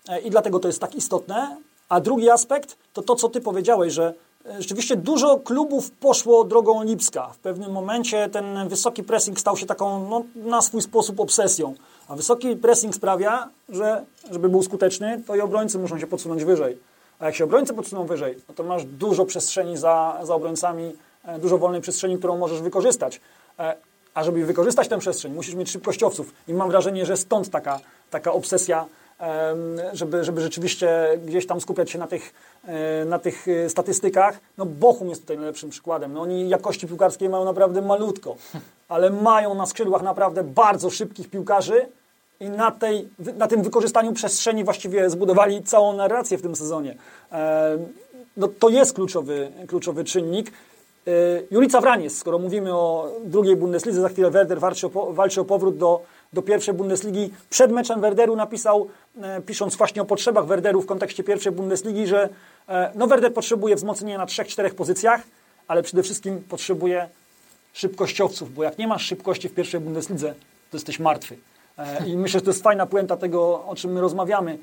e, 0.08 0.20
i 0.20 0.30
dlatego 0.30 0.60
to 0.60 0.68
jest 0.68 0.80
tak 0.80 0.94
istotne. 0.94 1.56
A 1.88 2.00
drugi 2.00 2.30
aspekt 2.30 2.76
to 2.94 3.02
to, 3.02 3.16
co 3.16 3.28
Ty 3.28 3.40
powiedziałeś, 3.40 3.92
że 3.92 4.14
e, 4.46 4.62
rzeczywiście 4.62 4.96
dużo 4.96 5.38
klubów 5.38 5.90
poszło 5.90 6.44
drogą 6.44 6.82
Lipska. 6.82 7.28
W 7.28 7.38
pewnym 7.38 7.72
momencie 7.72 8.28
ten 8.28 8.68
wysoki 8.68 9.02
pressing 9.02 9.40
stał 9.40 9.56
się 9.56 9.66
taką 9.66 10.08
no, 10.08 10.24
na 10.36 10.62
swój 10.62 10.82
sposób 10.82 11.20
obsesją. 11.20 11.74
A 12.08 12.16
wysoki 12.16 12.56
pressing 12.56 12.94
sprawia, 12.94 13.48
że 13.68 14.04
żeby 14.30 14.48
był 14.48 14.62
skuteczny, 14.62 15.22
to 15.26 15.36
i 15.36 15.40
obrońcy 15.40 15.78
muszą 15.78 15.98
się 15.98 16.06
podsunąć 16.06 16.44
wyżej. 16.44 16.78
A 17.18 17.26
jak 17.26 17.34
się 17.34 17.44
obrońcy 17.44 17.74
podsuną 17.74 18.06
wyżej, 18.06 18.36
no 18.48 18.54
to 18.54 18.62
masz 18.62 18.84
dużo 18.84 19.24
przestrzeni 19.24 19.76
za, 19.76 20.20
za 20.22 20.34
obrońcami, 20.34 20.92
e, 21.24 21.38
dużo 21.38 21.58
wolnej 21.58 21.80
przestrzeni, 21.80 22.18
którą 22.18 22.38
możesz 22.38 22.60
wykorzystać. 22.60 23.20
E, 23.58 23.76
a 24.14 24.24
żeby 24.24 24.46
wykorzystać 24.46 24.88
tę 24.88 24.98
przestrzeń, 24.98 25.32
musisz 25.32 25.54
mieć 25.54 25.70
szybkościowców. 25.70 26.34
I 26.48 26.54
mam 26.54 26.70
wrażenie, 26.70 27.06
że 27.06 27.16
stąd 27.16 27.50
taka, 27.50 27.80
taka 28.10 28.32
obsesja 28.32 28.86
żeby, 29.92 30.24
żeby 30.24 30.40
rzeczywiście 30.40 31.18
gdzieś 31.26 31.46
tam 31.46 31.60
skupiać 31.60 31.90
się 31.90 31.98
na 31.98 32.06
tych, 32.06 32.34
e, 32.66 33.04
na 33.04 33.18
tych 33.18 33.48
e, 33.48 33.70
statystykach. 33.70 34.38
No 34.58 34.66
Bochum 34.66 35.08
jest 35.08 35.20
tutaj 35.20 35.36
najlepszym 35.36 35.70
przykładem. 35.70 36.12
No 36.12 36.20
oni 36.20 36.48
jakości 36.48 36.86
piłkarskiej 36.86 37.28
mają 37.28 37.44
naprawdę 37.44 37.82
malutko, 37.82 38.36
ale 38.88 39.10
mają 39.10 39.54
na 39.54 39.66
skrzydłach 39.66 40.02
naprawdę 40.02 40.44
bardzo 40.44 40.90
szybkich 40.90 41.30
piłkarzy 41.30 41.86
i 42.40 42.48
na, 42.48 42.70
tej, 42.70 43.08
na 43.36 43.46
tym 43.46 43.62
wykorzystaniu 43.62 44.12
przestrzeni 44.12 44.64
właściwie 44.64 45.10
zbudowali 45.10 45.62
całą 45.62 45.92
narrację 45.92 46.38
w 46.38 46.42
tym 46.42 46.56
sezonie. 46.56 46.96
No 48.36 48.48
to 48.48 48.68
jest 48.68 48.92
kluczowy, 48.92 49.52
kluczowy 49.66 50.04
czynnik. 50.04 50.52
E, 51.06 51.10
Julica 51.50 51.80
Wraniec, 51.80 52.16
skoro 52.16 52.38
mówimy 52.38 52.74
o 52.74 53.12
drugiej 53.24 53.56
Bundeslidze, 53.56 54.00
za 54.00 54.08
chwilę 54.08 54.30
Werder 54.30 54.60
walczy 54.60 54.86
o, 54.86 55.12
walczy 55.12 55.40
o 55.40 55.44
powrót 55.44 55.76
do 55.76 56.00
do 56.34 56.42
pierwszej 56.42 56.74
Bundesligi. 56.74 57.30
Przed 57.50 57.72
meczem 57.72 58.00
Werderu 58.00 58.36
napisał, 58.36 58.88
e, 59.22 59.40
pisząc 59.40 59.76
właśnie 59.76 60.02
o 60.02 60.04
potrzebach 60.04 60.46
Werderu 60.46 60.82
w 60.82 60.86
kontekście 60.86 61.24
pierwszej 61.24 61.52
Bundesligi, 61.52 62.06
że 62.06 62.28
e, 62.68 62.92
no 62.94 63.06
Werder 63.06 63.34
potrzebuje 63.34 63.76
wzmocnienia 63.76 64.18
na 64.18 64.26
trzech, 64.26 64.48
czterech 64.48 64.74
pozycjach, 64.74 65.22
ale 65.68 65.82
przede 65.82 66.02
wszystkim 66.02 66.42
potrzebuje 66.48 67.08
szybkościowców, 67.72 68.54
bo 68.54 68.62
jak 68.62 68.78
nie 68.78 68.88
masz 68.88 69.06
szybkości 69.06 69.48
w 69.48 69.54
pierwszej 69.54 69.80
Bundeslidze, 69.80 70.34
to 70.70 70.76
jesteś 70.76 70.98
martwy. 70.98 71.36
I 72.06 72.16
myślę, 72.16 72.40
że 72.40 72.44
to 72.44 72.50
jest 72.50 72.62
fajna 72.62 72.86
puenta 72.86 73.16
tego, 73.16 73.64
o 73.66 73.74
czym 73.76 73.92
my 73.92 74.00
rozmawiamy. 74.00 74.58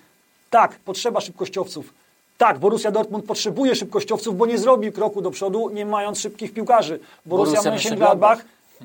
Tak, 0.50 0.80
potrzeba 0.86 1.22
szybkościowców. 1.22 1.94
Tak, 2.42 2.60
Borussia 2.60 2.92
Dortmund 2.92 3.26
potrzebuje 3.26 3.76
szybkościowców, 3.76 4.38
bo 4.38 4.46
nie 4.46 4.58
zrobi 4.58 4.92
kroku 4.92 5.22
do 5.22 5.32
przodu, 5.32 5.70
nie 5.70 5.86
mając 5.86 6.20
szybkich 6.20 6.54
piłkarzy. 6.54 7.00
Borussia, 7.26 7.64
Borussia 7.64 7.72
Mönchengladbach 7.72 8.38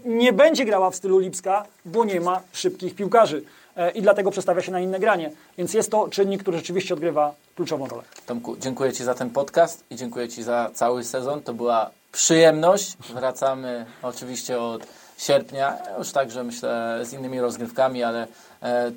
nie 0.04 0.32
będzie 0.32 0.64
grała 0.64 0.90
w 0.90 0.96
stylu 0.96 1.18
Lipska, 1.18 1.66
bo 1.84 2.04
nie 2.04 2.20
ma 2.20 2.40
szybkich 2.52 2.94
piłkarzy. 2.94 3.42
E, 3.76 3.90
I 3.90 4.02
dlatego 4.02 4.30
przestawia 4.30 4.62
się 4.62 4.72
na 4.72 4.80
inne 4.80 5.00
granie. 5.00 5.30
Więc 5.58 5.74
jest 5.74 5.90
to 5.90 6.08
czynnik, 6.08 6.42
który 6.42 6.56
rzeczywiście 6.56 6.94
odgrywa 6.94 7.34
kluczową 7.54 7.86
rolę. 7.86 8.02
Tomku, 8.26 8.56
dziękuję 8.56 8.92
Ci 8.92 9.04
za 9.04 9.14
ten 9.14 9.30
podcast 9.30 9.84
i 9.90 9.96
dziękuję 9.96 10.28
Ci 10.28 10.42
za 10.42 10.70
cały 10.74 11.04
sezon. 11.04 11.42
To 11.42 11.54
była 11.54 11.90
przyjemność. 12.12 12.96
Wracamy 13.14 13.86
oczywiście 14.02 14.60
od 14.60 14.86
sierpnia, 15.18 15.78
już 15.98 16.12
także 16.12 16.44
myślę 16.44 17.00
z 17.02 17.12
innymi 17.12 17.40
rozgrywkami, 17.40 18.02
ale 18.02 18.26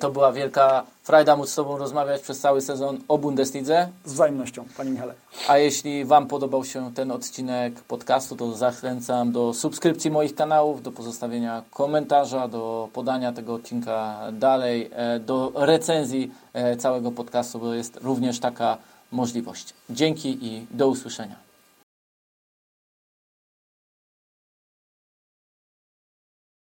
to 0.00 0.10
była 0.10 0.32
wielka 0.32 0.84
frajda 1.02 1.36
móc 1.36 1.50
z 1.50 1.54
Tobą 1.54 1.78
rozmawiać 1.78 2.22
przez 2.22 2.40
cały 2.40 2.60
sezon 2.60 2.98
o 3.08 3.18
Bundeslidze. 3.18 3.88
Z 4.04 4.12
wzajemnością, 4.12 4.64
Panie 4.76 4.90
Michale. 4.90 5.14
A 5.48 5.58
jeśli 5.58 6.04
Wam 6.04 6.26
podobał 6.26 6.64
się 6.64 6.94
ten 6.94 7.10
odcinek 7.10 7.80
podcastu, 7.80 8.36
to 8.36 8.52
zachęcam 8.52 9.32
do 9.32 9.54
subskrypcji 9.54 10.10
moich 10.10 10.34
kanałów, 10.34 10.82
do 10.82 10.92
pozostawienia 10.92 11.62
komentarza, 11.70 12.48
do 12.48 12.88
podania 12.92 13.32
tego 13.32 13.54
odcinka 13.54 14.20
dalej, 14.32 14.90
e, 14.92 15.20
do 15.20 15.52
recenzji 15.54 16.32
e, 16.52 16.76
całego 16.76 17.10
podcastu, 17.12 17.58
bo 17.58 17.74
jest 17.74 17.96
również 17.96 18.40
taka 18.40 18.78
możliwość. 19.12 19.74
Dzięki 19.90 20.46
i 20.46 20.66
do 20.70 20.88
usłyszenia. 20.88 21.49